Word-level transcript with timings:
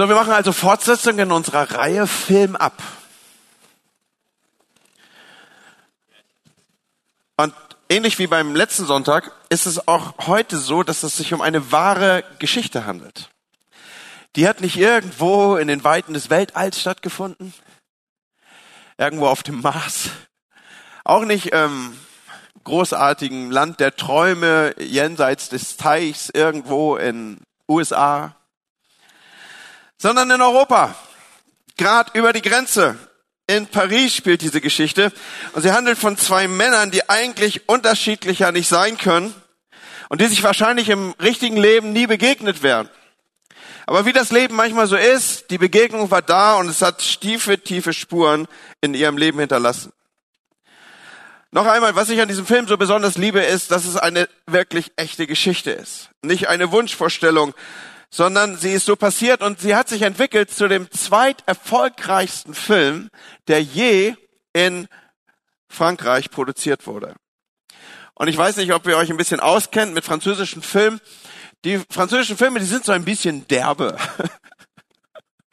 So, 0.00 0.08
wir 0.08 0.16
machen 0.16 0.32
also 0.32 0.54
Fortsetzung 0.54 1.18
in 1.18 1.30
unserer 1.30 1.72
Reihe 1.72 2.06
Film 2.06 2.56
ab. 2.56 2.72
Und 7.36 7.52
ähnlich 7.90 8.18
wie 8.18 8.26
beim 8.26 8.56
letzten 8.56 8.86
Sonntag 8.86 9.30
ist 9.50 9.66
es 9.66 9.88
auch 9.88 10.14
heute 10.26 10.56
so, 10.56 10.82
dass 10.82 11.02
es 11.02 11.18
sich 11.18 11.34
um 11.34 11.42
eine 11.42 11.70
wahre 11.70 12.24
Geschichte 12.38 12.86
handelt. 12.86 13.28
Die 14.36 14.48
hat 14.48 14.62
nicht 14.62 14.78
irgendwo 14.78 15.56
in 15.56 15.68
den 15.68 15.84
Weiten 15.84 16.14
des 16.14 16.30
Weltalls 16.30 16.80
stattgefunden, 16.80 17.52
irgendwo 18.96 19.26
auf 19.26 19.42
dem 19.42 19.60
Mars, 19.60 20.08
auch 21.04 21.26
nicht 21.26 21.48
im 21.48 21.94
großartigen 22.64 23.50
Land 23.50 23.80
der 23.80 23.94
Träume 23.96 24.74
jenseits 24.78 25.50
des 25.50 25.76
Teichs 25.76 26.30
irgendwo 26.32 26.96
in 26.96 27.42
USA, 27.68 28.34
sondern 30.00 30.30
in 30.30 30.40
Europa, 30.40 30.94
gerade 31.76 32.18
über 32.18 32.32
die 32.32 32.42
Grenze. 32.42 32.96
In 33.46 33.66
Paris 33.66 34.14
spielt 34.14 34.42
diese 34.42 34.60
Geschichte 34.60 35.12
und 35.52 35.62
sie 35.62 35.72
handelt 35.72 35.98
von 35.98 36.16
zwei 36.16 36.48
Männern, 36.48 36.90
die 36.90 37.08
eigentlich 37.10 37.68
unterschiedlicher 37.68 38.50
nicht 38.50 38.68
sein 38.68 38.96
können 38.96 39.34
und 40.08 40.20
die 40.20 40.26
sich 40.26 40.42
wahrscheinlich 40.42 40.88
im 40.88 41.14
richtigen 41.20 41.56
Leben 41.56 41.92
nie 41.92 42.06
begegnet 42.06 42.62
wären. 42.62 42.88
Aber 43.86 44.06
wie 44.06 44.12
das 44.12 44.30
Leben 44.30 44.54
manchmal 44.54 44.86
so 44.86 44.96
ist, 44.96 45.50
die 45.50 45.58
Begegnung 45.58 46.10
war 46.10 46.22
da 46.22 46.54
und 46.54 46.68
es 46.68 46.80
hat 46.80 46.98
tiefe, 47.20 47.58
tiefe 47.58 47.92
Spuren 47.92 48.46
in 48.80 48.94
ihrem 48.94 49.18
Leben 49.18 49.38
hinterlassen. 49.38 49.92
Noch 51.50 51.66
einmal, 51.66 51.96
was 51.96 52.08
ich 52.08 52.20
an 52.20 52.28
diesem 52.28 52.46
Film 52.46 52.68
so 52.68 52.78
besonders 52.78 53.18
liebe, 53.18 53.40
ist, 53.40 53.72
dass 53.72 53.84
es 53.84 53.96
eine 53.96 54.28
wirklich 54.46 54.92
echte 54.94 55.26
Geschichte 55.26 55.72
ist. 55.72 56.10
Nicht 56.22 56.48
eine 56.48 56.70
Wunschvorstellung, 56.70 57.52
sondern 58.10 58.56
sie 58.56 58.72
ist 58.72 58.86
so 58.86 58.96
passiert 58.96 59.40
und 59.42 59.60
sie 59.60 59.74
hat 59.74 59.88
sich 59.88 60.02
entwickelt 60.02 60.50
zu 60.50 60.68
dem 60.68 60.90
zweiterfolgreichsten 60.90 62.54
Film, 62.54 63.08
der 63.46 63.62
je 63.62 64.14
in 64.52 64.88
Frankreich 65.68 66.30
produziert 66.30 66.86
wurde. 66.86 67.14
Und 68.14 68.28
ich 68.28 68.36
weiß 68.36 68.56
nicht, 68.56 68.72
ob 68.72 68.86
ihr 68.86 68.96
euch 68.96 69.10
ein 69.10 69.16
bisschen 69.16 69.40
auskennt 69.40 69.94
mit 69.94 70.04
französischen 70.04 70.62
Filmen. 70.62 71.00
Die 71.64 71.80
französischen 71.90 72.36
Filme, 72.36 72.58
die 72.58 72.66
sind 72.66 72.84
so 72.84 72.92
ein 72.92 73.04
bisschen 73.04 73.46
derbe. 73.48 73.96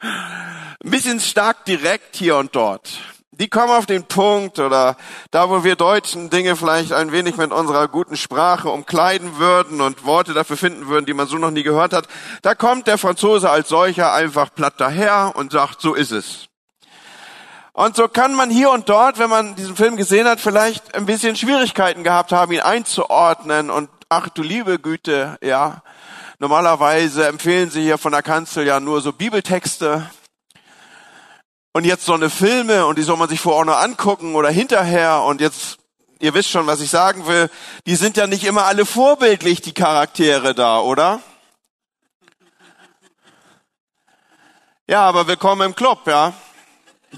ein 0.00 0.90
bisschen 0.90 1.20
stark 1.20 1.64
direkt 1.64 2.16
hier 2.16 2.36
und 2.36 2.54
dort 2.54 2.90
die 3.38 3.48
kommen 3.48 3.70
auf 3.70 3.86
den 3.86 4.04
Punkt 4.04 4.58
oder 4.58 4.96
da, 5.30 5.48
wo 5.48 5.62
wir 5.62 5.76
Deutschen 5.76 6.28
Dinge 6.28 6.56
vielleicht 6.56 6.92
ein 6.92 7.12
wenig 7.12 7.36
mit 7.36 7.52
unserer 7.52 7.86
guten 7.86 8.16
Sprache 8.16 8.68
umkleiden 8.68 9.38
würden 9.38 9.80
und 9.80 10.04
Worte 10.04 10.34
dafür 10.34 10.56
finden 10.56 10.88
würden, 10.88 11.06
die 11.06 11.14
man 11.14 11.28
so 11.28 11.38
noch 11.38 11.52
nie 11.52 11.62
gehört 11.62 11.92
hat, 11.92 12.08
da 12.42 12.54
kommt 12.56 12.88
der 12.88 12.98
Franzose 12.98 13.48
als 13.48 13.68
solcher 13.68 14.12
einfach 14.12 14.52
platt 14.52 14.74
daher 14.78 15.32
und 15.36 15.52
sagt, 15.52 15.80
so 15.80 15.94
ist 15.94 16.10
es. 16.10 16.48
Und 17.72 17.94
so 17.94 18.08
kann 18.08 18.34
man 18.34 18.50
hier 18.50 18.72
und 18.72 18.88
dort, 18.88 19.20
wenn 19.20 19.30
man 19.30 19.54
diesen 19.54 19.76
Film 19.76 19.96
gesehen 19.96 20.26
hat, 20.26 20.40
vielleicht 20.40 20.96
ein 20.96 21.06
bisschen 21.06 21.36
Schwierigkeiten 21.36 22.02
gehabt 22.02 22.32
haben, 22.32 22.50
ihn 22.50 22.60
einzuordnen 22.60 23.70
und 23.70 23.88
ach 24.08 24.28
du 24.30 24.42
liebe 24.42 24.80
Güte, 24.80 25.38
ja. 25.42 25.82
Normalerweise 26.40 27.28
empfehlen 27.28 27.70
sie 27.70 27.82
hier 27.82 27.98
von 27.98 28.10
der 28.10 28.22
Kanzel 28.22 28.66
ja 28.66 28.80
nur 28.80 29.00
so 29.00 29.12
Bibeltexte, 29.12 30.10
und 31.78 31.84
jetzt 31.84 32.06
so 32.06 32.14
eine 32.14 32.28
Filme 32.28 32.86
und 32.86 32.98
die 32.98 33.04
soll 33.04 33.16
man 33.16 33.28
sich 33.28 33.38
vorher 33.38 33.64
noch 33.64 33.78
angucken 33.78 34.34
oder 34.34 34.50
hinterher 34.50 35.22
und 35.22 35.40
jetzt, 35.40 35.78
ihr 36.18 36.34
wisst 36.34 36.50
schon, 36.50 36.66
was 36.66 36.80
ich 36.80 36.90
sagen 36.90 37.28
will, 37.28 37.48
die 37.86 37.94
sind 37.94 38.16
ja 38.16 38.26
nicht 38.26 38.42
immer 38.42 38.64
alle 38.64 38.84
vorbildlich, 38.84 39.60
die 39.60 39.74
Charaktere 39.74 40.56
da, 40.56 40.80
oder? 40.80 41.20
Ja, 44.88 45.02
aber 45.02 45.28
willkommen 45.28 45.66
im 45.66 45.76
Club, 45.76 46.00
ja. 46.08 46.32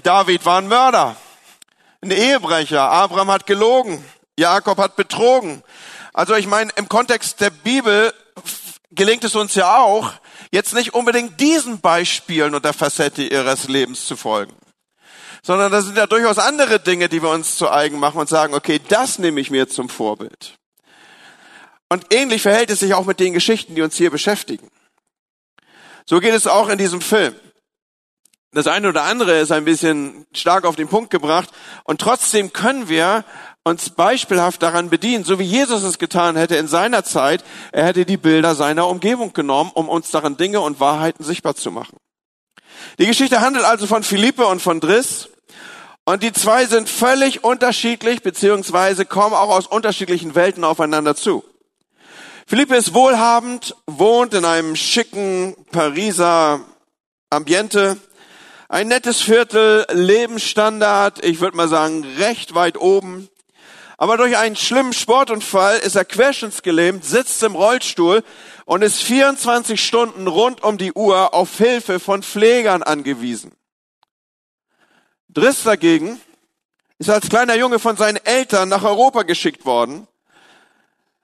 David 0.03 0.45
war 0.45 0.59
ein 0.59 0.67
Mörder, 0.67 1.15
ein 2.01 2.11
Ehebrecher, 2.11 2.83
Abraham 2.83 3.31
hat 3.31 3.47
gelogen, 3.47 4.05
Jakob 4.37 4.77
hat 4.77 4.95
betrogen. 4.95 5.63
Also 6.13 6.35
ich 6.35 6.45
meine, 6.45 6.71
im 6.75 6.87
Kontext 6.87 7.41
der 7.41 7.49
Bibel 7.49 8.13
gelingt 8.91 9.23
es 9.23 9.35
uns 9.35 9.55
ja 9.55 9.77
auch, 9.77 10.11
jetzt 10.51 10.73
nicht 10.73 10.93
unbedingt 10.93 11.39
diesen 11.39 11.79
Beispielen 11.79 12.53
und 12.53 12.65
der 12.65 12.73
Facette 12.73 13.23
ihres 13.23 13.67
Lebens 13.67 14.05
zu 14.05 14.15
folgen, 14.15 14.55
sondern 15.41 15.71
das 15.71 15.85
sind 15.85 15.97
ja 15.97 16.07
durchaus 16.07 16.37
andere 16.37 16.79
Dinge, 16.79 17.09
die 17.09 17.23
wir 17.23 17.29
uns 17.29 17.57
zu 17.57 17.69
eigen 17.71 17.99
machen 17.99 18.19
und 18.19 18.29
sagen, 18.29 18.53
okay, 18.53 18.79
das 18.89 19.17
nehme 19.17 19.39
ich 19.39 19.49
mir 19.49 19.67
zum 19.67 19.89
Vorbild. 19.89 20.55
Und 21.89 22.13
ähnlich 22.13 22.41
verhält 22.41 22.69
es 22.69 22.79
sich 22.79 22.93
auch 22.93 23.05
mit 23.05 23.19
den 23.19 23.33
Geschichten, 23.33 23.75
die 23.75 23.81
uns 23.81 23.95
hier 23.97 24.11
beschäftigen. 24.11 24.69
So 26.05 26.19
geht 26.19 26.33
es 26.33 26.47
auch 26.47 26.69
in 26.69 26.77
diesem 26.77 27.01
Film. 27.01 27.35
Das 28.53 28.67
eine 28.67 28.89
oder 28.89 29.03
andere 29.03 29.39
ist 29.39 29.51
ein 29.51 29.63
bisschen 29.63 30.25
stark 30.33 30.65
auf 30.65 30.75
den 30.75 30.89
Punkt 30.89 31.09
gebracht 31.09 31.49
und 31.85 32.01
trotzdem 32.01 32.51
können 32.51 32.89
wir 32.89 33.23
uns 33.63 33.91
beispielhaft 33.91 34.63
daran 34.63 34.89
bedienen, 34.89 35.23
so 35.23 35.37
wie 35.37 35.43
Jesus 35.43 35.83
es 35.83 35.99
getan 35.99 36.35
hätte 36.35 36.55
in 36.55 36.67
seiner 36.67 37.03
Zeit. 37.03 37.43
Er 37.71 37.85
hätte 37.85 38.05
die 38.05 38.17
Bilder 38.17 38.55
seiner 38.55 38.87
Umgebung 38.87 39.33
genommen, 39.33 39.71
um 39.73 39.87
uns 39.87 40.09
daran 40.09 40.37
Dinge 40.37 40.61
und 40.61 40.79
Wahrheiten 40.79 41.23
sichtbar 41.23 41.55
zu 41.55 41.71
machen. 41.71 41.97
Die 42.97 43.05
Geschichte 43.05 43.41
handelt 43.41 43.65
also 43.65 43.85
von 43.85 44.03
Philippe 44.03 44.47
und 44.47 44.61
von 44.61 44.79
Driss. 44.79 45.29
Und 46.05 46.23
die 46.23 46.33
zwei 46.33 46.65
sind 46.65 46.89
völlig 46.89 47.43
unterschiedlich, 47.43 48.23
beziehungsweise 48.23 49.05
kommen 49.05 49.35
auch 49.35 49.49
aus 49.49 49.67
unterschiedlichen 49.67 50.33
Welten 50.33 50.63
aufeinander 50.63 51.15
zu. 51.15 51.43
Philippe 52.47 52.75
ist 52.75 52.95
wohlhabend, 52.95 53.75
wohnt 53.85 54.33
in 54.33 54.43
einem 54.43 54.75
schicken 54.75 55.55
Pariser 55.71 56.61
Ambiente, 57.29 57.97
ein 58.67 58.87
nettes 58.87 59.21
Viertel, 59.21 59.85
Lebensstandard, 59.91 61.23
ich 61.23 61.39
würde 61.39 61.55
mal 61.55 61.67
sagen, 61.67 62.03
recht 62.17 62.55
weit 62.55 62.77
oben. 62.77 63.29
Aber 64.01 64.17
durch 64.17 64.35
einen 64.35 64.55
schlimmen 64.55 64.93
Sportunfall 64.93 65.77
ist 65.77 65.95
er 65.95 66.05
querschnittsgelähmt, 66.05 67.05
sitzt 67.05 67.43
im 67.43 67.53
Rollstuhl 67.53 68.23
und 68.65 68.81
ist 68.81 69.03
24 69.03 69.79
Stunden 69.79 70.25
rund 70.25 70.63
um 70.63 70.79
die 70.79 70.91
Uhr 70.93 71.35
auf 71.35 71.55
Hilfe 71.55 71.99
von 71.99 72.23
Pflegern 72.23 72.81
angewiesen. 72.81 73.51
Driss 75.29 75.61
dagegen 75.61 76.19
ist 76.97 77.11
als 77.11 77.29
kleiner 77.29 77.53
Junge 77.53 77.77
von 77.77 77.95
seinen 77.95 78.15
Eltern 78.25 78.69
nach 78.69 78.83
Europa 78.83 79.21
geschickt 79.21 79.67
worden, 79.67 80.07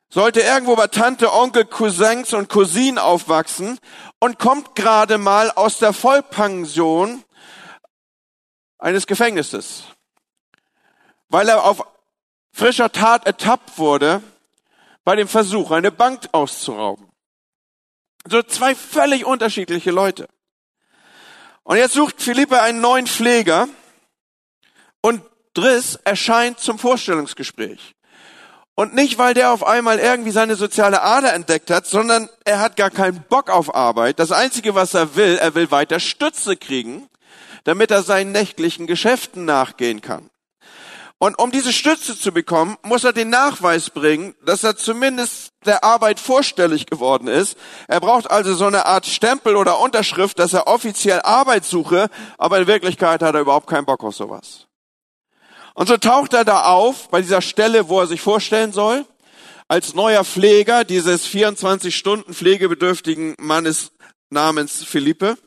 sollte 0.08 0.42
irgendwo 0.42 0.76
bei 0.76 0.86
Tante, 0.86 1.34
Onkel, 1.34 1.66
Cousins 1.66 2.32
und 2.36 2.48
Cousinen 2.48 3.00
aufwachsen 3.00 3.80
und 4.20 4.38
kommt 4.38 4.76
gerade 4.76 5.18
mal 5.18 5.50
aus 5.50 5.80
der 5.80 5.94
Vollpension 5.94 7.24
eines 8.78 9.08
Gefängnisses, 9.08 9.86
weil 11.28 11.50
er 11.50 11.64
auf 11.64 11.84
frischer 12.58 12.92
Tat 12.92 13.28
ertappt 13.28 13.78
wurde 13.78 14.24
bei 15.04 15.16
dem 15.16 15.28
Versuch, 15.28 15.70
eine 15.72 15.92
Bank 15.92 16.28
auszurauben. 16.32 17.08
So 18.28 18.42
zwei 18.42 18.74
völlig 18.74 19.26
unterschiedliche 19.26 19.92
Leute. 19.92 20.28
Und 21.64 21.78
jetzt 21.78 21.94
sucht 21.94 22.22
Philippe 22.22 22.62
einen 22.62 22.82
neuen 22.82 23.06
Pfleger 23.06 23.70
und 25.02 25.22
Driss 25.54 26.00
erscheint 26.04 26.60
zum 26.60 26.80
Vorstellungsgespräch. 26.80 27.96
Und 28.74 28.94
nicht, 28.94 29.18
weil 29.18 29.34
der 29.34 29.52
auf 29.52 29.66
einmal 29.66 30.00
irgendwie 30.00 30.32
seine 30.32 30.56
soziale 30.56 31.02
Ader 31.02 31.34
entdeckt 31.34 31.70
hat, 31.70 31.86
sondern 31.86 32.28
er 32.44 32.60
hat 32.60 32.76
gar 32.76 32.90
keinen 32.90 33.24
Bock 33.30 33.50
auf 33.50 33.74
Arbeit. 33.76 34.20
Das 34.20 34.32
Einzige, 34.32 34.76
was 34.76 34.94
er 34.94 35.16
will, 35.16 35.38
er 35.38 35.56
will 35.56 35.70
weiter 35.72 36.00
Stütze 36.00 36.58
kriegen, 36.58 37.08
damit 37.66 37.92
er 37.92 38.02
seinen 38.02 38.32
nächtlichen 38.32 38.88
Geschäften 38.88 39.46
nachgehen 39.46 40.02
kann. 40.02 40.30
Und 41.20 41.40
um 41.40 41.52
diese 41.52 41.74
Stütze 41.74 42.18
zu 42.18 42.32
bekommen, 42.32 42.78
muss 42.84 43.04
er 43.04 43.12
den 43.12 43.32
Nachweis 43.32 43.90
bringen, 43.90 44.36
dass 44.46 44.64
er 44.64 44.78
zumindest 44.78 45.52
der 45.66 45.84
Arbeit 45.84 46.20
vorstellig 46.20 46.86
geworden 46.86 47.28
ist. 47.28 47.58
Er 47.88 48.00
braucht 48.00 48.30
also 48.30 48.54
so 48.54 48.68
eine 48.68 48.86
Art 48.86 49.08
Stempel 49.08 49.56
oder 49.56 49.80
Unterschrift, 49.80 50.38
dass 50.38 50.54
er 50.54 50.68
offiziell 50.68 51.22
Arbeit 51.22 51.66
suche, 51.66 52.10
aber 52.38 52.60
in 52.60 52.68
Wirklichkeit 52.68 53.24
hat 53.24 53.34
er 53.34 53.42
überhaupt 53.42 53.68
keinen 53.68 53.86
Bock 53.86 54.04
auf 54.04 54.16
sowas. 54.16 54.68
Und 55.74 55.88
so 55.88 55.98
taucht 55.98 56.34
er 56.34 56.46
da 56.46 56.66
auf, 56.66 57.10
bei 57.10 57.22
dieser 57.22 57.42
Stelle, 57.42 57.90
wo 57.90 58.00
er 58.00 58.08
sich 58.08 58.22
vorstellen 58.22 58.72
soll, 58.72 59.06
als 59.68 59.96
neuer 59.96 60.24
Pfleger 60.24 60.84
dieses 60.84 61.26
24 61.26 61.96
Stunden 61.96 62.34
pflegebedürftigen 62.34 63.36
Mannes 63.40 63.92
namens 64.30 64.84
Philippe. 64.84 65.38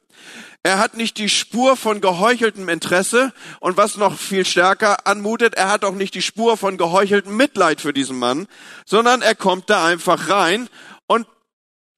Er 0.62 0.78
hat 0.78 0.94
nicht 0.94 1.16
die 1.16 1.30
Spur 1.30 1.76
von 1.76 2.02
geheucheltem 2.02 2.68
Interesse 2.68 3.32
und 3.60 3.78
was 3.78 3.96
noch 3.96 4.18
viel 4.18 4.44
stärker 4.44 5.06
anmutet, 5.06 5.54
er 5.54 5.70
hat 5.70 5.84
auch 5.84 5.94
nicht 5.94 6.14
die 6.14 6.22
Spur 6.22 6.58
von 6.58 6.76
geheucheltem 6.76 7.34
Mitleid 7.34 7.80
für 7.80 7.94
diesen 7.94 8.18
Mann, 8.18 8.46
sondern 8.84 9.22
er 9.22 9.34
kommt 9.34 9.70
da 9.70 9.86
einfach 9.86 10.28
rein 10.28 10.68
und 11.06 11.26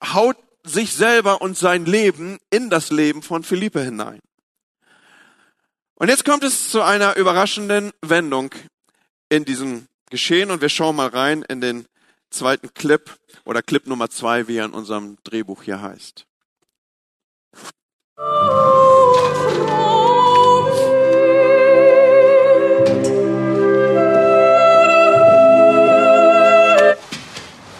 haut 0.05 0.37
sich 0.63 0.93
selber 0.93 1.43
und 1.43 1.59
sein 1.59 1.87
Leben 1.87 2.39
in 2.51 2.71
das 2.71 2.91
Leben 2.91 3.23
von 3.23 3.43
Philippe 3.43 3.83
hinein. 3.83 4.21
Und 5.97 6.09
jetzt 6.09 6.25
kommt 6.25 6.45
es 6.45 6.71
zu 6.71 6.83
einer 6.83 7.17
überraschenden 7.17 7.93
Wendung 8.01 8.55
in 9.29 9.45
diesem 9.45 9.89
Geschehen 10.11 10.53
und 10.53 10.61
wir 10.61 10.69
schauen 10.69 10.97
mal 10.97 11.09
rein 11.09 11.43
in 11.43 11.61
den 11.61 11.87
zweiten 12.31 12.73
Clip 12.75 13.11
oder 13.45 13.63
Clip 13.63 13.87
Nummer 13.89 14.09
zwei, 14.09 14.47
wie 14.47 14.57
er 14.57 14.67
in 14.67 14.73
unserem 14.73 15.19
Drehbuch 15.25 15.65
hier 15.65 15.83
heißt. 15.83 16.27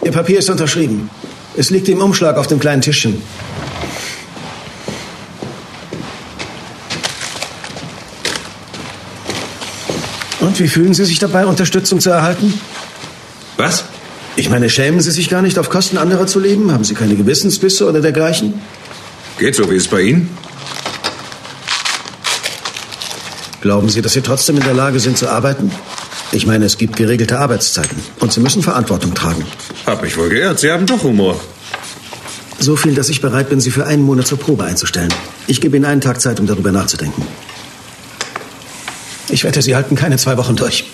Ihr 0.03 0.11
Papier 0.11 0.39
ist 0.39 0.49
unterschrieben. 0.49 1.09
Es 1.55 1.69
liegt 1.69 1.87
im 1.87 2.01
Umschlag 2.01 2.37
auf 2.37 2.47
dem 2.47 2.59
kleinen 2.59 2.81
Tischchen. 2.81 3.21
Und 10.39 10.59
wie 10.59 10.67
fühlen 10.67 10.93
Sie 10.93 11.05
sich 11.05 11.19
dabei, 11.19 11.45
Unterstützung 11.45 11.99
zu 11.99 12.09
erhalten? 12.09 12.59
Was? 13.57 13.85
Ich 14.35 14.49
meine, 14.49 14.69
schämen 14.69 14.99
Sie 14.99 15.11
sich 15.11 15.29
gar 15.29 15.41
nicht, 15.41 15.59
auf 15.59 15.69
Kosten 15.69 15.97
anderer 15.97 16.27
zu 16.27 16.39
leben? 16.39 16.71
Haben 16.71 16.83
Sie 16.83 16.95
keine 16.95 17.15
Gewissensbisse 17.15 17.87
oder 17.87 18.01
dergleichen? 18.01 18.61
Geht 19.39 19.55
so, 19.55 19.69
wie 19.69 19.75
es 19.75 19.87
bei 19.87 20.01
Ihnen? 20.01 20.37
Glauben 23.61 23.89
Sie, 23.89 24.01
dass 24.01 24.13
Sie 24.13 24.21
trotzdem 24.21 24.57
in 24.57 24.63
der 24.63 24.73
Lage 24.73 24.99
sind 24.99 25.17
zu 25.17 25.29
arbeiten? 25.29 25.71
Ich 26.31 26.45
meine, 26.45 26.65
es 26.65 26.77
gibt 26.77 26.95
geregelte 26.95 27.39
Arbeitszeiten 27.39 27.97
und 28.19 28.33
Sie 28.33 28.39
müssen 28.39 28.61
Verantwortung 28.61 29.13
tragen. 29.13 29.45
Hab 29.85 30.01
mich 30.01 30.17
wohl 30.17 30.29
geirrt. 30.29 30.59
Sie 30.59 30.71
haben 30.71 30.85
doch 30.85 31.03
Humor. 31.03 31.39
So 32.59 32.75
viel, 32.75 32.95
dass 32.95 33.09
ich 33.09 33.21
bereit 33.21 33.49
bin, 33.49 33.59
Sie 33.59 33.71
für 33.71 33.85
einen 33.85 34.03
Monat 34.03 34.27
zur 34.27 34.39
Probe 34.39 34.63
einzustellen. 34.63 35.13
Ich 35.47 35.61
gebe 35.61 35.77
Ihnen 35.77 35.85
einen 35.85 36.01
Tag 36.01 36.21
Zeit, 36.21 36.39
um 36.39 36.47
darüber 36.47 36.71
nachzudenken. 36.71 37.25
Ich 39.29 39.43
wette, 39.43 39.61
Sie 39.61 39.75
halten 39.75 39.95
keine 39.95 40.17
zwei 40.17 40.37
Wochen 40.37 40.55
durch. 40.55 40.85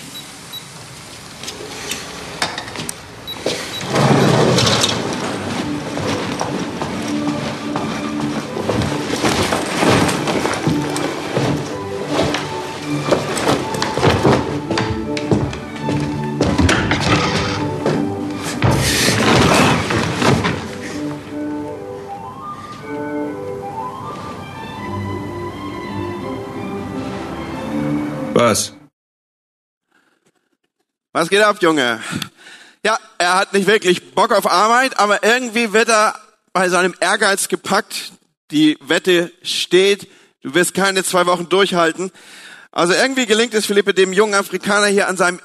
Was 31.20 31.28
geht 31.28 31.42
ab, 31.42 31.58
Junge? 31.60 32.02
Ja, 32.82 32.98
er 33.18 33.34
hat 33.34 33.52
nicht 33.52 33.66
wirklich 33.66 34.14
Bock 34.14 34.32
auf 34.32 34.50
Arbeit, 34.50 34.98
aber 34.98 35.22
irgendwie 35.22 35.74
wird 35.74 35.90
er 35.90 36.18
bei 36.54 36.70
seinem 36.70 36.94
Ehrgeiz 36.98 37.48
gepackt. 37.48 38.12
Die 38.50 38.78
Wette 38.80 39.30
steht. 39.42 40.08
Du 40.40 40.54
wirst 40.54 40.72
keine 40.72 41.04
zwei 41.04 41.26
Wochen 41.26 41.50
durchhalten. 41.50 42.10
Also 42.72 42.94
irgendwie 42.94 43.26
gelingt 43.26 43.52
es 43.52 43.66
Philippe, 43.66 43.92
dem 43.92 44.14
jungen 44.14 44.32
Afrikaner 44.32 44.86
hier 44.86 45.08
an 45.08 45.18
seinem 45.18 45.40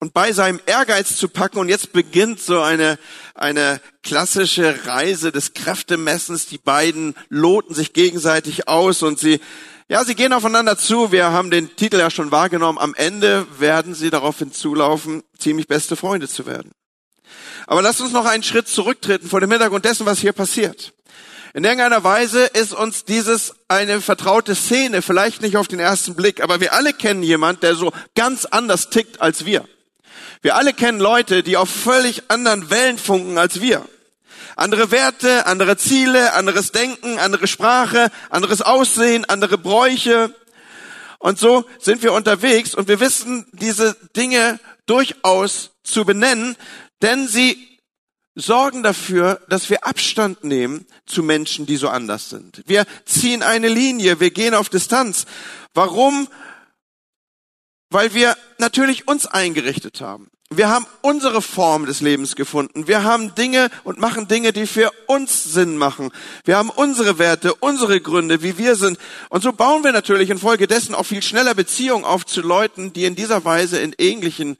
und 0.00 0.14
bei 0.14 0.32
seinem 0.32 0.58
Ehrgeiz 0.66 1.16
zu 1.16 1.28
packen. 1.28 1.60
Und 1.60 1.68
jetzt 1.68 1.92
beginnt 1.92 2.40
so 2.40 2.60
eine, 2.60 2.98
eine 3.36 3.80
klassische 4.02 4.84
Reise 4.84 5.30
des 5.30 5.54
Kräftemessens. 5.54 6.46
Die 6.46 6.58
beiden 6.58 7.14
loten 7.28 7.72
sich 7.72 7.92
gegenseitig 7.92 8.66
aus 8.66 9.04
und 9.04 9.20
sie 9.20 9.40
ja, 9.90 10.04
sie 10.04 10.14
gehen 10.14 10.32
aufeinander 10.32 10.78
zu. 10.78 11.10
Wir 11.10 11.32
haben 11.32 11.50
den 11.50 11.74
Titel 11.74 11.96
ja 11.96 12.10
schon 12.10 12.30
wahrgenommen. 12.30 12.78
Am 12.78 12.94
Ende 12.94 13.44
werden 13.58 13.92
sie 13.92 14.08
darauf 14.08 14.38
hinzulaufen, 14.38 15.24
ziemlich 15.36 15.66
beste 15.66 15.96
Freunde 15.96 16.28
zu 16.28 16.46
werden. 16.46 16.70
Aber 17.66 17.82
lasst 17.82 18.00
uns 18.00 18.12
noch 18.12 18.24
einen 18.24 18.44
Schritt 18.44 18.68
zurücktreten 18.68 19.28
vor 19.28 19.40
dem 19.40 19.50
Hintergrund 19.50 19.84
dessen, 19.84 20.06
was 20.06 20.20
hier 20.20 20.32
passiert. 20.32 20.92
In 21.54 21.64
irgendeiner 21.64 22.04
Weise 22.04 22.44
ist 22.44 22.72
uns 22.72 23.04
dieses 23.04 23.56
eine 23.66 24.00
vertraute 24.00 24.54
Szene, 24.54 25.02
vielleicht 25.02 25.42
nicht 25.42 25.56
auf 25.56 25.66
den 25.66 25.80
ersten 25.80 26.14
Blick, 26.14 26.40
aber 26.40 26.60
wir 26.60 26.72
alle 26.72 26.92
kennen 26.92 27.24
jemand, 27.24 27.64
der 27.64 27.74
so 27.74 27.92
ganz 28.14 28.44
anders 28.44 28.90
tickt 28.90 29.20
als 29.20 29.44
wir. 29.44 29.64
Wir 30.40 30.54
alle 30.54 30.72
kennen 30.72 31.00
Leute, 31.00 31.42
die 31.42 31.56
auf 31.56 31.68
völlig 31.68 32.30
anderen 32.30 32.70
Wellen 32.70 32.96
funken 32.96 33.38
als 33.38 33.60
wir. 33.60 33.84
Andere 34.56 34.90
Werte, 34.90 35.46
andere 35.46 35.76
Ziele, 35.76 36.32
anderes 36.34 36.72
Denken, 36.72 37.18
andere 37.18 37.46
Sprache, 37.46 38.10
anderes 38.30 38.62
Aussehen, 38.62 39.24
andere 39.24 39.58
Bräuche. 39.58 40.34
Und 41.18 41.38
so 41.38 41.64
sind 41.78 42.02
wir 42.02 42.12
unterwegs 42.12 42.74
und 42.74 42.88
wir 42.88 43.00
wissen 43.00 43.46
diese 43.52 43.94
Dinge 44.16 44.58
durchaus 44.86 45.70
zu 45.84 46.04
benennen, 46.04 46.56
denn 47.02 47.28
sie 47.28 47.70
sorgen 48.34 48.82
dafür, 48.82 49.40
dass 49.48 49.70
wir 49.70 49.84
Abstand 49.84 50.44
nehmen 50.44 50.86
zu 51.06 51.22
Menschen, 51.22 51.66
die 51.66 51.76
so 51.76 51.88
anders 51.88 52.30
sind. 52.30 52.62
Wir 52.66 52.86
ziehen 53.04 53.42
eine 53.42 53.68
Linie, 53.68 54.20
wir 54.20 54.30
gehen 54.30 54.54
auf 54.54 54.68
Distanz. 54.68 55.26
Warum? 55.74 56.28
Weil 57.90 58.14
wir 58.14 58.36
natürlich 58.58 59.08
uns 59.08 59.26
eingerichtet 59.26 60.00
haben. 60.00 60.30
Wir 60.52 60.68
haben 60.68 60.84
unsere 61.00 61.42
Form 61.42 61.86
des 61.86 62.00
Lebens 62.00 62.34
gefunden. 62.34 62.88
Wir 62.88 63.04
haben 63.04 63.36
Dinge 63.36 63.70
und 63.84 64.00
machen 64.00 64.26
Dinge, 64.26 64.52
die 64.52 64.66
für 64.66 64.90
uns 65.06 65.44
Sinn 65.44 65.76
machen. 65.76 66.10
Wir 66.44 66.56
haben 66.56 66.70
unsere 66.70 67.20
Werte, 67.20 67.54
unsere 67.54 68.00
Gründe, 68.00 68.42
wie 68.42 68.58
wir 68.58 68.74
sind. 68.74 68.98
Und 69.28 69.44
so 69.44 69.52
bauen 69.52 69.84
wir 69.84 69.92
natürlich 69.92 70.28
infolgedessen 70.28 70.96
auch 70.96 71.06
viel 71.06 71.22
schneller 71.22 71.54
Beziehungen 71.54 72.04
auf 72.04 72.26
zu 72.26 72.40
Leuten, 72.40 72.92
die 72.92 73.04
in 73.04 73.14
dieser 73.14 73.44
Weise 73.44 73.78
in 73.78 73.94
ähnlichen 73.96 74.56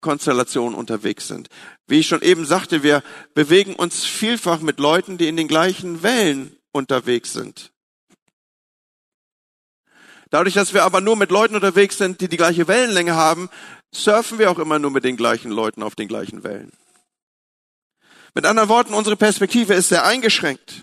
Konstellationen 0.00 0.74
unterwegs 0.74 1.28
sind. 1.28 1.48
Wie 1.86 2.00
ich 2.00 2.06
schon 2.06 2.22
eben 2.22 2.46
sagte, 2.46 2.82
wir 2.82 3.02
bewegen 3.34 3.74
uns 3.74 4.06
vielfach 4.06 4.60
mit 4.60 4.80
Leuten, 4.80 5.18
die 5.18 5.28
in 5.28 5.36
den 5.36 5.48
gleichen 5.48 6.02
Wellen 6.02 6.56
unterwegs 6.72 7.34
sind. 7.34 7.70
Dadurch, 10.30 10.54
dass 10.54 10.74
wir 10.74 10.84
aber 10.84 11.00
nur 11.00 11.16
mit 11.16 11.30
Leuten 11.30 11.54
unterwegs 11.54 11.96
sind, 11.96 12.20
die 12.20 12.28
die 12.28 12.36
gleiche 12.36 12.68
Wellenlänge 12.68 13.14
haben, 13.14 13.48
surfen 13.94 14.38
wir 14.38 14.50
auch 14.50 14.58
immer 14.58 14.78
nur 14.78 14.90
mit 14.90 15.04
den 15.04 15.16
gleichen 15.16 15.50
Leuten 15.50 15.82
auf 15.82 15.94
den 15.94 16.08
gleichen 16.08 16.44
Wellen. 16.44 16.72
Mit 18.34 18.46
anderen 18.46 18.68
Worten, 18.68 18.94
unsere 18.94 19.16
Perspektive 19.16 19.74
ist 19.74 19.88
sehr 19.88 20.04
eingeschränkt. 20.04 20.82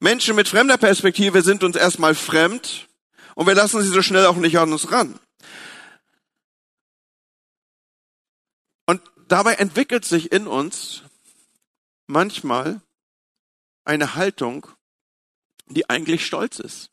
Menschen 0.00 0.36
mit 0.36 0.48
fremder 0.48 0.76
Perspektive 0.76 1.42
sind 1.42 1.64
uns 1.64 1.76
erstmal 1.76 2.14
fremd 2.14 2.88
und 3.34 3.46
wir 3.46 3.54
lassen 3.54 3.80
sie 3.80 3.88
so 3.88 4.02
schnell 4.02 4.26
auch 4.26 4.36
nicht 4.36 4.58
an 4.58 4.72
uns 4.72 4.90
ran. 4.90 5.18
Und 8.86 9.00
dabei 9.28 9.54
entwickelt 9.54 10.04
sich 10.04 10.32
in 10.32 10.46
uns 10.46 11.02
manchmal 12.06 12.82
eine 13.84 14.14
Haltung, 14.14 14.66
die 15.66 15.88
eigentlich 15.88 16.26
stolz 16.26 16.58
ist, 16.58 16.90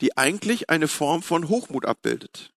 die 0.00 0.16
eigentlich 0.16 0.70
eine 0.70 0.88
Form 0.88 1.22
von 1.22 1.48
Hochmut 1.48 1.84
abbildet. 1.84 2.54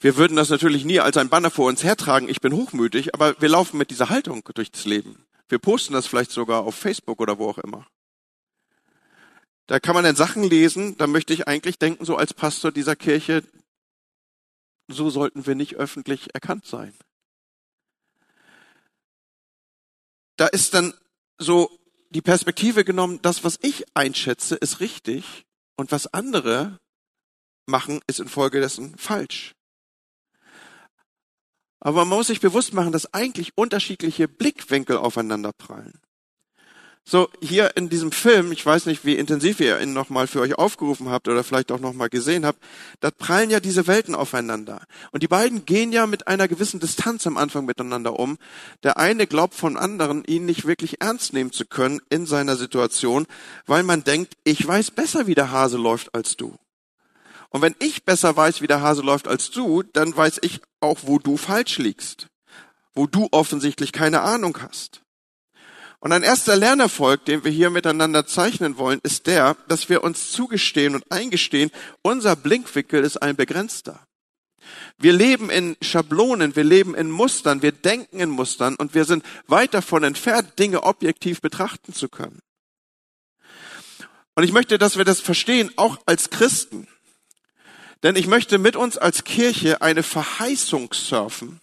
Wir 0.00 0.16
würden 0.16 0.36
das 0.36 0.48
natürlich 0.48 0.84
nie 0.84 1.00
als 1.00 1.16
ein 1.16 1.28
Banner 1.28 1.50
vor 1.50 1.66
uns 1.66 1.82
hertragen, 1.82 2.28
ich 2.28 2.40
bin 2.40 2.52
hochmütig, 2.52 3.14
aber 3.14 3.40
wir 3.40 3.48
laufen 3.48 3.78
mit 3.78 3.90
dieser 3.90 4.10
Haltung 4.10 4.48
durchs 4.54 4.84
Leben. 4.84 5.24
Wir 5.48 5.58
posten 5.58 5.94
das 5.94 6.06
vielleicht 6.06 6.30
sogar 6.30 6.62
auf 6.62 6.74
Facebook 6.74 7.20
oder 7.20 7.38
wo 7.38 7.48
auch 7.48 7.58
immer. 7.58 7.86
Da 9.66 9.80
kann 9.80 9.94
man 9.94 10.04
dann 10.04 10.16
Sachen 10.16 10.44
lesen, 10.44 10.96
da 10.98 11.06
möchte 11.06 11.32
ich 11.32 11.48
eigentlich 11.48 11.78
denken, 11.78 12.04
so 12.04 12.16
als 12.16 12.32
Pastor 12.32 12.70
dieser 12.70 12.96
Kirche, 12.96 13.42
so 14.86 15.10
sollten 15.10 15.46
wir 15.46 15.54
nicht 15.54 15.76
öffentlich 15.76 16.34
erkannt 16.34 16.64
sein. 16.64 16.94
Da 20.36 20.46
ist 20.46 20.74
dann 20.74 20.94
so 21.38 21.76
die 22.10 22.22
Perspektive 22.22 22.84
genommen, 22.84 23.20
das, 23.20 23.44
was 23.44 23.58
ich 23.60 23.84
einschätze, 23.94 24.54
ist 24.54 24.80
richtig 24.80 25.44
und 25.76 25.90
was 25.90 26.06
andere 26.14 26.78
machen, 27.66 28.00
ist 28.06 28.20
infolgedessen 28.20 28.96
falsch. 28.96 29.54
Aber 31.80 32.04
man 32.04 32.18
muss 32.18 32.26
sich 32.26 32.40
bewusst 32.40 32.74
machen, 32.74 32.92
dass 32.92 33.12
eigentlich 33.14 33.56
unterschiedliche 33.56 34.28
Blickwinkel 34.28 34.96
aufeinander 34.96 35.52
prallen. 35.52 36.00
So, 37.10 37.30
hier 37.40 37.74
in 37.74 37.88
diesem 37.88 38.12
Film, 38.12 38.52
ich 38.52 38.66
weiß 38.66 38.84
nicht, 38.84 39.06
wie 39.06 39.14
intensiv 39.14 39.60
ihr 39.60 39.80
ihn 39.80 39.94
nochmal 39.94 40.26
für 40.26 40.40
euch 40.40 40.58
aufgerufen 40.58 41.08
habt 41.08 41.26
oder 41.26 41.42
vielleicht 41.42 41.72
auch 41.72 41.80
nochmal 41.80 42.10
gesehen 42.10 42.44
habt, 42.44 42.62
da 43.00 43.10
prallen 43.10 43.48
ja 43.48 43.60
diese 43.60 43.86
Welten 43.86 44.14
aufeinander. 44.14 44.82
Und 45.10 45.22
die 45.22 45.26
beiden 45.26 45.64
gehen 45.64 45.90
ja 45.90 46.06
mit 46.06 46.28
einer 46.28 46.48
gewissen 46.48 46.80
Distanz 46.80 47.26
am 47.26 47.38
Anfang 47.38 47.64
miteinander 47.64 48.18
um. 48.18 48.36
Der 48.82 48.98
eine 48.98 49.26
glaubt 49.26 49.54
von 49.54 49.78
anderen, 49.78 50.22
ihn 50.24 50.44
nicht 50.44 50.66
wirklich 50.66 51.00
ernst 51.00 51.32
nehmen 51.32 51.50
zu 51.50 51.64
können 51.64 52.02
in 52.10 52.26
seiner 52.26 52.56
Situation, 52.56 53.26
weil 53.64 53.84
man 53.84 54.04
denkt, 54.04 54.34
ich 54.44 54.68
weiß 54.68 54.90
besser, 54.90 55.26
wie 55.26 55.34
der 55.34 55.50
Hase 55.50 55.78
läuft 55.78 56.14
als 56.14 56.36
du. 56.36 56.58
Und 57.50 57.62
wenn 57.62 57.74
ich 57.78 58.04
besser 58.04 58.36
weiß, 58.36 58.60
wie 58.60 58.66
der 58.66 58.82
Hase 58.82 59.02
läuft 59.02 59.26
als 59.26 59.50
du, 59.50 59.82
dann 59.82 60.14
weiß 60.16 60.38
ich 60.42 60.60
auch, 60.80 60.98
wo 61.02 61.18
du 61.18 61.36
falsch 61.36 61.78
liegst, 61.78 62.26
wo 62.94 63.06
du 63.06 63.28
offensichtlich 63.30 63.92
keine 63.92 64.20
Ahnung 64.20 64.58
hast. 64.60 65.02
Und 66.00 66.12
ein 66.12 66.22
erster 66.22 66.54
Lernerfolg, 66.54 67.24
den 67.24 67.42
wir 67.44 67.50
hier 67.50 67.70
miteinander 67.70 68.26
zeichnen 68.26 68.78
wollen, 68.78 69.00
ist 69.02 69.26
der, 69.26 69.56
dass 69.66 69.88
wir 69.88 70.04
uns 70.04 70.30
zugestehen 70.30 70.94
und 70.94 71.10
eingestehen, 71.10 71.70
unser 72.02 72.36
Blinkwickel 72.36 73.02
ist 73.02 73.16
ein 73.16 73.34
begrenzter. 73.34 74.06
Wir 74.98 75.12
leben 75.12 75.50
in 75.50 75.76
Schablonen, 75.80 76.54
wir 76.54 76.64
leben 76.64 76.94
in 76.94 77.10
Mustern, 77.10 77.62
wir 77.62 77.72
denken 77.72 78.20
in 78.20 78.30
Mustern 78.30 78.76
und 78.76 78.94
wir 78.94 79.04
sind 79.04 79.24
weit 79.46 79.74
davon 79.74 80.04
entfernt, 80.04 80.58
Dinge 80.58 80.82
objektiv 80.82 81.40
betrachten 81.40 81.92
zu 81.92 82.08
können. 82.08 82.40
Und 84.36 84.44
ich 84.44 84.52
möchte, 84.52 84.78
dass 84.78 84.98
wir 84.98 85.04
das 85.04 85.20
verstehen, 85.20 85.72
auch 85.76 85.98
als 86.06 86.30
Christen. 86.30 86.86
Denn 88.02 88.16
ich 88.16 88.26
möchte 88.26 88.58
mit 88.58 88.76
uns 88.76 88.96
als 88.96 89.24
Kirche 89.24 89.82
eine 89.82 90.02
Verheißung 90.02 90.92
surfen, 90.92 91.60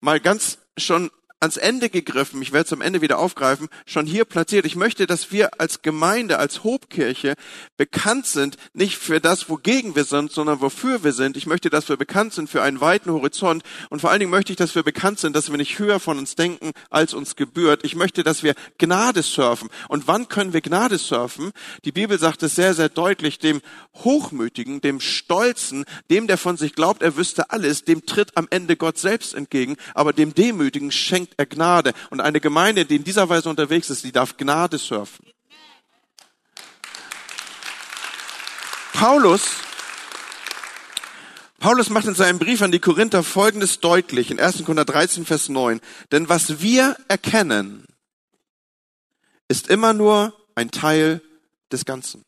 mal 0.00 0.20
ganz 0.20 0.58
schon 0.76 1.10
ans 1.40 1.56
Ende 1.56 1.88
gegriffen, 1.88 2.42
ich 2.42 2.52
werde 2.52 2.66
es 2.66 2.72
am 2.72 2.80
Ende 2.80 3.00
wieder 3.00 3.18
aufgreifen, 3.18 3.68
schon 3.86 4.06
hier 4.06 4.24
platziert. 4.24 4.66
Ich 4.66 4.74
möchte, 4.74 5.06
dass 5.06 5.30
wir 5.30 5.60
als 5.60 5.82
Gemeinde, 5.82 6.38
als 6.38 6.64
Hobkirche 6.64 7.34
bekannt 7.76 8.26
sind, 8.26 8.56
nicht 8.72 8.96
für 8.96 9.20
das, 9.20 9.48
wogegen 9.48 9.94
wir 9.94 10.04
sind, 10.04 10.32
sondern 10.32 10.60
wofür 10.60 11.04
wir 11.04 11.12
sind. 11.12 11.36
Ich 11.36 11.46
möchte, 11.46 11.70
dass 11.70 11.88
wir 11.88 11.96
bekannt 11.96 12.32
sind 12.32 12.50
für 12.50 12.62
einen 12.62 12.80
weiten 12.80 13.12
Horizont 13.12 13.62
und 13.88 14.00
vor 14.00 14.10
allen 14.10 14.18
Dingen 14.18 14.32
möchte 14.32 14.52
ich, 14.52 14.56
dass 14.56 14.74
wir 14.74 14.82
bekannt 14.82 15.20
sind, 15.20 15.36
dass 15.36 15.50
wir 15.50 15.56
nicht 15.58 15.78
höher 15.78 16.00
von 16.00 16.18
uns 16.18 16.34
denken, 16.34 16.72
als 16.90 17.14
uns 17.14 17.36
gebührt. 17.36 17.84
Ich 17.84 17.94
möchte, 17.94 18.24
dass 18.24 18.42
wir 18.42 18.54
Gnade 18.78 19.22
surfen. 19.22 19.68
Und 19.88 20.08
wann 20.08 20.28
können 20.28 20.52
wir 20.52 20.60
Gnade 20.60 20.98
surfen? 20.98 21.52
Die 21.84 21.92
Bibel 21.92 22.18
sagt 22.18 22.42
es 22.42 22.56
sehr, 22.56 22.74
sehr 22.74 22.88
deutlich, 22.88 23.38
dem 23.38 23.60
Hochmütigen, 23.94 24.80
dem 24.80 25.00
Stolzen, 25.00 25.84
dem, 26.10 26.26
der 26.26 26.38
von 26.38 26.56
sich 26.56 26.74
glaubt, 26.74 27.02
er 27.02 27.16
wüsste 27.16 27.50
alles, 27.50 27.84
dem 27.84 28.06
tritt 28.06 28.36
am 28.36 28.48
Ende 28.50 28.76
Gott 28.76 28.98
selbst 28.98 29.34
entgegen, 29.34 29.76
aber 29.94 30.12
dem 30.12 30.34
Demütigen 30.34 30.90
schenkt 30.90 31.27
schenkt 31.28 31.34
er 31.36 31.46
Gnade. 31.46 31.92
Und 32.10 32.20
eine 32.20 32.40
Gemeinde, 32.40 32.84
die 32.84 32.96
in 32.96 33.04
dieser 33.04 33.28
Weise 33.28 33.48
unterwegs 33.48 33.90
ist, 33.90 34.04
die 34.04 34.12
darf 34.12 34.36
Gnade 34.36 34.78
surfen. 34.78 35.26
Paulus, 38.92 39.42
Paulus 41.60 41.88
macht 41.88 42.06
in 42.06 42.14
seinem 42.14 42.38
Brief 42.38 42.62
an 42.62 42.72
die 42.72 42.80
Korinther 42.80 43.22
Folgendes 43.22 43.78
deutlich, 43.78 44.30
in 44.30 44.40
1. 44.40 44.64
Korinther 44.64 44.84
13, 44.84 45.24
Vers 45.24 45.48
9. 45.48 45.80
Denn 46.10 46.28
was 46.28 46.60
wir 46.60 46.96
erkennen, 47.06 47.86
ist 49.46 49.68
immer 49.68 49.92
nur 49.92 50.34
ein 50.56 50.70
Teil 50.70 51.22
des 51.70 51.84
Ganzen. 51.84 52.24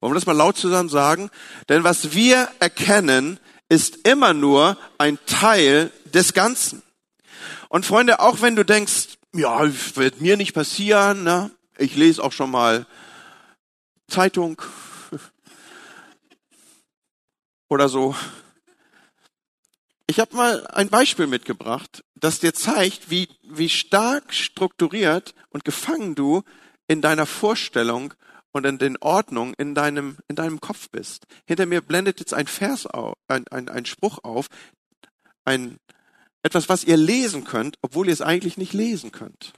Wollen 0.00 0.12
wir 0.12 0.16
das 0.16 0.26
mal 0.26 0.36
laut 0.36 0.56
zusammen 0.56 0.88
sagen? 0.88 1.30
Denn 1.68 1.84
was 1.84 2.12
wir 2.12 2.48
erkennen, 2.60 3.38
ist 3.68 4.06
immer 4.06 4.34
nur 4.34 4.76
ein 4.98 5.18
Teil 5.26 5.90
des 6.12 6.34
Ganzen. 6.34 6.82
Und 7.70 7.86
Freunde, 7.86 8.18
auch 8.18 8.42
wenn 8.42 8.56
du 8.56 8.64
denkst, 8.64 9.16
ja, 9.32 9.62
wird 9.94 10.20
mir 10.20 10.36
nicht 10.36 10.54
passieren, 10.54 11.22
ne? 11.22 11.52
ich 11.78 11.94
lese 11.94 12.22
auch 12.22 12.32
schon 12.32 12.50
mal 12.50 12.84
Zeitung 14.08 14.60
oder 17.68 17.88
so. 17.88 18.16
Ich 20.08 20.18
habe 20.18 20.34
mal 20.34 20.66
ein 20.66 20.88
Beispiel 20.88 21.28
mitgebracht, 21.28 22.02
das 22.16 22.40
dir 22.40 22.52
zeigt, 22.52 23.08
wie, 23.08 23.28
wie 23.44 23.68
stark 23.68 24.34
strukturiert 24.34 25.36
und 25.50 25.64
gefangen 25.64 26.16
du 26.16 26.42
in 26.88 27.00
deiner 27.00 27.24
Vorstellung 27.24 28.14
und 28.50 28.66
in 28.66 28.78
den 28.78 28.96
Ordnung 28.96 29.54
in 29.54 29.76
deinem, 29.76 30.16
in 30.26 30.34
deinem 30.34 30.60
Kopf 30.60 30.90
bist. 30.90 31.28
Hinter 31.46 31.66
mir 31.66 31.82
blendet 31.82 32.18
jetzt 32.18 32.34
ein 32.34 32.48
Vers 32.48 32.86
auf, 32.86 33.14
ein, 33.28 33.46
ein, 33.46 33.68
ein 33.68 33.86
Spruch 33.86 34.18
auf, 34.24 34.48
ein, 35.44 35.78
etwas, 36.42 36.68
was 36.68 36.84
ihr 36.84 36.96
lesen 36.96 37.44
könnt, 37.44 37.76
obwohl 37.82 38.06
ihr 38.06 38.12
es 38.12 38.22
eigentlich 38.22 38.56
nicht 38.56 38.72
lesen 38.72 39.12
könnt. 39.12 39.52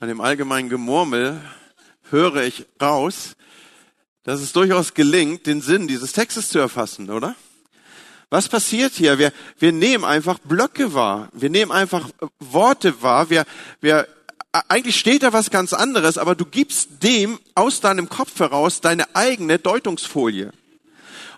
An 0.00 0.08
dem 0.08 0.22
allgemeinen 0.22 0.70
Gemurmel 0.70 1.42
höre 2.08 2.44
ich 2.44 2.64
raus, 2.80 3.36
dass 4.24 4.40
es 4.40 4.52
durchaus 4.52 4.94
gelingt, 4.94 5.46
den 5.46 5.60
Sinn 5.60 5.88
dieses 5.88 6.12
Textes 6.12 6.48
zu 6.48 6.58
erfassen, 6.58 7.10
oder? 7.10 7.34
Was 8.30 8.48
passiert 8.48 8.92
hier? 8.92 9.18
Wir, 9.18 9.32
wir 9.58 9.72
nehmen 9.72 10.04
einfach 10.04 10.38
Blöcke 10.38 10.94
wahr. 10.94 11.28
Wir 11.32 11.50
nehmen 11.50 11.72
einfach 11.72 12.08
Worte 12.38 13.02
wahr. 13.02 13.28
Wir, 13.28 13.44
wir, 13.80 14.06
eigentlich 14.68 14.98
steht 14.98 15.24
da 15.24 15.32
was 15.32 15.50
ganz 15.50 15.72
anderes, 15.72 16.16
aber 16.16 16.36
du 16.36 16.44
gibst 16.44 17.02
dem 17.02 17.40
aus 17.54 17.80
deinem 17.80 18.08
Kopf 18.08 18.38
heraus 18.38 18.80
deine 18.80 19.14
eigene 19.16 19.58
Deutungsfolie. 19.58 20.52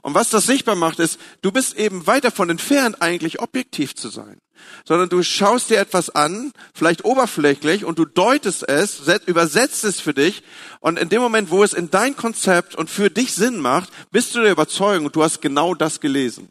Und 0.03 0.15
was 0.15 0.31
das 0.31 0.47
sichtbar 0.47 0.75
macht, 0.75 0.99
ist, 0.99 1.19
du 1.43 1.53
bist 1.53 1.77
eben 1.79 2.07
weit 2.09 2.25
davon 2.25 2.51
entfernt, 2.51 3.01
eigentlich 3.01 3.41
objektiv 3.41 3.95
zu 3.95 4.09
sein. 4.09 4.39
Sondern 4.85 5.09
du 5.09 5.23
schaust 5.23 5.71
dir 5.71 5.79
etwas 5.79 6.11
an, 6.11 6.53
vielleicht 6.75 7.05
oberflächlich, 7.05 7.85
und 7.85 7.99
du 7.99 8.05
deutest 8.05 8.69
es, 8.69 9.01
übersetzt 9.27 9.85
es 9.85 10.01
für 10.01 10.13
dich. 10.13 10.43
Und 10.81 10.99
in 10.99 11.09
dem 11.09 11.23
Moment, 11.23 11.51
wo 11.51 11.63
es 11.63 11.73
in 11.73 11.91
dein 11.91 12.17
Konzept 12.17 12.75
und 12.75 12.91
für 12.91 13.11
dich 13.11 13.33
Sinn 13.33 13.61
macht, 13.61 13.91
bist 14.11 14.35
du 14.35 14.41
der 14.41 14.53
Überzeugung, 14.53 15.11
du 15.13 15.23
hast 15.23 15.41
genau 15.41 15.75
das 15.75 16.01
gelesen. 16.01 16.51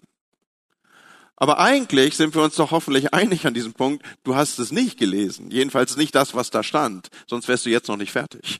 Aber 1.36 1.60
eigentlich 1.60 2.15
sind 2.15 2.36
wir 2.36 2.43
uns 2.43 2.55
doch 2.55 2.72
hoffentlich 2.72 3.13
einig 3.13 3.46
an 3.48 3.53
diesem 3.53 3.74
Punkt, 3.74 4.05
du 4.24 4.36
hast 4.36 4.60
es 4.60 4.72
nicht 4.72 4.98
gelesen. 4.98 5.50
Jedenfalls 5.51 5.98
nicht 5.98 6.15
das, 6.15 6.36
was 6.36 6.51
da 6.51 6.63
stand. 6.63 7.10
Sonst 7.27 7.48
wärst 7.48 7.65
du 7.65 7.70
jetzt 7.70 7.88
noch 7.88 7.98
nicht 7.98 8.12
fertig. 8.12 8.60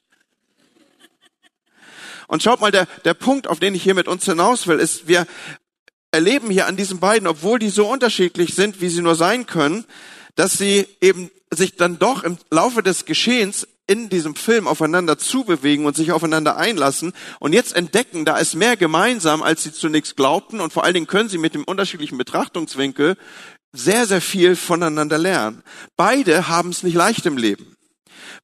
Und 2.32 2.42
schaut 2.42 2.62
mal, 2.62 2.72
der, 2.72 2.88
der 3.04 3.14
Punkt, 3.14 3.48
auf 3.48 3.60
den 3.60 3.76
ich 3.76 3.84
hier 3.84 3.94
mit 3.94 4.08
uns 4.08 4.24
hinaus 4.24 4.66
will, 4.66 4.80
ist, 4.80 5.06
wir 5.06 5.28
erleben 6.12 6.50
hier 6.50 6.66
an 6.66 6.78
diesen 6.78 7.02
beiden, 7.02 7.28
obwohl 7.28 7.60
die 7.60 7.68
so 7.68 7.86
unterschiedlich 7.86 8.56
sind, 8.56 8.80
wie 8.80 8.88
sie 8.88 9.02
nur 9.02 9.16
sein 9.16 9.48
können, 9.48 9.84
dass 10.36 10.54
sie 10.54 10.88
eben 11.02 11.30
sich 11.54 11.76
dann 11.76 12.00
doch 12.00 12.24
im 12.24 12.38
Laufe 12.50 12.84
des 12.84 13.04
Geschehens 13.04 13.68
in 13.86 14.08
diesem 14.08 14.36
Film 14.36 14.70
aufeinander 14.70 15.18
zubewegen 15.18 15.86
und 15.86 15.98
sich 15.98 16.14
aufeinander 16.14 16.56
einlassen 16.56 17.12
und 17.42 17.52
jetzt 17.52 17.76
entdecken, 17.76 18.24
da 18.24 18.38
ist 18.38 18.56
mehr 18.56 18.78
gemeinsam, 18.78 19.44
als 19.44 19.64
sie 19.64 19.74
zunächst 19.74 20.16
glaubten 20.16 20.62
und 20.62 20.72
vor 20.72 20.86
allen 20.86 20.94
Dingen 20.94 21.08
können 21.08 21.28
sie 21.28 21.38
mit 21.38 21.54
dem 21.54 21.66
unterschiedlichen 21.66 22.18
Betrachtungswinkel 22.18 23.18
sehr, 23.74 24.08
sehr 24.08 24.22
viel 24.22 24.56
voneinander 24.56 25.18
lernen. 25.18 25.64
Beide 25.98 26.48
haben 26.48 26.70
es 26.70 26.84
nicht 26.84 26.96
leicht 26.96 27.26
im 27.26 27.36
Leben. 27.36 27.76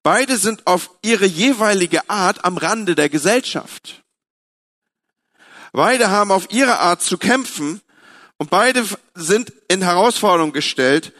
Beide 0.09 0.37
sind 0.37 0.65
auf 0.67 0.91
ihre 1.01 1.25
jeweilige 1.25 2.09
Art 2.09 2.45
am 2.45 2.55
Rande 2.55 2.95
der 2.95 3.09
Gesellschaft. 3.09 4.03
Beide 5.73 6.09
haben 6.09 6.31
auf 6.31 6.49
ihre 6.49 6.79
Art 6.79 7.01
zu 7.01 7.17
kämpfen 7.17 7.81
und 8.37 8.49
beide 8.49 8.85
sind 9.15 9.51
in 9.67 9.81
Herausforderung 9.81 10.53
gestellt 10.53 11.11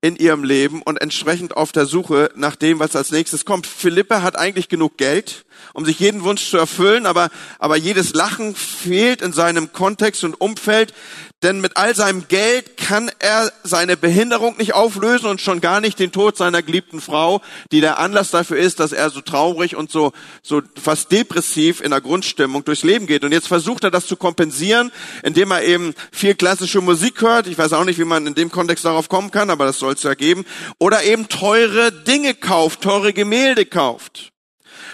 in 0.00 0.16
ihrem 0.16 0.42
Leben 0.42 0.80
und 0.80 1.02
entsprechend 1.02 1.54
auf 1.54 1.70
der 1.72 1.84
Suche 1.84 2.30
nach 2.34 2.56
dem, 2.56 2.78
was 2.78 2.96
als 2.96 3.10
nächstes 3.10 3.44
kommt. 3.44 3.66
Philippe 3.66 4.22
hat 4.22 4.38
eigentlich 4.38 4.70
genug 4.70 4.96
Geld, 4.96 5.44
um 5.74 5.84
sich 5.84 6.00
jeden 6.00 6.22
Wunsch 6.22 6.48
zu 6.48 6.56
erfüllen, 6.56 7.04
aber, 7.04 7.28
aber 7.58 7.76
jedes 7.76 8.14
Lachen 8.14 8.56
fehlt 8.56 9.20
in 9.20 9.34
seinem 9.34 9.74
Kontext 9.74 10.24
und 10.24 10.40
Umfeld, 10.40 10.94
denn 11.42 11.60
mit 11.60 11.76
all 11.76 11.94
seinem 11.94 12.28
Geld 12.28 12.76
kann 12.76 13.10
er 13.18 13.50
seine 13.62 13.96
Behinderung 13.96 14.56
nicht 14.58 14.74
auflösen 14.74 15.26
und 15.26 15.40
schon 15.40 15.60
gar 15.60 15.80
nicht 15.80 15.98
den 15.98 16.12
Tod 16.12 16.36
seiner 16.36 16.62
geliebten 16.62 17.00
Frau, 17.00 17.40
die 17.72 17.80
der 17.80 17.98
Anlass 17.98 18.30
dafür 18.30 18.58
ist, 18.58 18.78
dass 18.78 18.92
er 18.92 19.08
so 19.08 19.22
traurig 19.22 19.74
und 19.74 19.90
so, 19.90 20.12
so 20.42 20.60
fast 20.80 21.10
depressiv 21.12 21.80
in 21.80 21.90
der 21.90 22.02
Grundstimmung 22.02 22.64
durchs 22.64 22.82
Leben 22.82 23.06
geht. 23.06 23.24
Und 23.24 23.32
jetzt 23.32 23.48
versucht 23.48 23.84
er 23.84 23.90
das 23.90 24.06
zu 24.06 24.16
kompensieren, 24.16 24.92
indem 25.22 25.50
er 25.50 25.62
eben 25.62 25.94
viel 26.12 26.34
klassische 26.34 26.82
Musik 26.82 27.22
hört. 27.22 27.46
Ich 27.46 27.56
weiß 27.56 27.72
auch 27.72 27.84
nicht, 27.84 27.98
wie 27.98 28.04
man 28.04 28.26
in 28.26 28.34
dem 28.34 28.50
Kontext 28.50 28.84
darauf 28.84 29.08
kommen 29.08 29.30
kann, 29.30 29.48
aber 29.48 29.64
das 29.64 29.78
soll 29.78 29.94
es 29.94 30.02
ja 30.02 30.14
geben. 30.14 30.44
Oder 30.78 31.04
eben 31.04 31.28
teure 31.28 31.90
Dinge 31.90 32.34
kauft, 32.34 32.82
teure 32.82 33.14
Gemälde 33.14 33.64
kauft. 33.64 34.32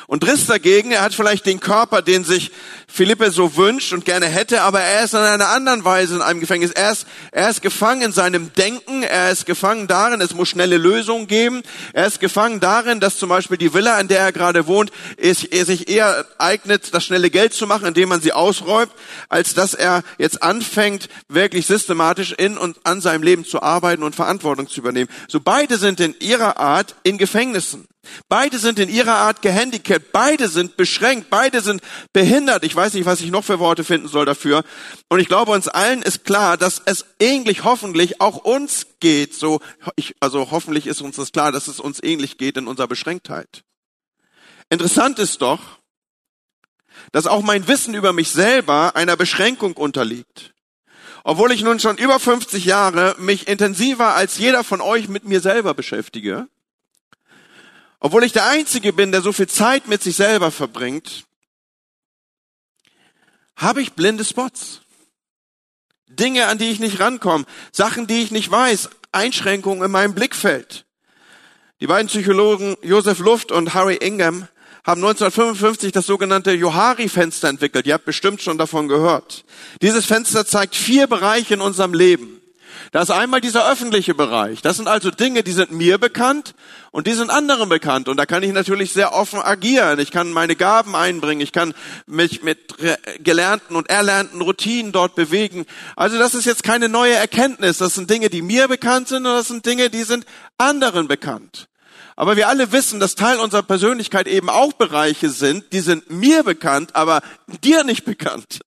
Und 0.06 0.22
Driss 0.22 0.46
dagegen, 0.46 0.92
er 0.92 1.02
hat 1.02 1.14
vielleicht 1.14 1.46
den 1.46 1.58
Körper, 1.58 2.00
den 2.00 2.22
sich 2.22 2.52
Philippe 2.86 3.32
so 3.32 3.56
wünscht 3.56 3.92
und 3.92 4.04
gerne 4.04 4.26
hätte, 4.26 4.62
aber 4.62 4.80
er 4.80 5.04
ist 5.04 5.14
in 5.14 5.18
einer 5.18 5.48
anderen 5.48 5.84
Weise 5.84 6.14
in 6.14 6.22
einem 6.22 6.38
Gefängnis. 6.38 6.70
Er 6.70 6.92
ist, 6.92 7.06
er 7.32 7.50
ist 7.50 7.60
gefangen 7.60 8.02
in 8.02 8.12
seinem 8.12 8.52
Denken, 8.54 9.02
er 9.02 9.32
ist 9.32 9.46
gefangen 9.46 9.88
darin, 9.88 10.20
es 10.20 10.34
muss 10.34 10.48
schnelle 10.48 10.76
Lösungen 10.76 11.26
geben. 11.26 11.62
Er 11.92 12.06
ist 12.06 12.20
gefangen 12.20 12.60
darin, 12.60 13.00
dass 13.00 13.18
zum 13.18 13.28
Beispiel 13.28 13.56
die 13.56 13.74
Villa, 13.74 13.98
in 13.98 14.06
der 14.06 14.20
er 14.20 14.32
gerade 14.32 14.68
wohnt, 14.68 14.92
ist, 15.16 15.52
er 15.52 15.64
sich 15.64 15.88
eher 15.88 16.24
eignet, 16.38 16.94
das 16.94 17.04
schnelle 17.04 17.30
Geld 17.30 17.52
zu 17.52 17.66
machen, 17.66 17.86
indem 17.86 18.08
man 18.08 18.20
sie 18.20 18.32
ausräumt, 18.32 18.92
als 19.28 19.54
dass 19.54 19.74
er 19.74 20.04
jetzt 20.18 20.42
anfängt, 20.42 21.08
wirklich 21.28 21.66
systematisch 21.66 22.32
in 22.32 22.56
und 22.56 22.78
an 22.84 23.00
seinem 23.00 23.24
Leben 23.24 23.44
zu 23.44 23.60
arbeiten 23.60 24.04
und 24.04 24.14
Verantwortung 24.14 24.68
zu 24.68 24.80
übernehmen. 24.80 25.10
So 25.26 25.40
beide 25.40 25.78
sind 25.78 25.98
in 25.98 26.14
ihrer 26.20 26.58
Art 26.58 26.94
in 27.02 27.18
Gefängnissen. 27.18 27.88
Beide 28.28 28.58
sind 28.58 28.78
in 28.78 28.88
ihrer 28.88 29.14
Art 29.14 29.42
gehandicapt, 29.42 29.95
beide 29.98 30.48
sind 30.48 30.76
beschränkt, 30.76 31.30
beide 31.30 31.60
sind 31.60 31.82
behindert. 32.12 32.64
Ich 32.64 32.74
weiß 32.74 32.94
nicht, 32.94 33.06
was 33.06 33.20
ich 33.20 33.30
noch 33.30 33.44
für 33.44 33.58
Worte 33.58 33.84
finden 33.84 34.08
soll 34.08 34.24
dafür. 34.24 34.64
Und 35.08 35.20
ich 35.20 35.28
glaube, 35.28 35.52
uns 35.52 35.68
allen 35.68 36.02
ist 36.02 36.24
klar, 36.24 36.56
dass 36.56 36.82
es 36.84 37.04
ähnlich 37.18 37.64
hoffentlich 37.64 38.20
auch 38.20 38.36
uns 38.36 38.86
geht. 39.00 39.34
So, 39.34 39.60
ich, 39.96 40.14
also 40.20 40.50
hoffentlich 40.50 40.86
ist 40.86 41.00
uns 41.00 41.16
das 41.16 41.32
klar, 41.32 41.52
dass 41.52 41.68
es 41.68 41.80
uns 41.80 42.02
ähnlich 42.02 42.38
geht 42.38 42.56
in 42.56 42.66
unserer 42.66 42.88
Beschränktheit. 42.88 43.62
Interessant 44.68 45.18
ist 45.18 45.42
doch, 45.42 45.60
dass 47.12 47.26
auch 47.26 47.42
mein 47.42 47.68
Wissen 47.68 47.94
über 47.94 48.12
mich 48.12 48.30
selber 48.30 48.96
einer 48.96 49.16
Beschränkung 49.16 49.74
unterliegt. 49.74 50.54
Obwohl 51.24 51.52
ich 51.52 51.62
nun 51.62 51.80
schon 51.80 51.98
über 51.98 52.20
50 52.20 52.64
Jahre 52.64 53.16
mich 53.18 53.48
intensiver 53.48 54.14
als 54.14 54.38
jeder 54.38 54.62
von 54.64 54.80
euch 54.80 55.08
mit 55.08 55.24
mir 55.24 55.40
selber 55.40 55.74
beschäftige, 55.74 56.48
obwohl 58.00 58.24
ich 58.24 58.32
der 58.32 58.46
Einzige 58.46 58.92
bin, 58.92 59.12
der 59.12 59.22
so 59.22 59.32
viel 59.32 59.48
Zeit 59.48 59.88
mit 59.88 60.02
sich 60.02 60.16
selber 60.16 60.50
verbringt, 60.50 61.24
habe 63.56 63.80
ich 63.82 63.92
blinde 63.92 64.24
Spots. 64.24 64.82
Dinge, 66.08 66.46
an 66.46 66.58
die 66.58 66.70
ich 66.70 66.78
nicht 66.78 67.00
rankomme, 67.00 67.44
Sachen, 67.72 68.06
die 68.06 68.22
ich 68.22 68.30
nicht 68.30 68.50
weiß, 68.50 68.90
Einschränkungen 69.12 69.84
in 69.84 69.90
meinem 69.90 70.14
Blickfeld. 70.14 70.84
Die 71.80 71.86
beiden 71.86 72.08
Psychologen 72.08 72.76
Joseph 72.82 73.18
Luft 73.18 73.52
und 73.52 73.74
Harry 73.74 73.96
Ingham 73.96 74.48
haben 74.84 75.02
1955 75.02 75.92
das 75.92 76.06
sogenannte 76.06 76.52
Johari-Fenster 76.52 77.48
entwickelt. 77.48 77.86
Ihr 77.86 77.94
habt 77.94 78.04
bestimmt 78.04 78.40
schon 78.40 78.56
davon 78.56 78.88
gehört. 78.88 79.44
Dieses 79.82 80.06
Fenster 80.06 80.46
zeigt 80.46 80.76
vier 80.76 81.06
Bereiche 81.06 81.54
in 81.54 81.60
unserem 81.60 81.92
Leben. 81.92 82.35
Da 82.92 83.02
ist 83.02 83.10
einmal 83.10 83.40
dieser 83.40 83.70
öffentliche 83.70 84.14
Bereich. 84.14 84.62
Das 84.62 84.76
sind 84.76 84.88
also 84.88 85.10
Dinge, 85.10 85.42
die 85.42 85.52
sind 85.52 85.70
mir 85.70 85.98
bekannt 85.98 86.54
und 86.90 87.06
die 87.06 87.12
sind 87.12 87.30
anderen 87.30 87.68
bekannt. 87.68 88.08
Und 88.08 88.16
da 88.16 88.26
kann 88.26 88.42
ich 88.42 88.52
natürlich 88.52 88.92
sehr 88.92 89.14
offen 89.14 89.40
agieren. 89.40 89.98
Ich 89.98 90.10
kann 90.10 90.32
meine 90.32 90.56
Gaben 90.56 90.94
einbringen. 90.94 91.40
Ich 91.40 91.52
kann 91.52 91.74
mich 92.06 92.42
mit 92.42 92.74
gelernten 93.22 93.76
und 93.76 93.90
erlernten 93.90 94.40
Routinen 94.40 94.92
dort 94.92 95.14
bewegen. 95.14 95.66
Also 95.96 96.18
das 96.18 96.34
ist 96.34 96.44
jetzt 96.44 96.62
keine 96.62 96.88
neue 96.88 97.14
Erkenntnis. 97.14 97.78
Das 97.78 97.94
sind 97.94 98.08
Dinge, 98.10 98.30
die 98.30 98.42
mir 98.42 98.68
bekannt 98.68 99.08
sind 99.08 99.26
und 99.26 99.32
das 99.32 99.48
sind 99.48 99.66
Dinge, 99.66 99.90
die 99.90 100.04
sind 100.04 100.24
anderen 100.58 101.08
bekannt. 101.08 101.68
Aber 102.18 102.36
wir 102.36 102.48
alle 102.48 102.72
wissen, 102.72 102.98
dass 102.98 103.14
Teil 103.14 103.38
unserer 103.38 103.62
Persönlichkeit 103.62 104.26
eben 104.26 104.48
auch 104.48 104.72
Bereiche 104.72 105.28
sind, 105.28 105.72
die 105.72 105.80
sind 105.80 106.10
mir 106.10 106.44
bekannt, 106.44 106.96
aber 106.96 107.20
dir 107.62 107.84
nicht 107.84 108.06
bekannt. 108.06 108.60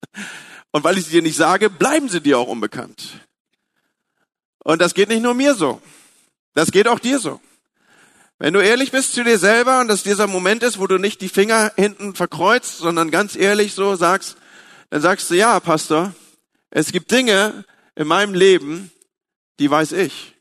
Und 0.71 0.83
weil 0.83 0.99
ich 0.99 1.05
sie 1.05 1.13
dir 1.13 1.23
nicht 1.23 1.35
sage, 1.35 1.71
bleiben 1.71 2.09
sie 2.09 2.21
dir 2.21 2.37
auch 2.37 2.47
unbekannt. 2.47 3.01
Und 4.69 4.83
das 4.83 4.93
geht 4.93 5.09
nicht 5.09 5.23
nur 5.23 5.33
mir 5.33 5.55
so. 5.55 5.81
Das 6.53 6.69
geht 6.69 6.87
auch 6.87 6.99
dir 6.99 7.17
so. 7.17 7.41
Wenn 8.37 8.53
du 8.53 8.59
ehrlich 8.59 8.91
bist 8.91 9.13
zu 9.13 9.23
dir 9.23 9.39
selber 9.39 9.79
und 9.79 9.87
dass 9.87 10.03
dieser 10.03 10.27
Moment 10.27 10.61
ist, 10.61 10.77
wo 10.77 10.85
du 10.85 10.99
nicht 10.99 11.21
die 11.21 11.27
Finger 11.27 11.73
hinten 11.75 12.13
verkreuzt, 12.13 12.77
sondern 12.77 13.09
ganz 13.09 13.35
ehrlich 13.35 13.73
so 13.73 13.95
sagst, 13.95 14.37
dann 14.91 15.01
sagst 15.01 15.27
du, 15.31 15.33
ja, 15.33 15.59
Pastor, 15.59 16.13
es 16.69 16.91
gibt 16.91 17.09
Dinge 17.09 17.65
in 17.95 18.07
meinem 18.07 18.35
Leben, 18.35 18.91
die 19.57 19.71
weiß 19.71 19.93
ich. 19.93 20.35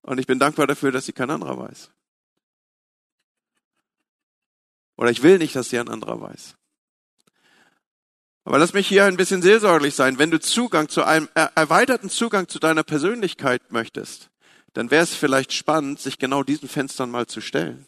Und 0.00 0.16
ich 0.16 0.26
bin 0.26 0.38
dankbar 0.38 0.66
dafür, 0.66 0.90
dass 0.90 1.04
sie 1.04 1.12
kein 1.12 1.28
anderer 1.28 1.58
weiß. 1.58 1.90
Oder 4.96 5.10
ich 5.10 5.22
will 5.22 5.36
nicht, 5.36 5.54
dass 5.54 5.68
sie 5.68 5.78
ein 5.78 5.90
anderer 5.90 6.18
weiß. 6.18 6.56
Aber 8.46 8.58
lass 8.58 8.74
mich 8.74 8.86
hier 8.86 9.06
ein 9.06 9.16
bisschen 9.16 9.42
seelsorglich 9.42 9.96
sein. 9.96 10.20
Wenn 10.20 10.30
du 10.30 10.38
Zugang 10.38 10.88
zu 10.88 11.02
einem 11.02 11.28
erweiterten 11.34 12.08
Zugang 12.08 12.46
zu 12.46 12.60
deiner 12.60 12.84
Persönlichkeit 12.84 13.72
möchtest, 13.72 14.30
dann 14.72 14.92
wäre 14.92 15.02
es 15.02 15.16
vielleicht 15.16 15.52
spannend, 15.52 15.98
sich 15.98 16.16
genau 16.16 16.44
diesen 16.44 16.68
Fenstern 16.68 17.10
mal 17.10 17.26
zu 17.26 17.40
stellen. 17.40 17.86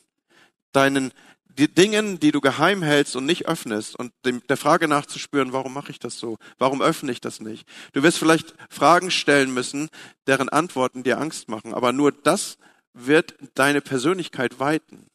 Deinen 0.72 1.12
die 1.46 1.72
Dingen, 1.72 2.18
die 2.18 2.32
du 2.32 2.40
geheim 2.40 2.82
hältst 2.82 3.14
und 3.14 3.24
nicht 3.24 3.46
öffnest 3.46 3.96
und 3.96 4.12
dem, 4.24 4.44
der 4.48 4.56
Frage 4.56 4.88
nachzuspüren, 4.88 5.52
warum 5.52 5.72
mache 5.72 5.92
ich 5.92 6.00
das 6.00 6.18
so? 6.18 6.38
Warum 6.58 6.82
öffne 6.82 7.12
ich 7.12 7.20
das 7.20 7.38
nicht? 7.38 7.64
Du 7.92 8.02
wirst 8.02 8.18
vielleicht 8.18 8.54
Fragen 8.68 9.12
stellen 9.12 9.54
müssen, 9.54 9.88
deren 10.26 10.48
Antworten 10.48 11.04
dir 11.04 11.20
Angst 11.20 11.48
machen, 11.48 11.72
aber 11.72 11.92
nur 11.92 12.10
das 12.10 12.58
wird 12.94 13.34
deine 13.54 13.80
Persönlichkeit 13.80 14.58
weiten. 14.58 15.06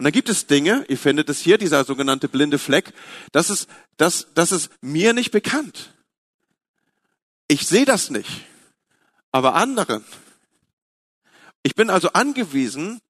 Und 0.00 0.04
dann 0.04 0.14
gibt 0.14 0.30
es 0.30 0.46
Dinge, 0.46 0.86
ihr 0.88 0.96
findet 0.96 1.28
es 1.28 1.40
hier, 1.40 1.58
dieser 1.58 1.84
sogenannte 1.84 2.26
blinde 2.26 2.58
Fleck, 2.58 2.94
das 3.32 3.50
ist, 3.50 3.68
das, 3.98 4.28
das 4.32 4.50
ist 4.50 4.70
mir 4.80 5.12
nicht 5.12 5.30
bekannt. 5.30 5.92
Ich 7.48 7.66
sehe 7.66 7.84
das 7.84 8.08
nicht, 8.08 8.46
aber 9.30 9.56
anderen. 9.56 10.02
Ich 11.62 11.74
bin 11.74 11.90
also 11.90 12.14
angewiesen 12.14 13.02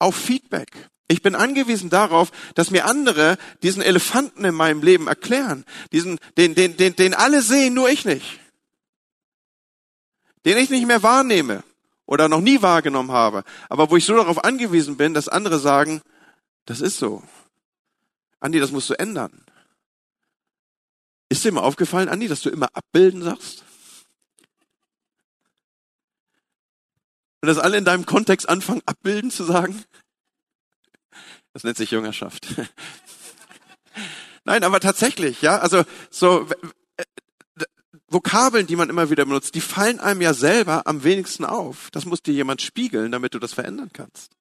auf 0.00 0.16
Feedback. 0.16 0.90
Ich 1.06 1.22
bin 1.22 1.36
angewiesen 1.36 1.90
darauf, 1.90 2.32
dass 2.56 2.72
mir 2.72 2.86
andere 2.86 3.38
diesen 3.62 3.80
Elefanten 3.80 4.44
in 4.44 4.56
meinem 4.56 4.82
Leben 4.82 5.06
erklären. 5.06 5.64
Diesen, 5.92 6.18
den, 6.36 6.56
den, 6.56 6.76
den, 6.76 6.96
den 6.96 7.14
alle 7.14 7.42
sehen, 7.42 7.74
nur 7.74 7.88
ich 7.88 8.04
nicht. 8.04 8.40
Den 10.44 10.58
ich 10.58 10.70
nicht 10.70 10.88
mehr 10.88 11.04
wahrnehme 11.04 11.62
oder 12.04 12.28
noch 12.28 12.40
nie 12.40 12.62
wahrgenommen 12.62 13.12
habe. 13.12 13.44
Aber 13.68 13.92
wo 13.92 13.96
ich 13.96 14.04
so 14.04 14.16
darauf 14.16 14.42
angewiesen 14.42 14.96
bin, 14.96 15.14
dass 15.14 15.28
andere 15.28 15.60
sagen, 15.60 16.02
das 16.64 16.80
ist 16.80 16.98
so. 16.98 17.22
Andi, 18.40 18.60
das 18.60 18.72
musst 18.72 18.90
du 18.90 18.98
ändern. 18.98 19.44
Ist 21.28 21.44
dir 21.44 21.52
mal 21.52 21.62
aufgefallen, 21.62 22.08
Andi, 22.08 22.28
dass 22.28 22.42
du 22.42 22.50
immer 22.50 22.68
abbilden 22.74 23.22
sagst? 23.22 23.64
Und 27.40 27.48
dass 27.48 27.58
alle 27.58 27.76
in 27.76 27.84
deinem 27.84 28.06
Kontext 28.06 28.48
anfangen, 28.48 28.82
abbilden 28.86 29.30
zu 29.30 29.44
sagen? 29.44 29.84
Das 31.52 31.64
nennt 31.64 31.76
sich 31.76 31.90
Jüngerschaft. 31.90 32.46
Nein, 34.44 34.64
aber 34.64 34.80
tatsächlich, 34.80 35.42
ja, 35.42 35.58
also 35.58 35.84
so 36.10 36.48
äh, 36.96 37.04
Vokabeln, 38.08 38.66
die 38.66 38.76
man 38.76 38.90
immer 38.90 39.10
wieder 39.10 39.24
benutzt, 39.24 39.54
die 39.54 39.60
fallen 39.60 40.00
einem 40.00 40.20
ja 40.20 40.34
selber 40.34 40.86
am 40.86 41.04
wenigsten 41.04 41.44
auf. 41.44 41.90
Das 41.92 42.04
muss 42.04 42.22
dir 42.22 42.34
jemand 42.34 42.62
spiegeln, 42.62 43.12
damit 43.12 43.34
du 43.34 43.38
das 43.38 43.52
verändern 43.52 43.90
kannst. 43.92 44.32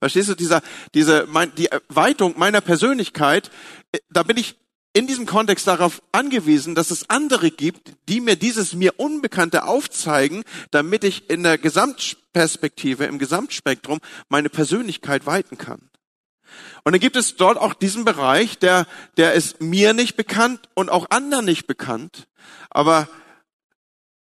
Verstehst 0.00 0.28
du, 0.28 0.34
dieser, 0.34 0.62
diese, 0.94 1.26
mein, 1.28 1.54
die 1.56 1.66
Erweiterung 1.66 2.34
meiner 2.38 2.60
Persönlichkeit, 2.60 3.50
äh, 3.92 3.98
da 4.10 4.22
bin 4.22 4.36
ich 4.36 4.56
in 4.92 5.06
diesem 5.06 5.26
Kontext 5.26 5.66
darauf 5.66 6.02
angewiesen, 6.12 6.74
dass 6.74 6.90
es 6.90 7.08
andere 7.10 7.50
gibt, 7.50 7.92
die 8.08 8.20
mir 8.20 8.36
dieses 8.36 8.74
mir 8.74 8.98
Unbekannte 8.98 9.64
aufzeigen, 9.64 10.44
damit 10.70 11.04
ich 11.04 11.30
in 11.30 11.42
der 11.42 11.58
Gesamtperspektive, 11.58 13.04
im 13.04 13.18
Gesamtspektrum 13.18 14.00
meine 14.28 14.48
Persönlichkeit 14.48 15.26
weiten 15.26 15.58
kann. 15.58 15.90
Und 16.84 16.92
dann 16.92 17.00
gibt 17.00 17.16
es 17.16 17.36
dort 17.36 17.58
auch 17.58 17.74
diesen 17.74 18.04
Bereich, 18.04 18.58
der, 18.58 18.86
der 19.16 19.34
ist 19.34 19.60
mir 19.60 19.92
nicht 19.92 20.16
bekannt 20.16 20.68
und 20.74 20.88
auch 20.88 21.10
anderen 21.10 21.44
nicht 21.44 21.66
bekannt, 21.66 22.26
aber 22.70 23.08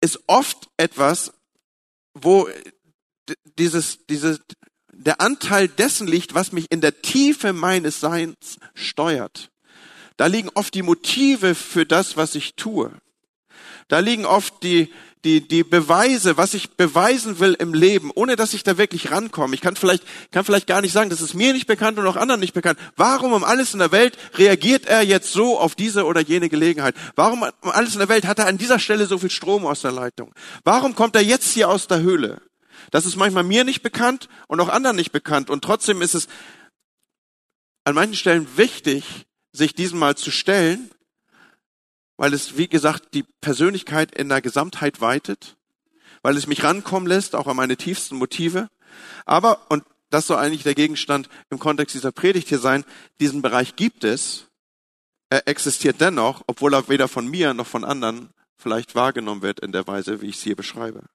ist 0.01 0.19
oft 0.27 0.69
etwas, 0.77 1.33
wo 2.13 2.49
dieses, 3.57 4.05
dieses, 4.07 4.41
der 5.03 5.21
Anteil 5.21 5.67
dessen 5.67 6.07
liegt, 6.07 6.33
was 6.33 6.51
mich 6.51 6.67
in 6.69 6.81
der 6.81 7.01
Tiefe 7.01 7.53
meines 7.53 7.99
Seins 7.99 8.57
steuert. 8.73 9.49
Da 10.17 10.27
liegen 10.27 10.49
oft 10.53 10.73
die 10.73 10.83
Motive 10.83 11.55
für 11.55 11.85
das, 11.85 12.17
was 12.17 12.35
ich 12.35 12.55
tue. 12.55 12.91
Da 13.87 13.99
liegen 13.99 14.25
oft 14.25 14.61
die, 14.63 14.91
die, 15.23 15.47
die 15.47 15.63
Beweise, 15.63 16.37
was 16.37 16.53
ich 16.53 16.71
beweisen 16.71 17.39
will 17.39 17.55
im 17.59 17.73
Leben, 17.73 18.11
ohne 18.13 18.35
dass 18.35 18.53
ich 18.53 18.63
da 18.63 18.77
wirklich 18.77 19.11
rankomme. 19.11 19.53
Ich 19.53 19.61
kann 19.61 19.75
vielleicht, 19.75 20.03
kann 20.31 20.45
vielleicht 20.45 20.67
gar 20.67 20.81
nicht 20.81 20.93
sagen, 20.93 21.09
das 21.09 21.21
ist 21.21 21.33
mir 21.33 21.53
nicht 21.53 21.67
bekannt 21.67 21.99
und 21.99 22.07
auch 22.07 22.15
anderen 22.15 22.39
nicht 22.39 22.53
bekannt. 22.53 22.79
Warum 22.95 23.33
um 23.33 23.43
alles 23.43 23.73
in 23.73 23.79
der 23.79 23.91
Welt 23.91 24.17
reagiert 24.35 24.85
er 24.85 25.01
jetzt 25.01 25.31
so 25.31 25.59
auf 25.59 25.75
diese 25.75 26.05
oder 26.05 26.21
jene 26.21 26.49
Gelegenheit? 26.49 26.95
Warum 27.15 27.43
um 27.43 27.71
alles 27.71 27.93
in 27.93 27.99
der 27.99 28.09
Welt 28.09 28.25
hat 28.25 28.39
er 28.39 28.47
an 28.47 28.57
dieser 28.57 28.79
Stelle 28.79 29.05
so 29.05 29.17
viel 29.17 29.31
Strom 29.31 29.65
aus 29.65 29.81
der 29.81 29.91
Leitung? 29.91 30.33
Warum 30.63 30.95
kommt 30.95 31.15
er 31.15 31.23
jetzt 31.23 31.51
hier 31.51 31.69
aus 31.69 31.87
der 31.87 32.01
Höhle? 32.01 32.41
Das 32.89 33.05
ist 33.05 33.15
manchmal 33.15 33.43
mir 33.43 33.63
nicht 33.63 33.83
bekannt 33.83 34.27
und 34.47 34.59
auch 34.59 34.69
anderen 34.69 34.95
nicht 34.95 35.11
bekannt. 35.11 35.49
Und 35.49 35.63
trotzdem 35.63 36.01
ist 36.01 36.15
es 36.15 36.27
an 37.83 37.95
manchen 37.95 38.15
Stellen 38.15 38.47
wichtig, 38.57 39.25
sich 39.53 39.75
diesem 39.75 39.99
mal 39.99 40.15
zu 40.15 40.31
stellen 40.31 40.89
weil 42.21 42.35
es, 42.35 42.55
wie 42.55 42.67
gesagt, 42.67 43.15
die 43.15 43.25
Persönlichkeit 43.41 44.13
in 44.13 44.29
der 44.29 44.43
Gesamtheit 44.43 45.01
weitet, 45.01 45.57
weil 46.21 46.37
es 46.37 46.45
mich 46.45 46.63
rankommen 46.63 47.07
lässt, 47.07 47.33
auch 47.33 47.47
an 47.47 47.55
meine 47.55 47.77
tiefsten 47.77 48.15
Motive. 48.15 48.69
Aber, 49.25 49.65
und 49.69 49.83
das 50.11 50.27
soll 50.27 50.37
eigentlich 50.37 50.61
der 50.61 50.75
Gegenstand 50.75 51.29
im 51.49 51.57
Kontext 51.57 51.95
dieser 51.95 52.11
Predigt 52.11 52.49
hier 52.49 52.59
sein, 52.59 52.85
diesen 53.19 53.41
Bereich 53.41 53.75
gibt 53.75 54.03
es, 54.03 54.45
er 55.31 55.47
existiert 55.47 55.99
dennoch, 55.99 56.43
obwohl 56.45 56.75
er 56.75 56.87
weder 56.89 57.07
von 57.07 57.27
mir 57.27 57.55
noch 57.55 57.65
von 57.65 57.83
anderen 57.83 58.29
vielleicht 58.55 58.93
wahrgenommen 58.93 59.41
wird 59.41 59.59
in 59.59 59.71
der 59.71 59.87
Weise, 59.87 60.21
wie 60.21 60.27
ich 60.27 60.35
es 60.35 60.43
hier 60.43 60.55
beschreibe. 60.55 61.05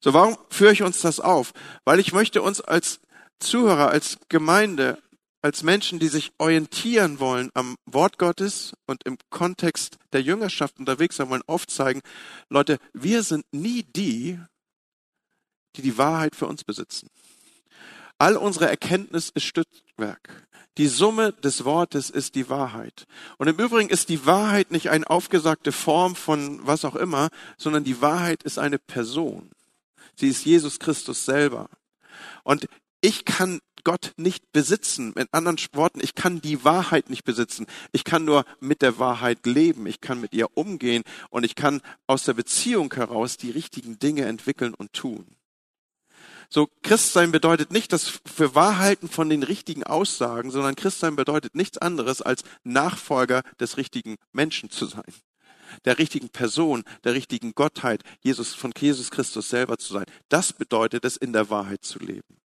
So, 0.00 0.14
warum 0.14 0.36
führe 0.50 0.72
ich 0.72 0.82
uns 0.82 1.00
das 1.00 1.20
auf? 1.20 1.52
Weil 1.84 2.00
ich 2.00 2.12
möchte 2.12 2.42
uns 2.42 2.60
als 2.60 3.00
Zuhörer, 3.38 3.90
als 3.90 4.18
Gemeinde 4.28 4.98
als 5.46 5.62
Menschen, 5.62 6.00
die 6.00 6.08
sich 6.08 6.32
orientieren 6.38 7.20
wollen 7.20 7.50
am 7.54 7.76
Wort 7.86 8.18
Gottes 8.18 8.72
und 8.86 9.04
im 9.04 9.16
Kontext 9.30 9.96
der 10.12 10.20
Jüngerschaft 10.20 10.80
unterwegs 10.80 11.16
sein 11.16 11.30
wollen, 11.30 11.44
aufzeigen, 11.46 12.02
Leute, 12.48 12.78
wir 12.92 13.22
sind 13.22 13.44
nie 13.52 13.84
die, 13.84 14.40
die 15.76 15.82
die 15.82 15.98
Wahrheit 15.98 16.34
für 16.34 16.46
uns 16.46 16.64
besitzen. 16.64 17.08
All 18.18 18.36
unsere 18.36 18.68
Erkenntnis 18.68 19.30
ist 19.30 19.44
Stückwerk. 19.44 20.48
Die 20.78 20.88
Summe 20.88 21.32
des 21.32 21.64
Wortes 21.64 22.10
ist 22.10 22.34
die 22.34 22.48
Wahrheit. 22.50 23.06
Und 23.38 23.46
im 23.46 23.56
Übrigen 23.56 23.88
ist 23.88 24.08
die 24.08 24.26
Wahrheit 24.26 24.72
nicht 24.72 24.90
eine 24.90 25.08
aufgesagte 25.08 25.70
Form 25.70 26.16
von 26.16 26.66
was 26.66 26.84
auch 26.84 26.96
immer, 26.96 27.28
sondern 27.56 27.84
die 27.84 28.00
Wahrheit 28.00 28.42
ist 28.42 28.58
eine 28.58 28.78
Person. 28.78 29.50
Sie 30.16 30.28
ist 30.28 30.44
Jesus 30.44 30.78
Christus 30.78 31.24
selber. 31.24 31.68
Und 32.42 32.68
ich 33.00 33.24
kann 33.24 33.60
Gott 33.84 34.14
nicht 34.16 34.50
besitzen. 34.50 35.12
Mit 35.14 35.28
anderen 35.32 35.58
Worten, 35.72 36.00
ich 36.02 36.16
kann 36.16 36.40
die 36.40 36.64
Wahrheit 36.64 37.08
nicht 37.08 37.24
besitzen. 37.24 37.66
Ich 37.92 38.02
kann 38.02 38.24
nur 38.24 38.44
mit 38.58 38.82
der 38.82 38.98
Wahrheit 38.98 39.46
leben. 39.46 39.86
Ich 39.86 40.00
kann 40.00 40.20
mit 40.20 40.32
ihr 40.32 40.56
umgehen 40.56 41.04
und 41.30 41.44
ich 41.44 41.54
kann 41.54 41.82
aus 42.08 42.24
der 42.24 42.34
Beziehung 42.34 42.92
heraus 42.92 43.36
die 43.36 43.50
richtigen 43.50 43.98
Dinge 43.98 44.24
entwickeln 44.24 44.74
und 44.74 44.92
tun. 44.92 45.36
So, 46.48 46.68
Christsein 46.82 47.32
bedeutet 47.32 47.72
nicht 47.72 47.92
das 47.92 48.20
für 48.24 48.54
Wahrhalten 48.54 49.08
von 49.08 49.28
den 49.28 49.42
richtigen 49.42 49.84
Aussagen, 49.84 50.50
sondern 50.50 50.76
Christsein 50.76 51.16
bedeutet 51.16 51.54
nichts 51.54 51.78
anderes 51.78 52.22
als 52.22 52.42
Nachfolger 52.62 53.42
des 53.60 53.76
richtigen 53.76 54.16
Menschen 54.32 54.70
zu 54.70 54.86
sein. 54.86 55.12
Der 55.84 55.98
richtigen 55.98 56.28
Person, 56.28 56.84
der 57.04 57.14
richtigen 57.14 57.54
Gottheit, 57.54 58.02
Jesus, 58.20 58.54
von 58.54 58.72
Jesus 58.76 59.10
Christus 59.10 59.48
selber 59.48 59.78
zu 59.78 59.92
sein. 59.92 60.06
Das 60.28 60.52
bedeutet 60.52 61.04
es, 61.04 61.16
in 61.16 61.32
der 61.32 61.50
Wahrheit 61.50 61.84
zu 61.84 61.98
leben. 61.98 62.40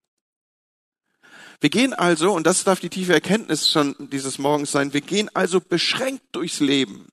Wir 1.60 1.70
gehen 1.70 1.92
also, 1.92 2.32
und 2.32 2.46
das 2.46 2.64
darf 2.64 2.80
die 2.80 2.88
tiefe 2.88 3.12
Erkenntnis 3.12 3.70
schon 3.70 3.94
dieses 4.10 4.38
Morgens 4.38 4.72
sein, 4.72 4.94
wir 4.94 5.02
gehen 5.02 5.28
also 5.34 5.60
beschränkt 5.60 6.24
durchs 6.32 6.60
Leben. 6.60 7.08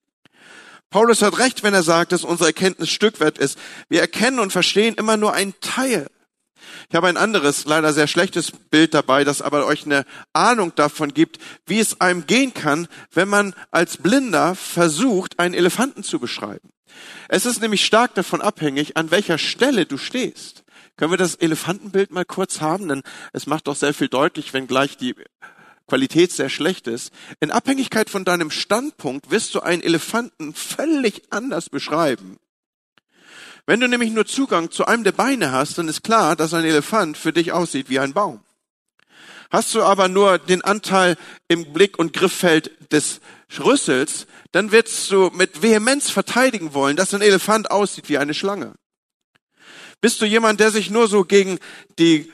Paulus 0.90 1.22
hat 1.22 1.38
recht, 1.38 1.64
wenn 1.64 1.74
er 1.74 1.84
sagt, 1.84 2.14
dass 2.14 2.24
unsere 2.24 2.50
Erkenntnis 2.50 2.90
Stückwert 2.90 3.38
ist. 3.38 3.60
Wir 3.90 4.00
erkennen 4.00 4.40
und 4.40 4.52
verstehen 4.52 4.96
immer 4.96 5.18
nur 5.18 5.34
einen 5.34 5.54
Teil. 5.60 6.08
Ich 6.90 6.96
habe 6.96 7.08
ein 7.08 7.18
anderes, 7.18 7.66
leider 7.66 7.94
sehr 7.94 8.08
schlechtes 8.08 8.52
Bild 8.52 8.94
dabei, 8.94 9.24
das 9.24 9.42
aber 9.42 9.66
euch 9.66 9.86
eine 9.86 10.06
Ahnung 10.34 10.74
davon 10.76 11.14
gibt, 11.14 11.40
wie 11.66 11.80
es 11.80 12.02
einem 12.02 12.28
gehen 12.28 12.54
kann, 12.54 12.88
wenn 13.12 13.30
man 13.30 13.54
als 13.72 13.98
Blinder 13.98 14.56
versucht, 14.56 15.40
einen 15.40 15.54
Elefanten 15.54 16.04
zu 16.04 16.20
beschreiben. 16.20 16.70
Es 17.30 17.46
ist 17.46 17.62
nämlich 17.62 17.86
stark 17.86 18.16
davon 18.16 18.42
abhängig, 18.42 18.98
an 18.98 19.12
welcher 19.12 19.38
Stelle 19.38 19.86
du 19.86 19.98
stehst. 19.98 20.64
Können 20.96 21.12
wir 21.12 21.18
das 21.18 21.36
Elefantenbild 21.36 22.12
mal 22.12 22.26
kurz 22.26 22.62
haben? 22.62 22.88
Denn 22.88 23.04
es 23.34 23.46
macht 23.46 23.68
doch 23.68 23.76
sehr 23.76 23.94
viel 23.94 24.08
deutlich, 24.08 24.54
wenn 24.54 24.68
gleich 24.68 24.98
die 24.98 25.16
Qualität 25.88 26.32
sehr 26.32 26.50
schlecht 26.50 26.88
ist. 26.88 27.12
In 27.40 27.52
Abhängigkeit 27.52 28.10
von 28.10 28.26
deinem 28.26 28.52
Standpunkt 28.52 29.32
wirst 29.32 29.56
du 29.56 29.62
einen 29.62 29.84
Elefanten 29.84 30.54
völlig 30.54 31.24
anders 31.30 31.70
beschreiben. 31.70 32.38
Wenn 33.68 33.82
du 33.82 33.90
nämlich 33.90 34.12
nur 34.12 34.26
Zugang 34.26 34.72
zu 34.72 34.86
einem 34.86 35.04
der 35.04 35.12
Beine 35.12 35.52
hast, 35.52 35.78
dann 35.78 35.90
ist 35.90 36.02
klar, 36.02 36.38
dass 36.38 36.54
ein 36.54 36.64
Elefant 36.64 37.18
für 37.18 37.34
dich 37.34 37.52
aussieht 37.52 37.90
wie 37.90 38.00
ein 38.00 38.14
Baum. 38.14 38.40
Hast 39.52 39.76
du 39.76 39.84
aber 39.84 40.08
nur 40.08 40.40
den 40.40 40.62
Anteil 40.62 41.18
im 41.50 41.74
Blick- 41.74 42.00
und 42.00 42.14
Grifffeld 42.14 42.72
des 42.94 43.20
Rüssels, 43.60 44.26
dann 44.54 44.72
wirst 44.72 45.12
du 45.12 45.32
mit 45.34 45.62
Vehemenz 45.62 46.10
verteidigen 46.10 46.74
wollen, 46.74 46.96
dass 46.96 47.14
ein 47.14 47.22
Elefant 47.22 47.70
aussieht 47.70 48.08
wie 48.08 48.18
eine 48.18 48.34
Schlange. 48.34 48.74
Bist 50.00 50.22
du 50.22 50.26
jemand, 50.26 50.62
der 50.62 50.72
sich 50.72 50.90
nur 50.90 51.10
so 51.10 51.26
gegen 51.26 51.60
die 52.00 52.32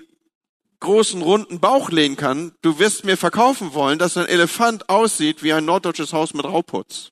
großen 0.81 1.21
runden 1.21 1.59
Bauch 1.59 1.89
lehnen 1.89 2.15
kann, 2.15 2.53
du 2.61 2.77
wirst 2.77 3.05
mir 3.05 3.17
verkaufen 3.17 3.73
wollen, 3.73 3.97
dass 3.97 4.17
ein 4.17 4.27
Elefant 4.27 4.87
aussieht 4.89 5.41
wie 5.41 5.53
ein 5.53 5.65
norddeutsches 5.65 6.13
Haus 6.13 6.35
mit 6.35 6.45
Rauputz. 6.45 7.11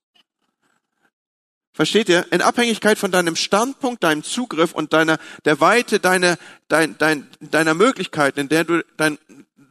Versteht 1.81 2.09
ihr? 2.09 2.31
In 2.31 2.43
Abhängigkeit 2.43 2.99
von 2.99 3.09
deinem 3.09 3.35
Standpunkt, 3.35 4.03
deinem 4.03 4.21
Zugriff 4.21 4.71
und 4.71 4.93
deiner, 4.93 5.17
der 5.45 5.61
Weite 5.61 5.99
deiner, 5.99 6.37
dein, 6.67 6.95
dein, 6.99 7.27
deiner 7.39 7.73
Möglichkeiten, 7.73 8.41
in 8.41 8.49
der 8.49 8.65
du, 8.65 8.85
dein, 8.97 9.17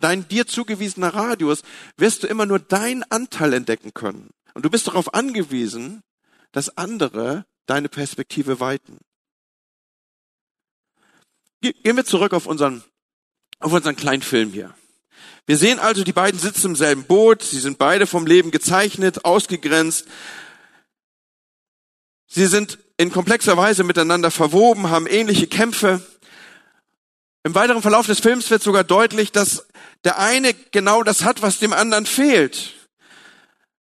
dein 0.01 0.27
dir 0.27 0.49
zugewiesener 0.49 1.15
Radius, 1.15 1.63
wirst 1.97 2.25
du 2.25 2.27
immer 2.27 2.47
nur 2.47 2.59
deinen 2.59 3.05
Anteil 3.05 3.53
entdecken 3.53 3.95
können. 3.95 4.31
Und 4.55 4.65
du 4.65 4.71
bist 4.71 4.89
darauf 4.89 5.15
angewiesen, 5.15 6.03
dass 6.51 6.77
andere 6.77 7.45
deine 7.67 7.89
Perspektive 7.89 8.59
weiten. 8.59 8.99
Gehen 11.61 11.97
wir 11.97 12.05
zurück 12.05 12.33
auf 12.33 12.47
unseren, 12.47 12.83
auf 13.61 13.73
unseren 13.73 13.95
kleinen 13.95 14.23
Film 14.23 14.51
hier. 14.51 14.75
Wir 15.47 15.57
sehen 15.57 15.79
also, 15.79 16.03
die 16.03 16.13
beiden 16.13 16.41
sitzen 16.41 16.71
im 16.71 16.77
selben 16.77 17.05
Boot, 17.05 17.45
sie 17.45 17.61
sind 17.61 17.79
beide 17.79 18.09
vom 18.09 18.27
Leben 18.27 18.51
gezeichnet, 18.51 19.25
ausgegrenzt. 19.25 20.09
Sie 22.33 22.47
sind 22.47 22.79
in 22.97 23.11
komplexer 23.11 23.57
Weise 23.57 23.83
miteinander 23.83 24.31
verwoben, 24.31 24.89
haben 24.89 25.09
ähnliche 25.09 25.49
Kämpfe. 25.49 26.01
Im 27.43 27.57
weiteren 27.57 27.83
Verlauf 27.83 28.07
des 28.07 28.21
Films 28.21 28.51
wird 28.51 28.63
sogar 28.63 28.85
deutlich, 28.85 29.33
dass 29.33 29.67
der 30.05 30.19
eine 30.19 30.55
genau 30.55 31.03
das 31.03 31.25
hat, 31.25 31.43
was 31.43 31.59
dem 31.59 31.73
anderen 31.73 32.07
fehlt. 32.07 32.75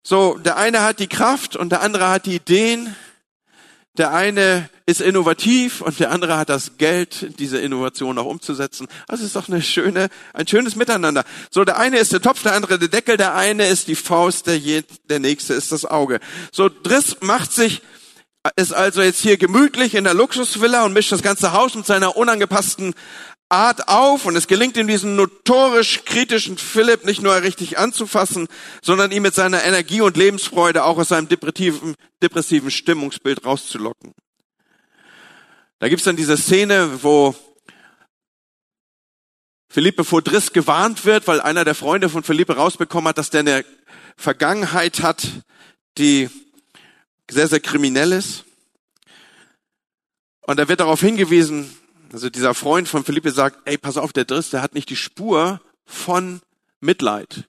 So, 0.02 0.38
der 0.38 0.56
eine 0.56 0.82
hat 0.82 0.98
die 0.98 1.08
Kraft 1.08 1.56
und 1.56 1.70
der 1.70 1.82
andere 1.82 2.08
hat 2.08 2.24
die 2.24 2.36
Ideen. 2.36 2.96
Der 3.98 4.14
eine 4.14 4.70
ist 4.86 5.02
innovativ 5.02 5.82
und 5.82 6.00
der 6.00 6.10
andere 6.10 6.38
hat 6.38 6.48
das 6.48 6.78
Geld, 6.78 7.38
diese 7.38 7.58
Innovation 7.58 8.16
auch 8.16 8.24
umzusetzen. 8.24 8.88
Also 9.08 9.26
ist 9.26 9.36
doch 9.36 9.48
eine 9.48 9.60
schöne, 9.60 10.08
ein 10.32 10.46
schönes 10.46 10.76
Miteinander. 10.76 11.24
So, 11.50 11.64
der 11.64 11.76
eine 11.76 11.98
ist 11.98 12.12
der 12.12 12.22
Topf, 12.22 12.44
der 12.44 12.54
andere 12.54 12.78
der 12.78 12.88
Deckel, 12.88 13.18
der 13.18 13.34
eine 13.34 13.66
ist 13.66 13.88
die 13.88 13.96
Faust, 13.96 14.46
der, 14.46 14.56
je, 14.56 14.84
der 15.10 15.18
nächste 15.18 15.52
ist 15.52 15.72
das 15.72 15.84
Auge. 15.84 16.20
So, 16.52 16.70
Driss 16.70 17.16
macht 17.20 17.52
sich, 17.52 17.82
ist 18.56 18.72
also 18.72 19.02
jetzt 19.02 19.20
hier 19.20 19.36
gemütlich 19.36 19.94
in 19.94 20.04
der 20.04 20.14
Luxusvilla 20.14 20.84
und 20.84 20.92
mischt 20.92 21.12
das 21.12 21.22
ganze 21.22 21.52
Haus 21.52 21.74
mit 21.74 21.86
seiner 21.86 22.16
unangepassten 22.16 22.94
Art 23.50 23.88
auf 23.88 24.26
und 24.26 24.36
es 24.36 24.46
gelingt 24.46 24.76
ihm 24.76 24.86
diesen 24.86 25.16
notorisch 25.16 26.04
kritischen 26.04 26.58
Philipp 26.58 27.06
nicht 27.06 27.22
nur 27.22 27.40
richtig 27.42 27.78
anzufassen, 27.78 28.46
sondern 28.82 29.10
ihn 29.10 29.22
mit 29.22 29.34
seiner 29.34 29.64
Energie 29.64 30.02
und 30.02 30.18
Lebensfreude 30.18 30.84
auch 30.84 30.98
aus 30.98 31.08
seinem 31.08 31.28
depressiven, 31.28 31.94
depressiven 32.22 32.70
Stimmungsbild 32.70 33.46
rauszulocken. 33.46 34.12
Da 35.78 35.88
gibt's 35.88 36.04
dann 36.04 36.16
diese 36.16 36.36
Szene, 36.36 37.02
wo 37.02 37.34
Philippe 39.70 40.04
vor 40.04 40.20
Driss 40.20 40.52
gewarnt 40.52 41.04
wird, 41.06 41.26
weil 41.26 41.40
einer 41.40 41.64
der 41.64 41.74
Freunde 41.74 42.10
von 42.10 42.22
Philippe 42.22 42.56
rausbekommen 42.56 43.08
hat, 43.08 43.18
dass 43.18 43.30
der 43.30 43.40
eine 43.40 43.64
Vergangenheit 44.16 45.02
hat, 45.02 45.26
die 45.96 46.28
sehr, 47.30 47.48
sehr 47.48 47.60
kriminell 47.60 48.12
ist. 48.12 48.44
Und 50.42 50.58
er 50.58 50.68
wird 50.68 50.80
darauf 50.80 51.00
hingewiesen, 51.00 51.70
also 52.12 52.30
dieser 52.30 52.54
Freund 52.54 52.88
von 52.88 53.04
Philippe 53.04 53.30
sagt, 53.30 53.58
ey, 53.66 53.76
pass 53.76 53.96
auf, 53.96 54.12
der 54.12 54.24
Driss, 54.24 54.50
der 54.50 54.62
hat 54.62 54.74
nicht 54.74 54.88
die 54.88 54.96
Spur 54.96 55.60
von 55.84 56.40
Mitleid. 56.80 57.44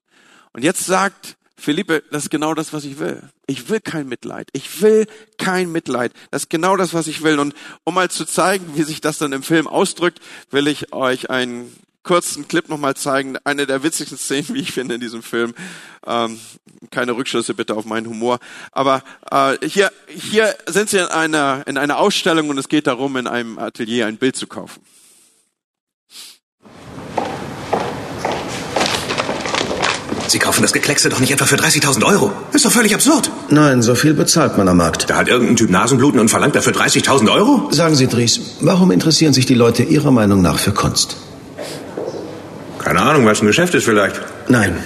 Und 0.52 0.64
jetzt 0.64 0.86
sagt 0.86 1.38
Philippe, 1.56 2.04
das 2.12 2.24
ist 2.24 2.30
genau 2.30 2.54
das, 2.54 2.74
was 2.74 2.86
ich 2.86 3.00
will. 3.00 3.22
Ich 3.48 3.70
will 3.70 3.80
kein 3.80 4.08
Mitleid. 4.08 4.50
Ich 4.54 4.82
will 4.82 5.08
kein 5.38 5.72
Mitleid. 5.72 6.14
Das 6.32 6.44
ist 6.44 6.50
genau 6.50 6.78
das, 6.78 6.94
was 6.94 7.08
ich 7.08 7.24
will. 7.24 7.40
Und 7.40 7.54
um 7.84 7.94
mal 7.94 8.10
zu 8.10 8.26
zeigen, 8.26 8.76
wie 8.76 8.84
sich 8.84 9.02
das 9.02 9.18
dann 9.18 9.34
im 9.34 9.44
Film 9.44 9.68
ausdrückt, 9.68 10.20
will 10.52 10.68
ich 10.68 10.94
euch 10.94 11.30
einen 11.30 11.74
kurzen 12.10 12.48
Clip 12.48 12.68
nochmal 12.70 12.96
zeigen. 12.96 13.38
Eine 13.44 13.68
der 13.68 13.84
witzigsten 13.84 14.18
Szenen, 14.18 14.48
wie 14.56 14.62
ich 14.62 14.72
finde, 14.72 14.96
in 14.96 15.02
diesem 15.02 15.22
Film. 15.22 15.54
Ähm, 16.08 16.40
keine 16.90 17.12
Rückschlüsse 17.12 17.54
bitte 17.54 17.76
auf 17.76 17.86
meinen 17.86 18.08
Humor. 18.08 18.40
Aber 18.72 19.04
äh, 19.30 19.58
hier, 19.68 19.92
hier 20.08 20.56
sind 20.66 20.90
sie 20.90 20.98
in 20.98 21.06
einer, 21.06 21.64
in 21.68 21.78
einer 21.78 22.00
Ausstellung 22.00 22.50
und 22.50 22.58
es 22.58 22.68
geht 22.68 22.88
darum, 22.88 23.16
in 23.16 23.28
einem 23.28 23.60
Atelier 23.60 24.08
ein 24.08 24.18
Bild 24.18 24.36
zu 24.36 24.48
kaufen. 24.48 24.82
Sie 30.28 30.40
kaufen 30.40 30.64
das 30.64 30.74
Gekleckse 30.74 31.10
doch 31.10 31.20
nicht 31.20 31.32
etwa 31.32 31.46
für 31.46 31.58
30.000 31.58 32.04
Euro. 32.06 32.32
Ist 32.54 32.66
doch 32.66 32.72
völlig 32.72 32.96
absurd. 32.96 33.30
Nein, 33.50 33.84
so 33.84 33.94
viel 33.94 34.16
bezahlt 34.16 34.58
man 34.58 34.68
am 34.68 34.78
Markt. 34.78 35.12
Da 35.12 35.18
hat 35.18 35.28
irgendein 35.28 35.58
Typ 35.58 35.70
Nasenbluten 35.70 36.20
und 36.20 36.30
verlangt 36.30 36.56
dafür 36.56 36.74
30.000 36.74 37.32
Euro? 37.32 37.70
Sagen 37.72 37.94
Sie, 37.94 38.08
Dries, 38.08 38.58
warum 38.62 38.90
interessieren 38.90 39.34
sich 39.34 39.46
die 39.46 39.56
Leute 39.56 39.84
Ihrer 39.84 40.12
Meinung 40.12 40.42
nach 40.42 40.58
für 40.58 40.72
Kunst? 40.72 41.29
Keine 42.80 43.02
Ahnung, 43.02 43.26
was 43.26 43.42
ein 43.42 43.48
Geschäft 43.48 43.74
ist 43.76 43.84
vielleicht. 43.86 44.20
Nein, 44.48 44.78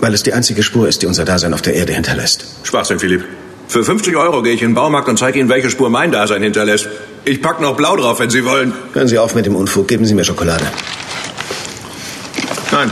weil 0.00 0.14
es 0.14 0.22
die 0.22 0.32
einzige 0.32 0.62
Spur 0.62 0.88
ist, 0.88 1.02
die 1.02 1.06
unser 1.06 1.24
Dasein 1.24 1.54
auf 1.54 1.62
der 1.62 1.74
Erde 1.74 1.92
hinterlässt. 1.92 2.44
Schwachsinn, 2.62 2.98
Philipp. 2.98 3.24
Für 3.68 3.84
50 3.84 4.16
Euro 4.16 4.42
gehe 4.42 4.52
ich 4.52 4.62
in 4.62 4.70
den 4.70 4.74
Baumarkt 4.74 5.08
und 5.08 5.18
zeige 5.18 5.38
Ihnen, 5.38 5.48
welche 5.48 5.70
Spur 5.70 5.88
mein 5.90 6.12
Dasein 6.12 6.42
hinterlässt. 6.42 6.88
Ich 7.24 7.40
pack 7.40 7.60
noch 7.60 7.76
blau 7.76 7.96
drauf, 7.96 8.20
wenn 8.20 8.28
Sie 8.30 8.44
wollen. 8.44 8.72
Hören 8.92 9.08
Sie 9.08 9.18
auf 9.18 9.34
mit 9.34 9.46
dem 9.46 9.56
Unfug, 9.56 9.88
geben 9.88 10.04
Sie 10.04 10.14
mir 10.14 10.24
Schokolade. 10.24 10.66
Nein, 12.70 12.90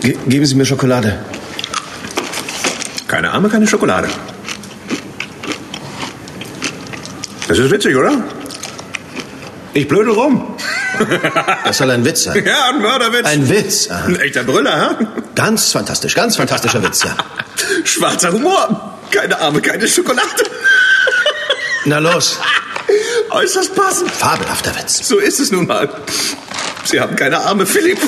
Ge 0.00 0.16
geben 0.26 0.46
Sie 0.46 0.54
mir 0.54 0.64
Schokolade. 0.64 1.18
keine 3.06 3.30
Arme, 3.32 3.48
keine 3.50 3.66
Schokolade. 3.66 4.08
Das 7.48 7.58
ist 7.58 7.70
witzig, 7.70 7.96
oder? 7.96 8.12
Ich 9.74 9.86
blödel 9.88 10.12
rum. 10.12 10.54
Das 11.64 11.78
soll 11.78 11.90
ein 11.90 12.04
Witz 12.04 12.24
sein. 12.24 12.44
Ja, 12.44 12.68
ein 12.70 12.80
Mörderwitz. 12.80 13.26
Ein 13.26 13.48
Witz. 13.48 13.88
Aha. 13.90 14.06
Ein 14.06 14.20
echter 14.20 14.42
Brüller, 14.44 14.98
hä? 14.98 15.06
Ganz 15.34 15.72
fantastisch, 15.72 16.14
ganz 16.14 16.36
fantastischer 16.36 16.82
Witz, 16.82 17.02
ja. 17.04 17.16
Schwarzer 17.84 18.32
Humor. 18.32 18.98
Keine 19.10 19.38
Arme, 19.40 19.60
keine 19.60 19.88
Schokolade. 19.88 20.44
Na 21.84 21.98
los, 21.98 22.38
Äußerst 23.30 23.74
passend. 23.74 24.10
fabelhafter 24.10 24.74
Witz. 24.76 25.06
So 25.08 25.18
ist 25.18 25.40
es 25.40 25.50
nun 25.50 25.66
mal. 25.66 25.88
Sie 26.84 27.00
haben 27.00 27.16
keine 27.16 27.38
Arme, 27.38 27.64
Philipp. 27.66 27.98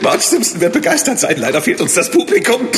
Marge 0.00 0.22
Simpson 0.22 0.60
wird 0.60 0.72
begeistert 0.72 1.18
sein. 1.20 1.36
Leider 1.38 1.60
fehlt 1.62 1.80
uns 1.80 1.94
das 1.94 2.10
Publikum. 2.10 2.68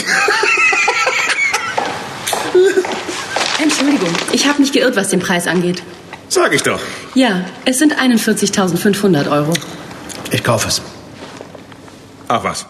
Entschuldigung, 3.60 4.08
ich 4.32 4.46
habe 4.46 4.60
mich 4.60 4.72
geirrt, 4.72 4.96
was 4.96 5.08
den 5.08 5.20
Preis 5.20 5.46
angeht. 5.46 5.82
Sag 6.36 6.52
ich 6.52 6.62
doch. 6.62 6.82
Ja, 7.14 7.46
es 7.64 7.78
sind 7.78 7.98
41.500 7.98 9.30
Euro. 9.30 9.54
Ich 10.30 10.44
kaufe 10.44 10.68
es. 10.68 10.82
Ach 12.28 12.44
was. 12.44 12.66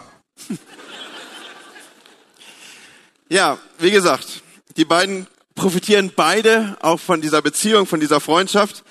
Ja, 3.27 3.57
wie 3.77 3.91
gesagt, 3.91 4.41
die 4.77 4.85
beiden 4.85 5.27
profitieren 5.53 6.13
beide 6.15 6.77
auch 6.79 6.97
von 6.97 7.19
dieser 7.19 7.41
Beziehung, 7.41 7.87
von 7.87 7.99
dieser 7.99 8.21
Freundschaft, 8.21 8.85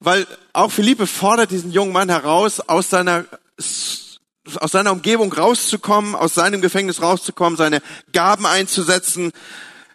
weil 0.00 0.26
auch 0.52 0.72
Philippe 0.72 1.06
fordert 1.06 1.52
diesen 1.52 1.70
jungen 1.70 1.92
Mann 1.92 2.08
heraus 2.08 2.58
aus 2.58 2.90
seiner 2.90 3.26
aus 3.56 4.72
seiner 4.72 4.90
Umgebung 4.90 5.32
rauszukommen, 5.32 6.16
aus 6.16 6.34
seinem 6.34 6.60
Gefängnis 6.60 7.00
rauszukommen, 7.00 7.56
seine 7.56 7.80
Gaben 8.12 8.44
einzusetzen. 8.44 9.30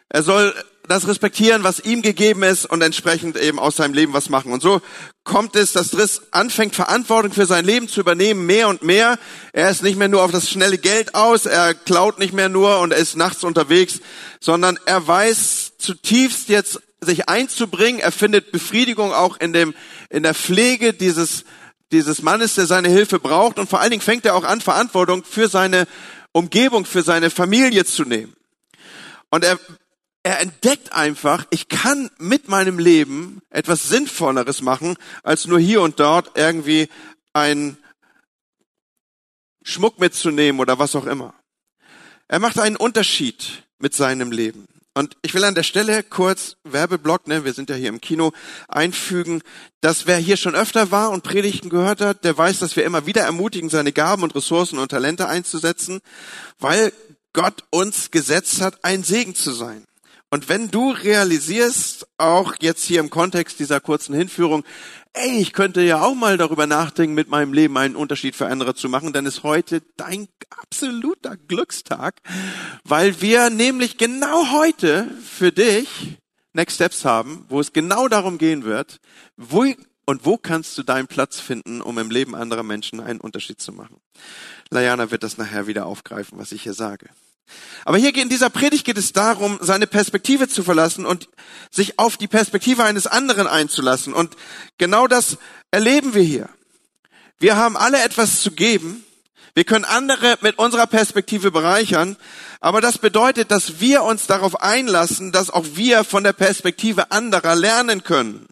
Er 0.08 0.24
soll 0.24 0.56
das 0.90 1.08
respektieren, 1.08 1.64
was 1.64 1.80
ihm 1.80 2.02
gegeben 2.02 2.42
ist 2.42 2.66
und 2.66 2.82
entsprechend 2.82 3.38
eben 3.38 3.60
aus 3.60 3.76
seinem 3.76 3.94
Leben 3.94 4.12
was 4.14 4.30
machen. 4.30 4.52
Und 4.52 4.62
so 4.64 4.82
kommt 5.24 5.56
es, 5.56 5.72
dass 5.72 5.92
Driss 5.92 6.24
anfängt, 6.32 6.76
Verantwortung 6.76 7.32
für 7.32 7.46
sein 7.46 7.64
Leben 7.64 7.88
zu 7.88 8.00
übernehmen, 8.00 8.48
mehr 8.48 8.68
und 8.68 8.82
mehr. 8.82 9.20
Er 9.54 9.70
ist 9.70 9.84
nicht 9.84 9.98
mehr 9.98 10.08
nur 10.08 10.24
auf 10.24 10.32
das 10.32 10.50
schnelle 10.50 10.80
Geld 10.80 11.14
aus, 11.14 11.46
er 11.46 11.76
klaut 11.76 12.18
nicht 12.18 12.34
mehr 12.34 12.50
nur 12.50 12.80
und 12.80 12.92
er 12.92 12.98
ist 12.98 13.16
nachts 13.16 13.44
unterwegs, 13.44 14.02
sondern 14.40 14.80
er 14.86 15.08
weiß 15.08 15.74
zutiefst 15.78 16.50
jetzt 16.50 16.82
sich 17.02 17.30
einzubringen. 17.30 18.02
Er 18.02 18.12
findet 18.12 18.52
Befriedigung 18.52 19.14
auch 19.14 19.38
in 19.38 19.54
dem, 19.54 19.76
in 20.10 20.24
der 20.24 20.34
Pflege 20.34 20.94
dieses, 20.94 21.46
dieses 21.92 22.24
Mannes, 22.24 22.56
der 22.56 22.66
seine 22.66 22.90
Hilfe 22.90 23.20
braucht. 23.20 23.60
Und 23.60 23.70
vor 23.70 23.80
allen 23.80 23.92
Dingen 23.92 24.02
fängt 24.02 24.26
er 24.26 24.34
auch 24.34 24.44
an, 24.44 24.60
Verantwortung 24.60 25.24
für 25.24 25.50
seine 25.50 25.88
Umgebung, 26.32 26.86
für 26.86 27.04
seine 27.04 27.30
Familie 27.30 27.86
zu 27.86 28.06
nehmen. 28.06 28.36
Und 29.30 29.44
er 29.44 29.60
er 30.24 30.40
entdeckt 30.40 30.94
einfach, 30.94 31.46
ich 31.50 31.70
kann 31.70 32.10
mit 32.18 32.50
meinem 32.50 32.78
Leben 32.78 33.42
etwas 33.50 33.88
Sinnvolleres 33.88 34.62
machen, 34.62 34.96
als 35.24 35.48
nur 35.48 35.60
hier 35.60 35.82
und 35.82 36.00
dort 36.00 36.38
irgendwie 36.38 36.90
ein 37.34 37.78
Schmuck 39.64 40.00
mitzunehmen 40.00 40.60
oder 40.60 40.80
was 40.80 40.96
auch 40.96 41.06
immer. 41.06 41.34
Er 42.28 42.40
macht 42.40 42.60
einen 42.60 42.76
Unterschied 42.76 43.64
mit 43.80 43.96
seinem 43.96 44.32
Leben. 44.32 44.68
Und 44.94 45.16
ich 45.22 45.34
will 45.34 45.46
an 45.46 45.56
der 45.56 45.64
Stelle 45.64 46.04
kurz 46.04 46.58
Werbeblock, 46.64 47.28
ne, 47.28 47.46
wir 47.46 47.54
sind 47.54 47.70
ja 47.70 47.76
hier 47.76 47.90
im 47.90 48.02
Kino, 48.02 48.34
einfügen, 48.68 49.42
dass 49.82 50.08
wer 50.08 50.18
hier 50.18 50.36
schon 50.36 50.56
öfter 50.56 50.92
war 50.92 51.12
und 51.12 51.24
Predigten 51.24 51.70
gehört 51.70 52.02
hat, 52.02 52.26
der 52.26 52.38
weiß, 52.38 52.60
dass 52.60 52.76
wir 52.76 52.84
immer 52.84 53.06
wieder 53.06 53.22
ermutigen, 53.22 53.70
seine 53.70 53.94
Gaben 53.94 54.24
und 54.24 54.36
Ressourcen 54.36 54.78
und 54.78 54.90
Talente 54.90 55.30
einzusetzen, 55.30 56.02
weil 56.58 56.92
Gott 57.34 57.64
uns 57.70 58.12
gesetzt 58.12 58.62
hat, 58.62 58.84
ein 58.84 59.04
Segen 59.04 59.36
zu 59.36 59.52
sein. 59.52 59.86
Und 60.32 60.48
wenn 60.48 60.70
du 60.70 60.92
realisierst, 60.92 62.08
auch 62.18 62.54
jetzt 62.62 62.84
hier 62.84 63.00
im 63.00 63.10
Kontext 63.10 63.60
dieser 63.60 63.80
kurzen 63.80 64.14
Hinführung, 64.14 64.64
ey, 65.14 65.40
ich 65.40 65.54
könnte 65.54 65.82
ja 65.82 66.02
auch 66.02 66.14
mal 66.14 66.38
darüber 66.38 66.68
nachdenken, 66.68 67.16
mit 67.16 67.30
meinem 67.30 67.52
Leben 67.52 67.78
einen 67.78 67.96
Unterschied 67.96 68.36
für 68.36 68.48
andere 68.48 68.76
zu 68.76 68.90
machen, 68.90 69.12
dann 69.12 69.26
ist 69.26 69.42
heute 69.42 69.82
dein 69.98 70.28
absoluter 70.50 71.36
Glückstag, 71.36 72.22
weil 72.84 73.22
wir 73.22 73.50
nämlich 73.50 73.98
genau 73.98 74.52
heute 74.52 75.10
für 75.24 75.52
dich 75.52 76.18
Next 76.54 76.76
Steps 76.76 77.06
haben, 77.06 77.46
wo 77.50 77.60
es 77.60 77.74
genau 77.74 78.08
darum 78.08 78.38
gehen 78.38 78.64
wird, 78.64 79.00
wo 79.36 79.66
und 80.06 80.26
wo 80.26 80.38
kannst 80.38 80.76
du 80.78 80.84
deinen 80.84 81.08
Platz 81.08 81.40
finden, 81.40 81.82
um 81.82 82.00
im 82.00 82.10
Leben 82.10 82.36
anderer 82.36 82.64
Menschen 82.64 83.00
einen 83.00 83.22
Unterschied 83.22 83.62
zu 83.62 83.72
machen. 83.72 84.02
Layana 84.72 85.12
wird 85.12 85.22
das 85.22 85.38
nachher 85.38 85.68
wieder 85.68 85.86
aufgreifen, 85.86 86.40
was 86.40 86.52
ich 86.52 86.64
hier 86.64 86.74
sage. 86.74 87.10
Aber 87.86 87.98
hier 87.98 88.16
in 88.16 88.30
dieser 88.30 88.50
Predigt 88.50 88.86
geht 88.86 88.98
es 88.98 89.14
darum, 89.14 89.58
seine 89.62 89.88
Perspektive 89.88 90.48
zu 90.48 90.64
verlassen 90.64 91.06
und 91.06 91.30
sich 91.72 91.98
auf 92.00 92.18
die 92.18 92.28
Perspektive 92.28 92.84
eines 92.84 93.08
anderen 93.08 93.48
einzulassen. 93.48 94.14
Und 94.14 94.36
genau 94.78 95.08
das 95.08 95.38
erleben 95.72 96.14
wir 96.14 96.24
hier. 96.24 96.50
Wir 97.40 97.56
haben 97.56 97.78
alle 97.78 98.04
etwas 98.04 98.42
zu 98.42 98.52
geben. 98.52 99.06
Wir 99.54 99.64
können 99.64 99.86
andere 99.86 100.38
mit 100.42 100.60
unserer 100.60 100.88
Perspektive 100.88 101.52
bereichern. 101.52 102.18
Aber 102.60 102.82
das 102.82 102.98
bedeutet, 102.98 103.52
dass 103.52 103.80
wir 103.80 104.04
uns 104.04 104.28
darauf 104.28 104.62
einlassen, 104.62 105.32
dass 105.32 105.50
auch 105.50 105.66
wir 105.74 106.04
von 106.04 106.24
der 106.24 106.34
Perspektive 106.34 107.12
anderer 107.12 107.56
lernen 107.56 108.04
können. 108.04 108.48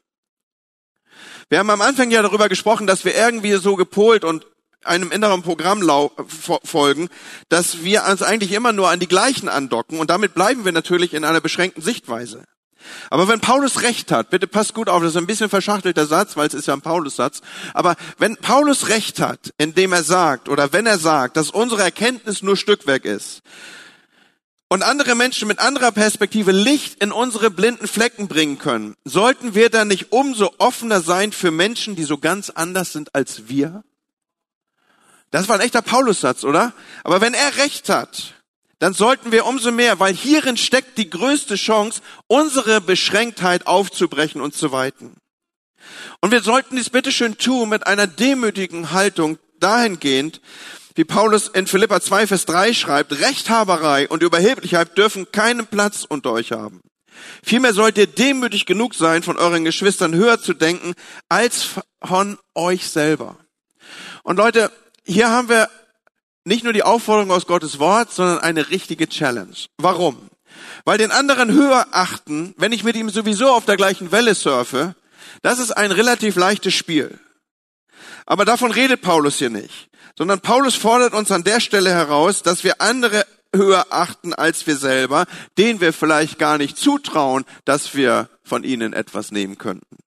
Wir 1.49 1.60
haben 1.60 1.69
am 1.69 1.81
Anfang 1.81 2.12
ja 2.12 2.21
darüber 2.21 2.49
gesprochen, 2.49 2.88
dass 2.88 3.05
wir 3.05 3.15
irgendwie 3.15 3.53
so 3.53 3.75
gepolt 3.75 4.23
und 4.23 4.45
einem 4.83 5.11
inneren 5.11 5.41
Programm 5.41 5.81
folgen, 6.63 7.09
dass 7.49 7.83
wir 7.83 8.05
uns 8.05 8.21
eigentlich 8.21 8.51
immer 8.51 8.73
nur 8.73 8.89
an 8.89 8.99
die 8.99 9.07
gleichen 9.07 9.49
andocken 9.49 9.99
und 9.99 10.09
damit 10.09 10.33
bleiben 10.33 10.65
wir 10.65 10.71
natürlich 10.71 11.13
in 11.13 11.25
einer 11.25 11.41
beschränkten 11.41 11.83
Sichtweise. 11.83 12.43
Aber 13.09 13.27
wenn 13.27 13.39
Paulus 13.39 13.81
recht 13.81 14.11
hat, 14.11 14.29
bitte 14.29 14.47
passt 14.47 14.73
gut 14.73 14.87
auf, 14.87 15.01
das 15.01 15.11
ist 15.11 15.17
ein 15.17 15.27
bisschen 15.27 15.49
verschachtelter 15.49 16.05
Satz, 16.05 16.37
weil 16.37 16.47
es 16.47 16.53
ist 16.53 16.67
ja 16.67 16.73
ein 16.73 16.81
Paulus-Satz, 16.81 17.41
aber 17.73 17.95
wenn 18.17 18.37
Paulus 18.37 18.89
recht 18.89 19.19
hat, 19.19 19.51
indem 19.57 19.93
er 19.93 20.03
sagt, 20.03 20.47
oder 20.47 20.73
wenn 20.73 20.85
er 20.85 20.99
sagt, 20.99 21.37
dass 21.37 21.49
unsere 21.49 21.81
Erkenntnis 21.81 22.43
nur 22.43 22.55
Stückwerk 22.55 23.05
ist, 23.05 23.41
und 24.69 24.83
andere 24.83 25.15
Menschen 25.15 25.47
mit 25.47 25.59
anderer 25.59 25.93
Perspektive 25.93 26.51
Licht 26.51 27.01
in 27.01 27.13
unsere 27.13 27.49
blinden 27.49 27.87
Flecken 27.87 28.27
bringen 28.27 28.59
können, 28.59 28.95
sollten 29.05 29.55
wir 29.55 29.69
dann 29.69 29.87
nicht 29.87 30.11
umso 30.11 30.53
offener 30.57 30.99
sein 30.99 31.31
für 31.31 31.51
Menschen, 31.51 31.95
die 31.95 32.03
so 32.03 32.17
ganz 32.17 32.49
anders 32.49 32.91
sind 32.91 33.15
als 33.15 33.47
wir? 33.47 33.83
Das 35.31 35.47
war 35.47 35.55
ein 35.55 35.61
echter 35.61 35.81
Paulussatz, 35.81 36.43
oder? 36.43 36.73
Aber 37.03 37.21
wenn 37.21 37.33
er 37.33 37.57
recht 37.57 37.89
hat, 37.89 38.33
dann 38.79 38.93
sollten 38.93 39.31
wir 39.31 39.45
umso 39.45 39.71
mehr, 39.71 39.99
weil 39.99 40.13
hierin 40.13 40.57
steckt 40.57 40.97
die 40.97 41.09
größte 41.09 41.55
Chance, 41.55 42.01
unsere 42.27 42.79
Beschränktheit 42.79 43.65
aufzubrechen 43.65 44.39
und 44.39 44.53
zu 44.53 44.71
weiten. 44.71 45.15
Und 46.21 46.31
wir 46.31 46.41
sollten 46.41 46.75
dies 46.75 46.89
bitteschön 46.89 47.37
tun 47.37 47.69
mit 47.69 47.87
einer 47.87 48.07
demütigen 48.07 48.91
Haltung 48.91 49.39
dahingehend, 49.59 50.41
wie 50.95 51.03
Paulus 51.03 51.47
in 51.47 51.67
Philippa 51.67 52.01
2, 52.01 52.27
Vers 52.27 52.45
3 52.45 52.73
schreibt, 52.73 53.19
Rechthaberei 53.19 54.07
und 54.07 54.23
Überheblichkeit 54.23 54.97
dürfen 54.97 55.31
keinen 55.31 55.67
Platz 55.67 56.05
unter 56.07 56.31
euch 56.31 56.51
haben. 56.51 56.81
Vielmehr 57.43 57.73
sollt 57.73 57.97
ihr 57.97 58.07
demütig 58.07 58.65
genug 58.65 58.95
sein, 58.95 59.23
von 59.23 59.37
euren 59.37 59.63
Geschwistern 59.63 60.15
höher 60.15 60.41
zu 60.41 60.53
denken, 60.53 60.93
als 61.29 61.67
von 62.03 62.37
euch 62.55 62.87
selber. 62.89 63.37
Und 64.23 64.37
Leute, 64.37 64.71
hier 65.07 65.29
haben 65.29 65.49
wir 65.49 65.69
nicht 66.43 66.63
nur 66.63 66.73
die 66.73 66.83
Aufforderung 66.83 67.31
aus 67.31 67.47
Gottes 67.47 67.79
Wort, 67.79 68.11
sondern 68.11 68.39
eine 68.39 68.69
richtige 68.69 69.07
Challenge. 69.07 69.55
Warum? 69.77 70.29
Weil 70.85 70.97
den 70.97 71.11
anderen 71.11 71.51
höher 71.51 71.87
achten, 71.91 72.53
wenn 72.57 72.71
ich 72.71 72.83
mit 72.83 72.95
ihm 72.95 73.09
sowieso 73.09 73.49
auf 73.49 73.65
der 73.65 73.77
gleichen 73.77 74.11
Welle 74.11 74.35
surfe, 74.35 74.95
das 75.41 75.59
ist 75.59 75.71
ein 75.71 75.91
relativ 75.91 76.35
leichtes 76.35 76.73
Spiel. 76.73 77.19
Aber 78.25 78.45
davon 78.45 78.71
redet 78.71 79.01
Paulus 79.01 79.37
hier 79.37 79.49
nicht, 79.49 79.89
sondern 80.17 80.41
Paulus 80.41 80.75
fordert 80.75 81.13
uns 81.13 81.31
an 81.31 81.43
der 81.43 81.59
Stelle 81.59 81.91
heraus, 81.91 82.43
dass 82.43 82.63
wir 82.63 82.81
andere 82.81 83.25
höher 83.55 83.87
achten 83.89 84.33
als 84.33 84.67
wir 84.67 84.75
selber, 84.75 85.25
denen 85.57 85.79
wir 85.79 85.93
vielleicht 85.93 86.37
gar 86.37 86.57
nicht 86.57 86.77
zutrauen, 86.77 87.45
dass 87.65 87.95
wir 87.95 88.29
von 88.43 88.63
ihnen 88.63 88.93
etwas 88.93 89.31
nehmen 89.31 89.57
könnten. 89.57 89.97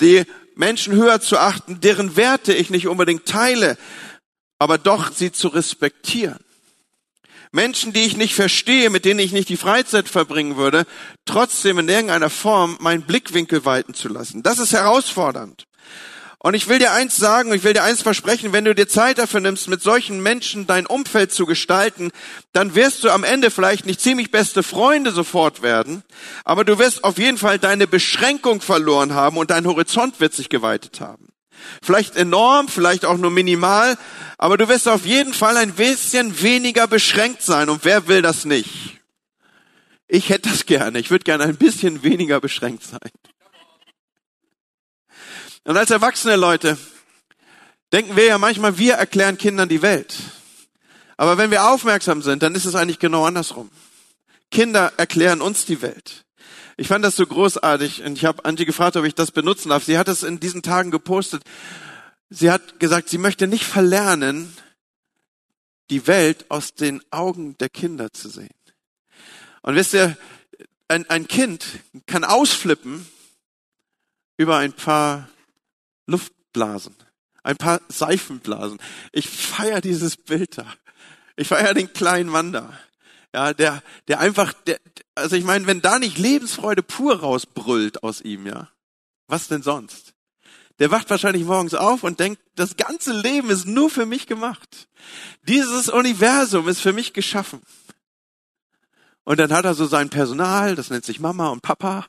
Die 0.00 0.24
Menschen 0.54 0.94
höher 0.94 1.20
zu 1.20 1.38
achten, 1.38 1.80
deren 1.80 2.16
Werte 2.16 2.52
ich 2.52 2.70
nicht 2.70 2.88
unbedingt 2.88 3.26
teile, 3.26 3.76
aber 4.58 4.78
doch 4.78 5.12
sie 5.12 5.32
zu 5.32 5.48
respektieren. 5.48 6.38
Menschen, 7.52 7.92
die 7.92 8.02
ich 8.02 8.16
nicht 8.16 8.34
verstehe, 8.34 8.90
mit 8.90 9.04
denen 9.04 9.20
ich 9.20 9.32
nicht 9.32 9.48
die 9.48 9.56
Freizeit 9.56 10.08
verbringen 10.08 10.56
würde, 10.56 10.84
trotzdem 11.24 11.78
in 11.78 11.88
irgendeiner 11.88 12.28
Form 12.28 12.76
meinen 12.80 13.02
Blickwinkel 13.02 13.64
weiten 13.64 13.94
zu 13.94 14.08
lassen. 14.08 14.42
Das 14.42 14.58
ist 14.58 14.72
herausfordernd. 14.72 15.66
Und 16.40 16.54
ich 16.54 16.68
will 16.68 16.78
dir 16.78 16.92
eins 16.92 17.16
sagen, 17.16 17.52
ich 17.52 17.64
will 17.64 17.72
dir 17.72 17.82
eins 17.82 18.02
versprechen, 18.02 18.52
wenn 18.52 18.64
du 18.64 18.72
dir 18.74 18.86
Zeit 18.86 19.18
dafür 19.18 19.40
nimmst, 19.40 19.68
mit 19.68 19.82
solchen 19.82 20.22
Menschen 20.22 20.68
dein 20.68 20.86
Umfeld 20.86 21.32
zu 21.32 21.46
gestalten, 21.46 22.10
dann 22.52 22.76
wirst 22.76 23.02
du 23.02 23.10
am 23.10 23.24
Ende 23.24 23.50
vielleicht 23.50 23.86
nicht 23.86 24.00
ziemlich 24.00 24.30
beste 24.30 24.62
Freunde 24.62 25.10
sofort 25.10 25.62
werden, 25.62 26.04
aber 26.44 26.64
du 26.64 26.78
wirst 26.78 27.02
auf 27.02 27.18
jeden 27.18 27.38
Fall 27.38 27.58
deine 27.58 27.88
Beschränkung 27.88 28.60
verloren 28.60 29.14
haben 29.14 29.36
und 29.36 29.50
dein 29.50 29.66
Horizont 29.66 30.20
wird 30.20 30.32
sich 30.32 30.48
geweitet 30.48 31.00
haben. 31.00 31.28
Vielleicht 31.82 32.16
enorm, 32.16 32.68
vielleicht 32.68 33.04
auch 33.04 33.18
nur 33.18 33.32
minimal, 33.32 33.98
aber 34.36 34.56
du 34.56 34.68
wirst 34.68 34.86
auf 34.86 35.04
jeden 35.04 35.34
Fall 35.34 35.56
ein 35.56 35.72
bisschen 35.72 36.40
weniger 36.40 36.86
beschränkt 36.86 37.42
sein. 37.42 37.68
Und 37.68 37.84
wer 37.84 38.06
will 38.06 38.22
das 38.22 38.44
nicht? 38.44 39.00
Ich 40.06 40.30
hätte 40.30 40.48
das 40.48 40.66
gerne. 40.66 41.00
Ich 41.00 41.10
würde 41.10 41.24
gerne 41.24 41.44
ein 41.44 41.56
bisschen 41.56 42.04
weniger 42.04 42.40
beschränkt 42.40 42.84
sein. 42.84 43.10
Und 45.68 45.76
als 45.76 45.90
erwachsene 45.90 46.36
Leute 46.36 46.78
denken 47.92 48.16
wir 48.16 48.24
ja 48.24 48.38
manchmal, 48.38 48.78
wir 48.78 48.94
erklären 48.94 49.36
Kindern 49.36 49.68
die 49.68 49.82
Welt. 49.82 50.16
Aber 51.18 51.36
wenn 51.36 51.50
wir 51.50 51.68
aufmerksam 51.68 52.22
sind, 52.22 52.42
dann 52.42 52.54
ist 52.54 52.64
es 52.64 52.74
eigentlich 52.74 52.98
genau 52.98 53.26
andersrum. 53.26 53.70
Kinder 54.50 54.94
erklären 54.96 55.42
uns 55.42 55.66
die 55.66 55.82
Welt. 55.82 56.24
Ich 56.78 56.88
fand 56.88 57.04
das 57.04 57.16
so 57.16 57.26
großartig 57.26 58.02
und 58.02 58.16
ich 58.16 58.24
habe 58.24 58.46
Antje 58.46 58.64
gefragt, 58.64 58.96
ob 58.96 59.04
ich 59.04 59.14
das 59.14 59.30
benutzen 59.30 59.68
darf. 59.68 59.84
Sie 59.84 59.98
hat 59.98 60.08
es 60.08 60.22
in 60.22 60.40
diesen 60.40 60.62
Tagen 60.62 60.90
gepostet. 60.90 61.42
Sie 62.30 62.50
hat 62.50 62.80
gesagt, 62.80 63.10
sie 63.10 63.18
möchte 63.18 63.46
nicht 63.46 63.64
verlernen, 63.64 64.56
die 65.90 66.06
Welt 66.06 66.46
aus 66.50 66.76
den 66.76 67.02
Augen 67.10 67.58
der 67.58 67.68
Kinder 67.68 68.10
zu 68.14 68.30
sehen. 68.30 68.48
Und 69.60 69.74
wisst 69.74 69.92
ihr, 69.92 70.16
ein, 70.88 71.10
ein 71.10 71.28
Kind 71.28 71.66
kann 72.06 72.24
ausflippen 72.24 73.06
über 74.38 74.56
ein 74.56 74.72
paar 74.72 75.28
Luftblasen, 76.08 76.96
ein 77.42 77.56
paar 77.56 77.80
Seifenblasen. 77.88 78.78
Ich 79.12 79.28
feiere 79.28 79.80
dieses 79.80 80.16
Bild 80.16 80.58
da. 80.58 80.66
Ich 81.36 81.48
feiere 81.48 81.74
den 81.74 81.92
kleinen 81.92 82.30
Mann 82.30 82.52
da. 82.52 82.72
Ja, 83.34 83.52
der, 83.52 83.82
der 84.08 84.20
einfach, 84.20 84.54
der, 84.66 84.80
also 85.14 85.36
ich 85.36 85.44
meine, 85.44 85.66
wenn 85.66 85.82
da 85.82 85.98
nicht 85.98 86.18
Lebensfreude 86.18 86.82
pur 86.82 87.20
rausbrüllt 87.20 88.02
aus 88.02 88.22
ihm, 88.22 88.46
ja, 88.46 88.70
was 89.26 89.48
denn 89.48 89.62
sonst? 89.62 90.14
Der 90.78 90.90
wacht 90.90 91.10
wahrscheinlich 91.10 91.44
morgens 91.44 91.74
auf 91.74 92.04
und 92.04 92.20
denkt, 92.20 92.40
das 92.54 92.76
ganze 92.76 93.12
Leben 93.12 93.50
ist 93.50 93.66
nur 93.66 93.90
für 93.90 94.06
mich 94.06 94.26
gemacht. 94.26 94.88
Dieses 95.42 95.88
Universum 95.88 96.68
ist 96.68 96.80
für 96.80 96.92
mich 96.92 97.12
geschaffen. 97.12 97.60
Und 99.24 99.38
dann 99.40 99.52
hat 99.52 99.66
er 99.66 99.74
so 99.74 99.86
sein 99.86 100.08
Personal, 100.08 100.74
das 100.74 100.88
nennt 100.88 101.04
sich 101.04 101.20
Mama 101.20 101.48
und 101.48 101.60
Papa. 101.60 102.06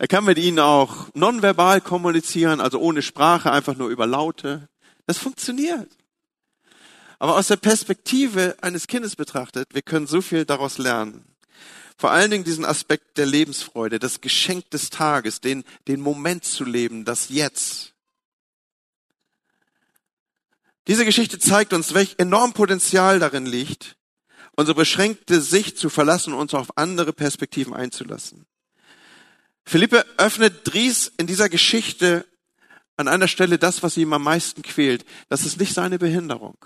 Er 0.00 0.08
kann 0.08 0.24
mit 0.24 0.38
ihnen 0.38 0.60
auch 0.60 1.08
nonverbal 1.12 1.82
kommunizieren, 1.82 2.62
also 2.62 2.78
ohne 2.78 3.02
Sprache, 3.02 3.52
einfach 3.52 3.76
nur 3.76 3.90
über 3.90 4.06
Laute. 4.06 4.66
Das 5.06 5.18
funktioniert. 5.18 5.90
Aber 7.18 7.36
aus 7.36 7.48
der 7.48 7.56
Perspektive 7.56 8.56
eines 8.62 8.86
Kindes 8.86 9.14
betrachtet, 9.14 9.68
wir 9.74 9.82
können 9.82 10.06
so 10.06 10.22
viel 10.22 10.46
daraus 10.46 10.78
lernen. 10.78 11.36
Vor 11.98 12.12
allen 12.12 12.30
Dingen 12.30 12.44
diesen 12.44 12.64
Aspekt 12.64 13.18
der 13.18 13.26
Lebensfreude, 13.26 13.98
das 13.98 14.22
Geschenk 14.22 14.70
des 14.70 14.88
Tages, 14.88 15.42
den, 15.42 15.64
den 15.86 16.00
Moment 16.00 16.46
zu 16.46 16.64
leben, 16.64 17.04
das 17.04 17.28
Jetzt. 17.28 17.92
Diese 20.86 21.04
Geschichte 21.04 21.38
zeigt 21.38 21.74
uns, 21.74 21.92
welch 21.92 22.14
enorm 22.16 22.54
Potenzial 22.54 23.18
darin 23.18 23.44
liegt, 23.44 23.98
unsere 24.56 24.76
beschränkte 24.76 25.42
Sicht 25.42 25.76
zu 25.76 25.90
verlassen 25.90 26.32
und 26.32 26.40
uns 26.40 26.54
auf 26.54 26.78
andere 26.78 27.12
Perspektiven 27.12 27.74
einzulassen. 27.74 28.46
Philippe 29.70 30.04
öffnet 30.16 30.62
Dries 30.64 31.12
in 31.16 31.28
dieser 31.28 31.48
Geschichte 31.48 32.26
an 32.96 33.06
einer 33.06 33.28
Stelle 33.28 33.56
das, 33.56 33.84
was 33.84 33.96
ihm 33.96 34.12
am 34.12 34.24
meisten 34.24 34.62
quält. 34.62 35.04
Das 35.28 35.46
ist 35.46 35.60
nicht 35.60 35.74
seine 35.74 35.96
Behinderung. 35.96 36.56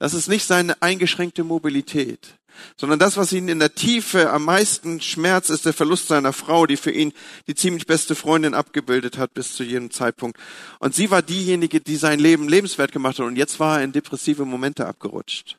Das 0.00 0.14
ist 0.14 0.26
nicht 0.26 0.44
seine 0.44 0.82
eingeschränkte 0.82 1.44
Mobilität, 1.44 2.40
sondern 2.76 2.98
das, 2.98 3.16
was 3.16 3.32
ihn 3.32 3.46
in 3.46 3.60
der 3.60 3.76
Tiefe 3.76 4.30
am 4.30 4.46
meisten 4.46 5.00
schmerzt, 5.00 5.48
ist 5.48 5.64
der 5.64 5.72
Verlust 5.72 6.08
seiner 6.08 6.32
Frau, 6.32 6.66
die 6.66 6.76
für 6.76 6.90
ihn 6.90 7.12
die 7.46 7.54
ziemlich 7.54 7.86
beste 7.86 8.16
Freundin 8.16 8.52
abgebildet 8.52 9.16
hat 9.16 9.32
bis 9.32 9.54
zu 9.54 9.62
jedem 9.62 9.92
Zeitpunkt. 9.92 10.40
Und 10.80 10.96
sie 10.96 11.12
war 11.12 11.22
diejenige, 11.22 11.80
die 11.80 11.94
sein 11.94 12.18
Leben 12.18 12.48
lebenswert 12.48 12.90
gemacht 12.90 13.20
hat 13.20 13.26
und 13.26 13.36
jetzt 13.36 13.60
war 13.60 13.78
er 13.78 13.84
in 13.84 13.92
depressive 13.92 14.44
Momente 14.44 14.88
abgerutscht. 14.88 15.56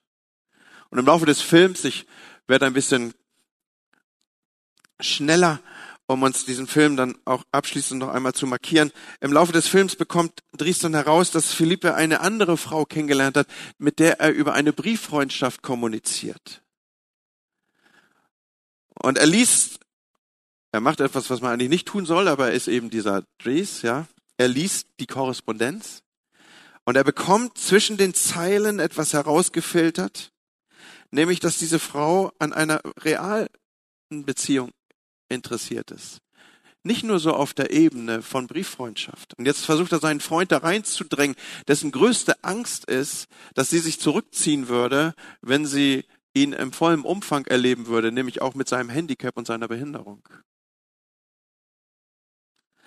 Und 0.89 0.99
im 0.99 1.05
Laufe 1.05 1.25
des 1.25 1.39
Films, 1.39 1.85
ich 1.85 2.05
werde 2.47 2.65
ein 2.65 2.73
bisschen 2.73 3.13
schneller, 4.99 5.61
um 6.09 6.23
uns 6.23 6.43
diesen 6.43 6.65
Film 6.65 6.97
dann 6.97 7.15
auch 7.25 7.43
abschließend 7.51 7.99
noch 7.99 8.09
einmal 8.09 8.33
zu 8.33 8.47
markieren. 8.47 8.91
Im 9.19 9.31
Laufe 9.31 9.51
des 9.51 9.67
Films 9.67 9.95
bekommt 9.95 10.39
Dries 10.57 10.79
dann 10.79 10.95
heraus, 10.95 11.29
dass 11.29 11.53
Philippe 11.53 11.93
eine 11.93 12.21
andere 12.21 12.57
Frau 12.57 12.83
kennengelernt 12.83 13.37
hat, 13.37 13.47
mit 13.77 13.99
der 13.99 14.19
er 14.19 14.31
über 14.33 14.53
eine 14.53 14.73
Brieffreundschaft 14.73 15.61
kommuniziert. 15.61 16.63
Und 18.95 19.19
er 19.19 19.27
liest, 19.27 19.79
er 20.71 20.79
macht 20.81 20.99
etwas, 20.99 21.29
was 21.29 21.41
man 21.41 21.53
eigentlich 21.53 21.69
nicht 21.69 21.87
tun 21.87 22.07
soll, 22.07 22.27
aber 22.27 22.47
er 22.47 22.53
ist 22.53 22.67
eben 22.67 22.89
dieser 22.89 23.23
Dries, 23.37 23.83
ja. 23.83 24.07
Er 24.37 24.47
liest 24.47 24.87
die 24.99 25.05
Korrespondenz 25.05 26.01
und 26.85 26.95
er 26.95 27.03
bekommt 27.03 27.59
zwischen 27.59 27.97
den 27.97 28.15
Zeilen 28.15 28.79
etwas 28.79 29.13
herausgefiltert, 29.13 30.31
nämlich, 31.11 31.39
dass 31.39 31.59
diese 31.59 31.77
Frau 31.77 32.31
an 32.39 32.51
einer 32.51 32.81
realen 32.97 33.49
Beziehung 34.09 34.71
interessiert 35.29 35.91
ist. 35.91 36.19
Nicht 36.83 37.03
nur 37.03 37.19
so 37.19 37.33
auf 37.33 37.53
der 37.53 37.71
Ebene 37.71 38.21
von 38.21 38.47
Brieffreundschaft. 38.47 39.33
Und 39.37 39.45
jetzt 39.45 39.65
versucht 39.65 39.91
er 39.91 39.99
seinen 39.99 40.21
Freund 40.21 40.51
da 40.51 40.59
reinzudrängen, 40.59 41.35
dessen 41.67 41.91
größte 41.91 42.43
Angst 42.43 42.85
ist, 42.85 43.27
dass 43.53 43.69
sie 43.69 43.79
sich 43.79 43.99
zurückziehen 43.99 44.69
würde, 44.69 45.13
wenn 45.41 45.65
sie 45.65 46.05
ihn 46.33 46.53
im 46.53 46.71
vollen 46.71 47.01
Umfang 47.01 47.45
erleben 47.47 47.87
würde, 47.87 48.11
nämlich 48.11 48.41
auch 48.41 48.55
mit 48.55 48.69
seinem 48.69 48.89
Handicap 48.89 49.35
und 49.37 49.47
seiner 49.47 49.67
Behinderung. 49.67 50.27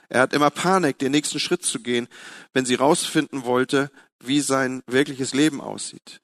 Er 0.09 0.21
hat 0.21 0.33
immer 0.33 0.51
Panik, 0.51 0.99
den 0.99 1.13
nächsten 1.13 1.41
Schritt 1.41 1.65
zu 1.65 1.81
gehen, 1.81 2.07
wenn 2.53 2.67
sie 2.67 2.75
rausfinden 2.75 3.45
wollte, 3.45 3.91
wie 4.21 4.41
sein 4.41 4.83
wirkliches 4.87 5.33
Leben 5.33 5.61
aussieht. 5.61 6.21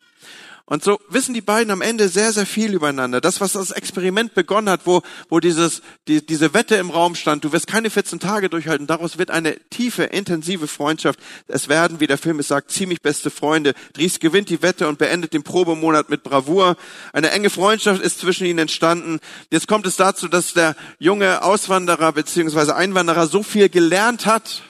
Und 0.68 0.84
so 0.84 1.00
wissen 1.08 1.32
die 1.32 1.40
beiden 1.40 1.70
am 1.70 1.80
Ende 1.80 2.10
sehr, 2.10 2.30
sehr 2.30 2.44
viel 2.44 2.74
übereinander. 2.74 3.22
Das, 3.22 3.40
was 3.40 3.52
das 3.52 3.70
Experiment 3.70 4.34
begonnen 4.34 4.68
hat, 4.68 4.82
wo, 4.84 5.00
wo 5.30 5.40
dieses, 5.40 5.80
die, 6.08 6.24
diese 6.24 6.52
Wette 6.52 6.74
im 6.74 6.90
Raum 6.90 7.14
stand, 7.14 7.42
du 7.42 7.52
wirst 7.52 7.66
keine 7.66 7.88
14 7.88 8.20
Tage 8.20 8.50
durchhalten, 8.50 8.86
daraus 8.86 9.16
wird 9.16 9.30
eine 9.30 9.58
tiefe, 9.70 10.04
intensive 10.04 10.68
Freundschaft. 10.68 11.20
Es 11.46 11.70
werden, 11.70 12.00
wie 12.00 12.06
der 12.06 12.18
Film 12.18 12.38
es 12.38 12.48
sagt, 12.48 12.70
ziemlich 12.70 13.00
beste 13.00 13.30
Freunde. 13.30 13.72
Dries 13.94 14.20
gewinnt 14.20 14.50
die 14.50 14.60
Wette 14.60 14.88
und 14.88 14.98
beendet 14.98 15.32
den 15.32 15.42
Probemonat 15.42 16.10
mit 16.10 16.22
Bravour. 16.22 16.76
Eine 17.14 17.30
enge 17.30 17.48
Freundschaft 17.48 18.02
ist 18.02 18.18
zwischen 18.18 18.46
ihnen 18.46 18.58
entstanden. 18.58 19.20
Jetzt 19.50 19.68
kommt 19.68 19.86
es 19.86 19.96
dazu, 19.96 20.28
dass 20.28 20.52
der 20.52 20.76
junge 20.98 21.42
Auswanderer 21.42 22.12
bzw. 22.12 22.72
Einwanderer 22.72 23.26
so 23.26 23.42
viel 23.42 23.70
gelernt 23.70 24.26
hat, 24.26 24.62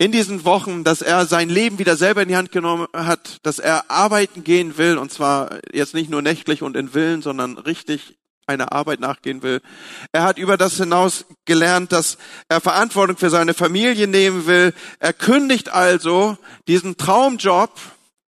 in 0.00 0.12
diesen 0.12 0.46
Wochen, 0.46 0.82
dass 0.82 1.02
er 1.02 1.26
sein 1.26 1.50
Leben 1.50 1.78
wieder 1.78 1.94
selber 1.94 2.22
in 2.22 2.28
die 2.28 2.36
Hand 2.36 2.52
genommen 2.52 2.86
hat, 2.94 3.36
dass 3.42 3.58
er 3.58 3.90
arbeiten 3.90 4.44
gehen 4.44 4.78
will, 4.78 4.96
und 4.96 5.12
zwar 5.12 5.58
jetzt 5.74 5.92
nicht 5.92 6.08
nur 6.08 6.22
nächtlich 6.22 6.62
und 6.62 6.74
in 6.74 6.94
Willen, 6.94 7.20
sondern 7.20 7.58
richtig 7.58 8.16
einer 8.46 8.72
Arbeit 8.72 9.00
nachgehen 9.00 9.42
will. 9.42 9.60
Er 10.12 10.22
hat 10.22 10.38
über 10.38 10.56
das 10.56 10.78
hinaus 10.78 11.26
gelernt, 11.44 11.92
dass 11.92 12.16
er 12.48 12.62
Verantwortung 12.62 13.18
für 13.18 13.28
seine 13.28 13.52
Familie 13.52 14.08
nehmen 14.08 14.46
will. 14.46 14.72
Er 15.00 15.12
kündigt 15.12 15.68
also 15.68 16.38
diesen 16.66 16.96
Traumjob. 16.96 17.70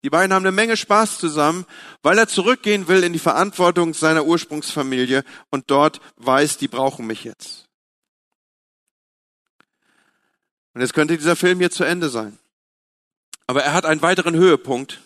Die 0.03 0.11
beiden 0.11 0.35
haben 0.35 0.45
eine 0.45 0.53
Menge 0.53 0.77
Spaß 0.77 1.19
zusammen, 1.19 1.67
weil 2.03 2.19
er 2.19 2.27
zurückgehen 2.27 2.89
will 2.89 3.05
in 3.05 3.13
die 3.13 3.21
Verantwortung 3.21 3.95
seiner 3.95 4.25
Ursprungsfamilie 4.25 5.23
und 5.51 5.71
dort 5.71 6.01
weiß, 6.17 6.59
die 6.59 6.69
brauchen 6.69 7.07
mich 7.07 7.23
jetzt. 7.23 7.70
Und 10.81 10.85
jetzt 10.85 10.95
könnte 10.95 11.15
dieser 11.15 11.37
Film 11.37 11.59
hier 11.59 11.71
zu 11.71 11.85
Ende 11.85 12.09
sein. 12.09 12.39
Aber 13.47 13.63
er 13.63 13.75
hat 13.75 13.85
einen 13.85 14.01
weiteren 14.01 14.35
Höhepunkt, 14.35 15.03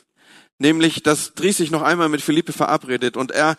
nämlich, 0.61 1.03
dass 1.03 1.35
Dries 1.35 1.57
sich 1.57 1.73
noch 1.73 1.83
einmal 1.83 2.09
mit 2.09 2.23
Philippe 2.23 2.53
verabredet 2.53 3.17
und 3.17 3.33
er 3.33 3.57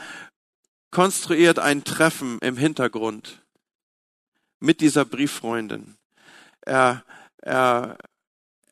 konstruiert 0.92 1.60
ein 1.60 1.84
Treffen 1.84 2.40
im 2.40 2.56
Hintergrund 2.56 3.42
mit 4.62 4.80
dieser 4.80 5.04
Brieffreundin. 5.04 5.98
Er, 6.62 7.04
er, 7.42 7.98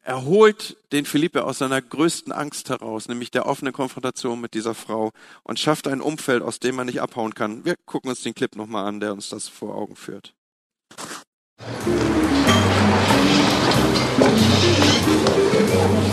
er 0.04 0.24
holt 0.24 0.78
den 0.94 1.06
Philippe 1.06 1.44
aus 1.44 1.58
seiner 1.58 1.82
größten 1.82 2.32
Angst 2.32 2.70
heraus, 2.70 3.10
nämlich 3.10 3.30
der 3.30 3.46
offenen 3.46 3.74
Konfrontation 3.74 4.40
mit 4.40 4.54
dieser 4.54 4.74
Frau 4.74 5.12
und 5.44 5.60
schafft 5.60 5.90
ein 5.90 6.00
Umfeld, 6.00 6.44
aus 6.44 6.62
dem 6.62 6.76
man 6.76 6.86
nicht 6.86 7.02
abhauen 7.02 7.36
kann. 7.36 7.66
Wir 7.66 7.76
gucken 7.86 8.10
uns 8.10 8.22
den 8.22 8.36
Clip 8.36 8.56
nochmal 8.56 8.86
an, 8.86 9.02
der 9.02 9.12
uns 9.12 9.28
das 9.28 9.50
vor 9.50 9.76
Augen 9.76 9.98
führt. 9.98 10.34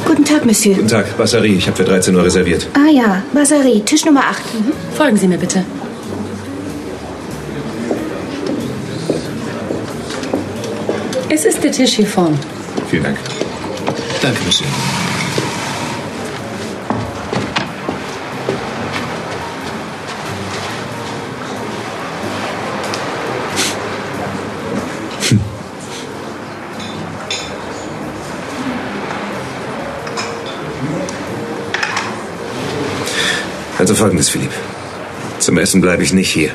Guten 0.07 0.25
Tag, 0.25 0.45
Monsieur. 0.45 0.75
Guten 0.75 0.89
Tag, 0.89 1.17
Basserie. 1.17 1.55
Ich 1.55 1.67
habe 1.67 1.77
für 1.77 1.85
13 1.85 2.15
Uhr 2.15 2.25
reserviert. 2.25 2.67
Ah 2.75 2.91
ja, 2.91 3.23
Basserie, 3.33 3.85
Tisch 3.85 4.05
Nummer 4.05 4.25
8. 4.29 4.55
Mhm. 4.55 4.73
Folgen 4.97 5.17
Sie 5.17 5.29
mir 5.29 5.39
bitte. 5.39 5.65
Es 11.29 11.45
ist 11.45 11.63
der 11.63 11.73
Tisch 11.73 11.93
hier 11.95 12.07
vorn. 12.07 12.39
Vielen 12.91 13.05
Dank. 13.05 13.17
Danke, 14.21 14.39
Monsieur. 14.45 14.67
Folgendes, 34.01 34.31
Philipp. 34.31 34.53
Zum 35.41 35.59
Essen 35.59 35.83
bleibe 35.83 36.03
ich 36.03 36.13
nicht 36.15 36.31
hier. 36.31 36.53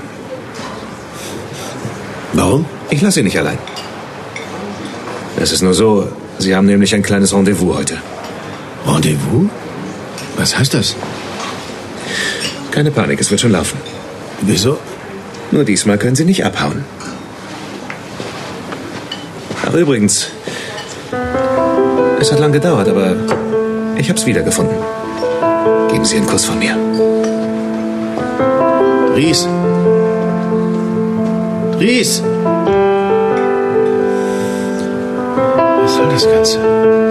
Warum? 2.34 2.66
Ich 2.90 3.02
lasse 3.02 3.20
Sie 3.20 3.24
nicht 3.24 3.38
allein. 3.38 3.60
Es 5.40 5.52
ist 5.52 5.62
nur 5.62 5.76
so, 5.76 6.10
Sie 6.40 6.56
haben 6.56 6.66
nämlich 6.66 6.96
ein 6.96 7.04
kleines 7.04 7.34
Rendezvous 7.34 7.76
heute. 7.76 7.98
Rendezvous? 8.88 9.48
Was 10.38 10.58
heißt 10.58 10.74
das? 10.74 10.96
Keine 12.72 12.90
Panik, 12.90 13.22
es 13.22 13.30
wird 13.30 13.42
schon 13.42 13.52
laufen. 13.52 13.78
Wieso? 14.42 14.80
Nur 15.52 15.64
diesmal 15.66 16.00
können 16.00 16.16
Sie 16.16 16.26
nicht 16.26 16.44
abhauen. 16.44 16.84
Ach, 19.68 19.74
übrigens. 19.74 20.28
Es 22.20 22.32
hat 22.32 22.40
lang 22.40 22.54
gedauert, 22.54 22.88
aber 22.90 23.16
ich 23.98 24.10
hab's 24.10 24.26
wiedergefunden. 24.26 24.76
Geben 25.92 26.06
Sie 26.06 26.18
einen 26.18 26.26
Kuss 26.26 26.46
von 26.46 26.58
mir. 26.58 26.76
Ries. 29.16 29.48
Ries. 31.80 32.22
Was 35.82 35.96
soll 35.96 36.10
das 36.10 36.26
Ganze? 36.28 37.05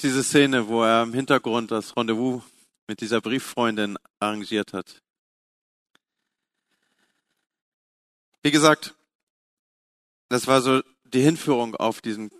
Ist 0.00 0.04
diese 0.04 0.24
Szene, 0.24 0.66
wo 0.66 0.82
er 0.82 1.02
im 1.02 1.12
Hintergrund 1.12 1.70
das 1.70 1.94
Rendezvous 1.94 2.42
mit 2.86 3.02
dieser 3.02 3.20
Brieffreundin 3.20 3.98
arrangiert 4.18 4.72
hat. 4.72 5.02
Wie 8.42 8.50
gesagt, 8.50 8.94
das 10.30 10.46
war 10.46 10.62
so 10.62 10.80
die 11.04 11.20
Hinführung 11.20 11.76
auf 11.76 12.00
diesen 12.00 12.30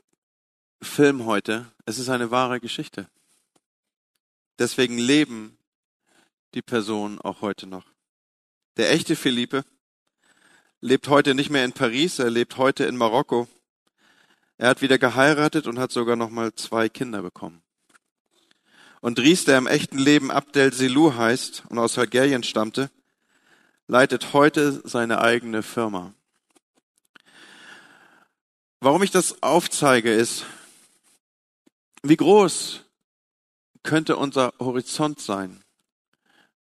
Film 0.81 1.27
heute. 1.27 1.71
Es 1.85 1.99
ist 1.99 2.09
eine 2.09 2.31
wahre 2.31 2.61
Geschichte. 2.61 3.11
Deswegen 4.59 4.97
leben 4.97 5.59
die 6.55 6.63
Personen 6.63 7.21
auch 7.21 7.43
heute 7.43 7.67
noch. 7.67 7.85
Der 8.79 8.91
echte 8.91 9.17
Philippe 9.17 9.67
lebt 10.81 11.09
heute 11.09 11.35
nicht 11.35 11.51
mehr 11.51 11.67
in 11.67 11.75
Paris, 11.75 12.21
er 12.21 12.31
lebt 12.31 12.57
heute 12.57 12.85
in 12.87 12.97
Marokko. 12.97 13.49
Er 14.61 14.69
hat 14.69 14.83
wieder 14.83 14.99
geheiratet 14.99 15.67
und 15.67 15.79
hat 15.79 15.91
sogar 15.91 16.17
noch 16.17 16.29
mal 16.29 16.55
zwei 16.55 16.91
Kinder 16.91 17.23
bekommen. 17.23 17.63
Und 19.01 19.17
Dries, 19.17 19.47
der 19.47 19.57
im 19.57 19.67
echten 19.67 19.97
Leben 19.97 20.31
Abdel 20.31 20.71
Selou 20.75 21.15
heißt 21.15 21.63
und 21.71 21.79
aus 21.79 21.97
Algerien 21.97 22.43
stammte, 22.43 22.91
leitet 23.87 24.35
heute 24.35 24.87
seine 24.87 25.23
eigene 25.23 25.63
Firma. 25.63 26.13
Warum 28.81 29.03
ich 29.03 29.11
das 29.11 29.43
aufzeige, 29.43 30.13
ist, 30.13 30.45
wie 32.03 32.19
groß 32.19 32.83
könnte 33.83 34.19
unser 34.19 34.53
Horizont 34.59 35.23
sein? 35.23 35.63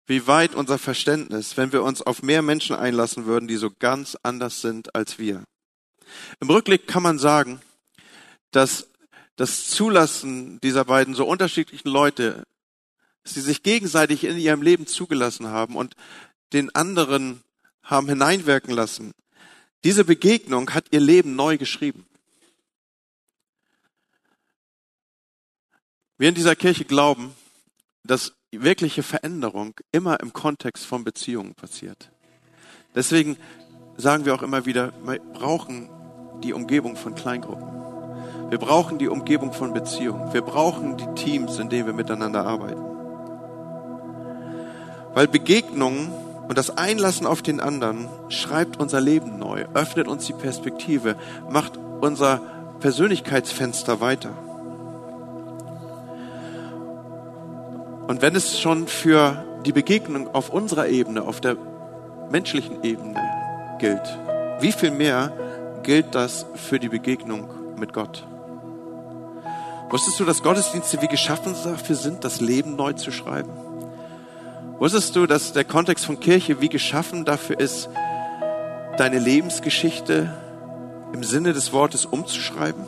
Wie 0.05 0.27
weit 0.27 0.53
unser 0.53 0.77
Verständnis, 0.77 1.57
wenn 1.57 1.71
wir 1.71 1.81
uns 1.81 2.03
auf 2.03 2.21
mehr 2.21 2.43
Menschen 2.43 2.75
einlassen 2.75 3.25
würden, 3.25 3.47
die 3.47 3.57
so 3.57 3.71
ganz 3.71 4.15
anders 4.21 4.61
sind 4.61 4.93
als 4.93 5.17
wir? 5.17 5.43
Im 6.39 6.51
Rückblick 6.51 6.85
kann 6.85 7.01
man 7.01 7.17
sagen, 7.17 7.59
dass 8.57 8.87
das 9.35 9.69
Zulassen 9.69 10.59
dieser 10.61 10.83
beiden 10.83 11.13
so 11.13 11.27
unterschiedlichen 11.27 11.89
Leute, 11.89 12.43
dass 13.21 13.35
sie 13.35 13.41
sich 13.41 13.61
gegenseitig 13.61 14.23
in 14.23 14.35
ihrem 14.35 14.63
Leben 14.63 14.87
zugelassen 14.87 15.49
haben 15.49 15.75
und 15.75 15.95
den 16.53 16.73
anderen 16.73 17.43
haben 17.83 18.09
hineinwirken 18.09 18.73
lassen. 18.73 19.11
Diese 19.83 20.03
Begegnung 20.05 20.73
hat 20.73 20.87
ihr 20.89 20.99
Leben 20.99 21.35
neu 21.35 21.59
geschrieben. 21.59 22.07
Wir 26.17 26.29
in 26.29 26.35
dieser 26.35 26.55
Kirche 26.55 26.85
glauben, 26.85 27.35
dass 28.03 28.33
wirkliche 28.49 29.03
Veränderung 29.03 29.75
immer 29.91 30.19
im 30.19 30.33
Kontext 30.33 30.83
von 30.83 31.03
Beziehungen 31.03 31.53
passiert. 31.53 32.09
Deswegen 32.95 33.37
sagen 33.97 34.25
wir 34.25 34.33
auch 34.33 34.41
immer 34.41 34.65
wieder, 34.65 34.93
wir 35.03 35.19
brauchen 35.19 35.91
die 36.41 36.53
Umgebung 36.53 36.95
von 36.95 37.13
Kleingruppen. 37.13 37.96
Wir 38.49 38.57
brauchen 38.59 38.97
die 38.97 39.09
Umgebung 39.09 39.51
von 39.51 39.73
Beziehungen. 39.73 40.33
Wir 40.33 40.41
brauchen 40.41 40.95
die 40.95 41.07
Teams, 41.15 41.59
in 41.59 41.69
denen 41.69 41.85
wir 41.85 41.93
miteinander 41.93 42.45
arbeiten. 42.45 42.81
Weil 45.13 45.27
Begegnungen 45.27 46.11
und 46.47 46.57
das 46.57 46.77
Einlassen 46.77 47.27
auf 47.27 47.41
den 47.41 47.59
anderen 47.59 48.07
schreibt 48.29 48.79
unser 48.79 49.01
Leben 49.01 49.37
neu, 49.37 49.65
öffnet 49.73 50.07
uns 50.07 50.25
die 50.25 50.33
Perspektive, 50.33 51.15
macht 51.49 51.77
unser 51.99 52.39
Persönlichkeitsfenster 52.79 53.99
weiter. 53.99 54.29
Und 58.07 58.21
wenn 58.21 58.35
es 58.35 58.59
schon 58.59 58.87
für 58.87 59.43
die 59.65 59.73
Begegnung 59.73 60.33
auf 60.33 60.49
unserer 60.49 60.87
Ebene, 60.87 61.23
auf 61.23 61.41
der 61.41 61.57
menschlichen 62.31 62.81
Ebene 62.83 63.21
gilt, 63.79 64.17
wie 64.61 64.71
viel 64.71 64.91
mehr 64.91 65.33
gilt 65.83 66.15
das 66.15 66.45
für 66.55 66.79
die 66.79 66.89
Begegnung 66.89 67.49
mit 67.77 67.91
Gott? 67.91 68.25
Wusstest 69.89 70.19
du, 70.19 70.25
dass 70.25 70.43
Gottesdienste 70.43 71.01
wie 71.01 71.07
geschaffen 71.07 71.55
dafür 71.63 71.95
sind, 71.95 72.23
das 72.23 72.41
Leben 72.41 72.75
neu 72.75 72.93
zu 72.93 73.11
schreiben? 73.11 73.51
Wusstest 74.79 75.15
du, 75.15 75.25
dass 75.25 75.53
der 75.53 75.63
Kontext 75.63 76.05
von 76.05 76.19
Kirche 76.19 76.59
wie 76.61 76.69
geschaffen 76.69 77.23
dafür 77.23 77.59
ist, 77.59 77.89
deine 78.97 79.17
Lebensgeschichte 79.17 80.29
im 81.13 81.23
Sinne 81.23 81.53
des 81.53 81.71
Wortes 81.71 82.05
umzuschreiben? 82.05 82.85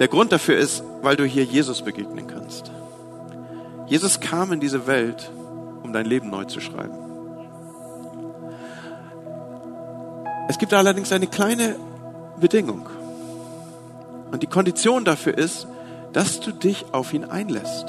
Der 0.00 0.08
Grund 0.08 0.32
dafür 0.32 0.58
ist, 0.58 0.82
weil 1.02 1.14
du 1.14 1.24
hier 1.24 1.44
Jesus 1.44 1.82
begegnen 1.82 2.26
kannst. 2.26 2.72
Jesus 3.86 4.18
kam 4.18 4.52
in 4.52 4.58
diese 4.58 4.88
Welt, 4.88 5.30
um 5.84 5.92
dein 5.92 6.06
Leben 6.06 6.30
neu 6.30 6.44
zu 6.44 6.60
schreiben. 6.60 6.98
Es 10.48 10.58
gibt 10.58 10.74
allerdings 10.74 11.12
eine 11.12 11.28
kleine 11.28 11.76
Bedingung. 12.40 12.88
Und 14.34 14.42
die 14.42 14.48
Kondition 14.48 15.04
dafür 15.04 15.38
ist, 15.38 15.68
dass 16.12 16.40
du 16.40 16.50
dich 16.50 16.86
auf 16.90 17.14
ihn 17.14 17.24
einlässt. 17.24 17.86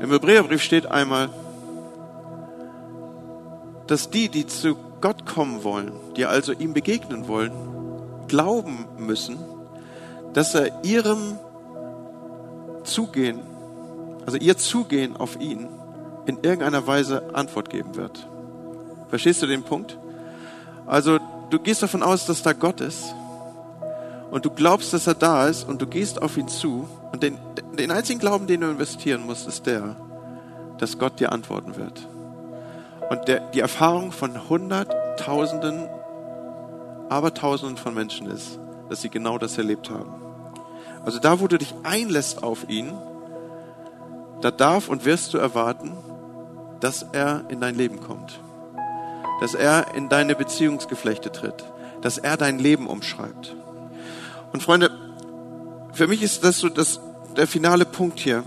Im 0.00 0.12
Hebräerbrief 0.12 0.62
steht 0.62 0.86
einmal, 0.86 1.28
dass 3.88 4.10
die, 4.10 4.28
die 4.28 4.46
zu 4.46 4.76
Gott 5.00 5.26
kommen 5.26 5.64
wollen, 5.64 5.90
die 6.16 6.24
also 6.24 6.52
ihm 6.52 6.72
begegnen 6.72 7.26
wollen, 7.26 7.50
glauben 8.28 8.86
müssen, 8.96 9.38
dass 10.34 10.54
er 10.54 10.84
ihrem 10.84 11.40
Zugehen, 12.84 13.40
also 14.24 14.38
ihr 14.38 14.56
Zugehen 14.56 15.16
auf 15.16 15.40
ihn 15.40 15.66
in 16.26 16.36
irgendeiner 16.44 16.86
Weise 16.86 17.34
Antwort 17.34 17.70
geben 17.70 17.96
wird. 17.96 18.24
Verstehst 19.08 19.42
du 19.42 19.48
den 19.48 19.64
Punkt? 19.64 19.98
Also 20.86 21.18
du 21.50 21.58
gehst 21.58 21.82
davon 21.82 22.04
aus, 22.04 22.24
dass 22.24 22.44
da 22.44 22.52
Gott 22.52 22.80
ist 22.80 23.16
und 24.30 24.44
du 24.44 24.50
glaubst, 24.50 24.92
dass 24.92 25.06
er 25.06 25.14
da 25.14 25.48
ist 25.48 25.66
und 25.66 25.80
du 25.80 25.86
gehst 25.86 26.20
auf 26.20 26.36
ihn 26.36 26.48
zu 26.48 26.88
und 27.12 27.22
den, 27.22 27.38
den 27.78 27.90
einzigen 27.90 28.20
Glauben, 28.20 28.46
den 28.46 28.60
du 28.60 28.70
investieren 28.70 29.24
musst, 29.24 29.48
ist 29.48 29.66
der, 29.66 29.96
dass 30.78 30.98
Gott 30.98 31.18
dir 31.20 31.32
antworten 31.32 31.76
wird. 31.76 32.06
Und 33.10 33.26
der, 33.26 33.40
die 33.50 33.60
Erfahrung 33.60 34.12
von 34.12 34.48
Hunderttausenden, 34.48 35.88
Abertausenden 37.08 37.78
von 37.78 37.94
Menschen 37.94 38.26
ist, 38.26 38.58
dass 38.90 39.00
sie 39.00 39.08
genau 39.08 39.38
das 39.38 39.56
erlebt 39.56 39.88
haben. 39.88 40.12
Also 41.04 41.18
da, 41.18 41.40
wo 41.40 41.46
du 41.46 41.56
dich 41.56 41.74
einlässt 41.84 42.42
auf 42.42 42.68
ihn, 42.68 42.92
da 44.42 44.50
darf 44.50 44.88
und 44.88 45.06
wirst 45.06 45.32
du 45.32 45.38
erwarten, 45.38 45.96
dass 46.80 47.06
er 47.12 47.44
in 47.48 47.60
dein 47.60 47.74
Leben 47.74 48.00
kommt. 48.00 48.40
Dass 49.40 49.54
er 49.54 49.94
in 49.94 50.08
deine 50.08 50.34
Beziehungsgeflechte 50.34 51.32
tritt. 51.32 51.64
Dass 52.02 52.18
er 52.18 52.36
dein 52.36 52.58
Leben 52.58 52.86
umschreibt. 52.86 53.56
Und 54.52 54.62
Freunde, 54.62 54.90
für 55.92 56.06
mich 56.06 56.22
ist 56.22 56.44
das 56.44 56.58
so 56.58 56.68
das, 56.68 57.00
der 57.36 57.46
finale 57.46 57.84
Punkt 57.84 58.18
hier. 58.20 58.44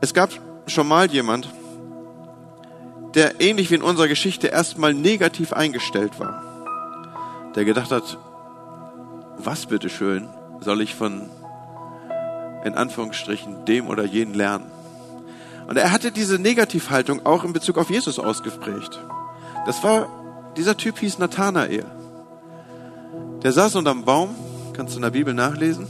Es 0.00 0.14
gab 0.14 0.30
schon 0.66 0.88
mal 0.88 1.10
jemand, 1.10 1.48
der 3.14 3.40
ähnlich 3.40 3.70
wie 3.70 3.74
in 3.74 3.82
unserer 3.82 4.08
Geschichte 4.08 4.48
erstmal 4.48 4.94
negativ 4.94 5.52
eingestellt 5.52 6.18
war. 6.18 6.42
Der 7.54 7.64
gedacht 7.64 7.90
hat, 7.90 8.18
was 9.36 9.66
bitteschön 9.66 10.28
soll 10.60 10.80
ich 10.80 10.94
von, 10.94 11.28
in 12.64 12.74
Anführungsstrichen, 12.74 13.64
dem 13.64 13.88
oder 13.88 14.04
jenen 14.04 14.34
lernen? 14.34 14.70
Und 15.68 15.76
er 15.76 15.92
hatte 15.92 16.12
diese 16.12 16.38
Negativhaltung 16.38 17.24
auch 17.24 17.44
in 17.44 17.52
Bezug 17.52 17.78
auf 17.78 17.90
Jesus 17.90 18.18
ausgeprägt. 18.18 19.00
Das 19.66 19.82
war, 19.84 20.08
dieser 20.56 20.76
Typ 20.76 20.98
hieß 20.98 21.18
Nathanael. 21.18 21.84
Der 23.42 23.52
saß 23.52 23.76
unterm 23.76 24.04
Baum, 24.04 24.34
kannst 24.72 24.94
du 24.94 24.98
in 24.98 25.02
der 25.02 25.10
Bibel 25.10 25.34
nachlesen, 25.34 25.86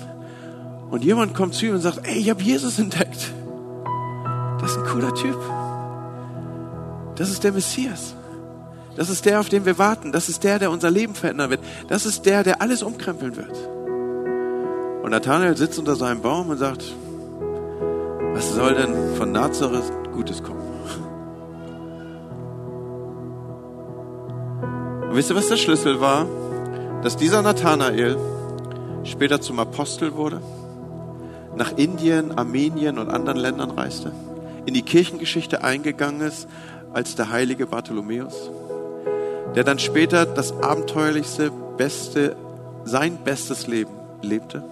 und 0.93 1.03
jemand 1.03 1.35
kommt 1.35 1.55
zu 1.55 1.65
ihm 1.65 1.75
und 1.75 1.81
sagt, 1.81 2.07
ey, 2.07 2.19
ich 2.19 2.29
habe 2.29 2.43
Jesus 2.43 2.79
entdeckt. 2.79 3.33
Das 4.61 4.73
ist 4.73 4.77
ein 4.77 4.85
cooler 4.85 5.15
Typ. 5.15 5.39
Das 7.17 7.31
ist 7.31 7.43
der 7.45 7.53
Messias. 7.53 8.15
Das 8.95 9.09
ist 9.09 9.25
der, 9.25 9.41
auf 9.41 9.49
den 9.49 9.65
wir 9.65 9.79
warten. 9.79 10.13
Das 10.13 10.29
ist 10.29 10.45
der, 10.45 10.59
der 10.59 10.71
unser 10.71 10.91
Leben 10.91 11.15
verändern 11.15 11.49
wird. 11.49 11.61
Das 11.89 12.05
ist 12.05 12.27
der, 12.27 12.45
der 12.45 12.61
alles 12.61 12.83
umkrempeln 12.83 13.37
wird. 13.37 13.57
Und 15.03 15.11
Nathanael 15.13 15.57
sitzt 15.57 15.79
unter 15.79 15.97
seinem 15.97 16.21
Baum 16.21 16.51
und 16.51 16.59
sagt, 16.59 16.85
was 18.35 18.53
soll 18.53 18.75
denn 18.75 19.17
von 19.17 19.33
Nazareth 19.33 19.91
Gutes 20.13 20.43
kommen? 20.43 20.61
Und 25.09 25.17
wisst 25.17 25.31
ihr, 25.31 25.37
was 25.37 25.49
der 25.49 25.57
Schlüssel 25.57 26.03
war? 26.03 26.27
Dass 27.03 27.17
dieser 27.17 27.41
Nathanael 27.41 28.19
später 29.05 29.41
zum 29.41 29.59
Apostel 29.59 30.15
wurde, 30.15 30.41
nach 31.57 31.77
Indien, 31.77 32.37
Armenien 32.39 32.99
und 32.99 33.09
anderen 33.11 33.39
Ländern 33.39 33.71
reiste, 33.73 34.13
in 34.67 34.75
die 34.75 34.83
Kirchengeschichte 34.83 35.65
eingegangen 35.65 36.21
ist 36.23 36.49
als 36.93 37.15
der 37.15 37.31
heilige 37.31 37.67
Bartholomäus, 37.67 38.51
der 39.55 39.65
dann 39.65 39.79
später 39.79 40.25
das 40.27 40.53
abenteuerlichste, 40.63 41.51
beste, 41.77 42.37
sein 42.85 43.19
bestes 43.25 43.67
Leben 43.67 43.93
lebte 44.23 44.63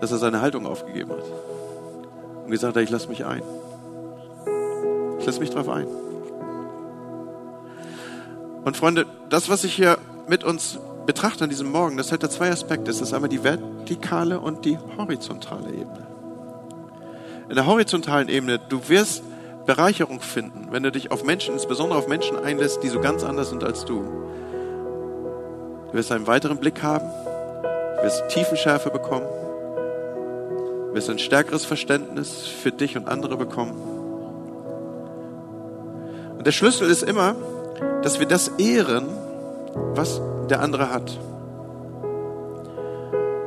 dass 0.00 0.12
er 0.12 0.18
seine 0.18 0.40
Haltung 0.40 0.66
aufgegeben 0.66 1.10
hat 1.10 1.24
und 2.44 2.50
gesagt 2.50 2.76
hat, 2.76 2.82
ich 2.82 2.90
lasse 2.90 3.08
mich 3.08 3.24
ein. 3.24 3.42
Ich 5.18 5.26
lasse 5.26 5.40
mich 5.40 5.50
drauf 5.50 5.68
ein. 5.68 5.86
Und 8.64 8.76
Freunde, 8.76 9.06
das, 9.30 9.48
was 9.48 9.64
ich 9.64 9.74
hier 9.74 9.98
mit 10.28 10.44
uns 10.44 10.78
betrachte 11.06 11.44
an 11.44 11.50
diesem 11.50 11.70
Morgen, 11.70 11.96
das 11.96 12.12
hat 12.12 12.22
da 12.22 12.28
zwei 12.28 12.50
Aspekte. 12.50 12.84
Das 12.84 13.00
ist 13.00 13.14
einmal 13.14 13.28
die 13.28 13.42
vertikale 13.42 14.40
und 14.40 14.64
die 14.64 14.78
horizontale 14.98 15.68
Ebene. 15.68 16.06
In 17.48 17.54
der 17.54 17.66
horizontalen 17.66 18.28
Ebene, 18.28 18.58
du 18.58 18.88
wirst 18.88 19.22
Bereicherung 19.66 20.20
finden, 20.20 20.68
wenn 20.70 20.82
du 20.82 20.92
dich 20.92 21.10
auf 21.10 21.24
Menschen, 21.24 21.54
insbesondere 21.54 21.98
auf 21.98 22.08
Menschen 22.08 22.38
einlässt, 22.38 22.82
die 22.82 22.88
so 22.88 23.00
ganz 23.00 23.24
anders 23.24 23.50
sind 23.50 23.64
als 23.64 23.84
du. 23.84 24.02
Du 25.88 25.92
wirst 25.92 26.12
einen 26.12 26.26
weiteren 26.26 26.58
Blick 26.58 26.82
haben, 26.82 27.08
du 27.96 28.02
wirst 28.02 28.28
Tiefenschärfe 28.28 28.90
bekommen, 28.90 29.26
du 30.88 30.94
wirst 30.94 31.08
ein 31.08 31.18
stärkeres 31.18 31.64
Verständnis 31.64 32.46
für 32.46 32.72
dich 32.72 32.96
und 32.96 33.08
andere 33.08 33.36
bekommen. 33.36 33.74
Und 36.36 36.46
der 36.46 36.52
Schlüssel 36.52 36.90
ist 36.90 37.02
immer, 37.02 37.34
dass 38.02 38.18
wir 38.20 38.26
das 38.26 38.48
ehren, 38.58 39.06
was 39.94 40.20
der 40.50 40.60
andere 40.60 40.92
hat. 40.92 41.18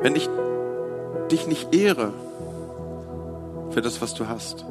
Wenn 0.02 0.16
ich 0.16 0.28
dich 1.30 1.46
nicht 1.46 1.74
ehre 1.74 2.12
für 3.70 3.80
das, 3.80 4.00
was 4.02 4.14
du 4.14 4.28
hast, 4.28 4.64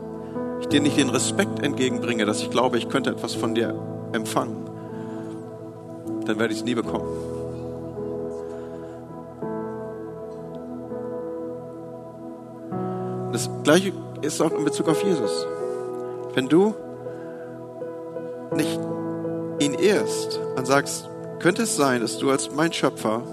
ich 0.60 0.68
dir 0.68 0.82
nicht 0.82 0.98
den 0.98 1.10
Respekt 1.10 1.64
entgegenbringe, 1.64 2.26
dass 2.26 2.42
ich 2.42 2.50
glaube, 2.50 2.78
ich 2.78 2.90
könnte 2.90 3.10
etwas 3.10 3.34
von 3.34 3.56
dir 3.56 3.74
empfangen, 4.12 4.70
dann 6.26 6.38
werde 6.38 6.54
ich 6.54 6.60
es 6.60 6.66
nie 6.66 6.76
bekommen. 6.76 7.08
Das 13.32 13.50
gleiche 13.64 13.94
ist 14.22 14.42
auch 14.42 14.52
in 14.52 14.66
Bezug 14.66 14.90
auf 14.90 15.04
Jesus. 15.04 15.46
Wenn 16.34 16.50
du 16.50 16.76
nicht 18.56 18.80
ihn 19.60 19.74
ehrst 19.74 20.40
und 20.56 20.68
sagst, 20.68 21.09
könnte 21.40 21.64
es 21.64 21.76
sein, 21.76 22.02
dass 22.02 22.18
du 22.18 22.30
als 22.30 22.52
mein 22.52 22.74
Schöpfer 22.74 23.24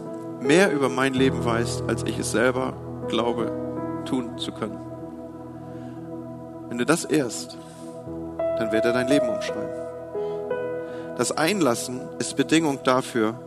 mehr 0.40 0.72
über 0.72 0.88
mein 0.88 1.14
Leben 1.14 1.44
weißt, 1.44 1.84
als 1.88 2.04
ich 2.04 2.18
es 2.18 2.30
selber 2.30 2.74
glaube 3.09 3.52
tun 4.04 4.38
zu 4.38 4.52
können. 4.52 4.78
Wenn 6.68 6.78
du 6.78 6.86
das 6.86 7.04
ehrst, 7.04 7.59
dann 8.59 8.72
wird 8.72 8.84
er 8.84 8.92
dein 8.92 9.09
Leben 9.09 9.28
umschreiben. 9.28 9.86
Das 11.16 11.32
Einlassen 11.32 12.00
ist 12.18 12.36
Bedingung 12.36 12.80
dafür, 12.84 13.40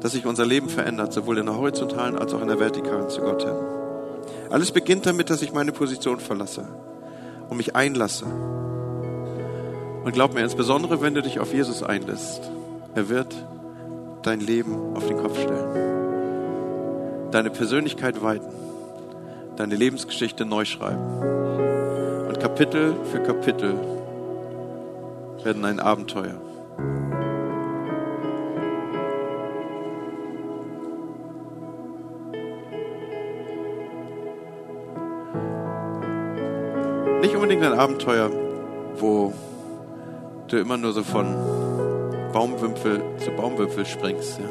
dass 0.00 0.12
sich 0.12 0.26
unser 0.26 0.44
Leben 0.44 0.68
verändert, 0.68 1.12
sowohl 1.12 1.38
in 1.38 1.46
der 1.46 1.56
horizontalen 1.56 2.18
als 2.18 2.34
auch 2.34 2.42
in 2.42 2.48
der 2.48 2.60
vertikalen 2.60 3.08
zu 3.08 3.22
Gott 3.22 3.42
hin. 3.42 3.54
Alles 4.50 4.70
beginnt 4.70 5.06
damit, 5.06 5.30
dass 5.30 5.42
ich 5.42 5.52
meine 5.52 5.72
Position 5.72 6.20
verlasse 6.20 6.66
und 7.48 7.56
mich 7.56 7.74
einlasse. 7.74 8.26
Und 10.04 10.12
glaub 10.12 10.34
mir, 10.34 10.42
insbesondere 10.42 11.00
wenn 11.00 11.14
du 11.14 11.22
dich 11.22 11.40
auf 11.40 11.52
Jesus 11.52 11.82
einlässt, 11.82 12.42
er 12.94 13.08
wird 13.08 13.34
dein 14.26 14.40
Leben 14.40 14.96
auf 14.96 15.06
den 15.06 15.18
Kopf 15.18 15.40
stellen, 15.40 17.30
deine 17.30 17.50
Persönlichkeit 17.50 18.22
weiten, 18.22 18.52
deine 19.56 19.76
Lebensgeschichte 19.76 20.44
neu 20.44 20.64
schreiben. 20.64 22.26
Und 22.26 22.40
Kapitel 22.40 22.94
für 23.12 23.20
Kapitel 23.22 23.74
werden 25.44 25.64
ein 25.64 25.78
Abenteuer. 25.78 26.34
Nicht 37.20 37.36
unbedingt 37.36 37.62
ein 37.62 37.74
Abenteuer, 37.74 38.30
wo 38.98 39.32
du 40.48 40.56
immer 40.58 40.76
nur 40.76 40.92
so 40.92 41.04
von 41.04 41.55
Baumwipfel 42.36 43.02
zu 43.16 43.30
Baumwipfel 43.30 43.86
springst, 43.86 44.38
ja. 44.38 44.44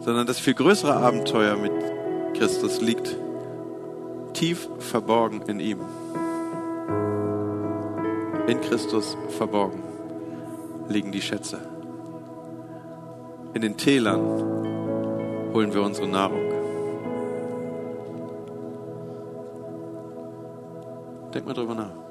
sondern 0.00 0.26
das 0.26 0.38
viel 0.38 0.54
größere 0.54 0.96
Abenteuer 0.96 1.54
mit 1.54 1.70
Christus 2.32 2.80
liegt 2.80 3.14
tief 4.32 4.66
verborgen 4.78 5.42
in 5.42 5.60
ihm. 5.60 5.80
In 8.46 8.58
Christus 8.62 9.18
verborgen 9.36 9.82
liegen 10.88 11.12
die 11.12 11.20
Schätze. 11.20 11.58
In 13.52 13.60
den 13.60 13.76
Tälern 13.76 15.52
holen 15.52 15.74
wir 15.74 15.82
unsere 15.82 16.08
Nahrung. 16.08 16.40
Denk 21.34 21.44
mal 21.44 21.52
drüber 21.52 21.74
nach. 21.74 22.03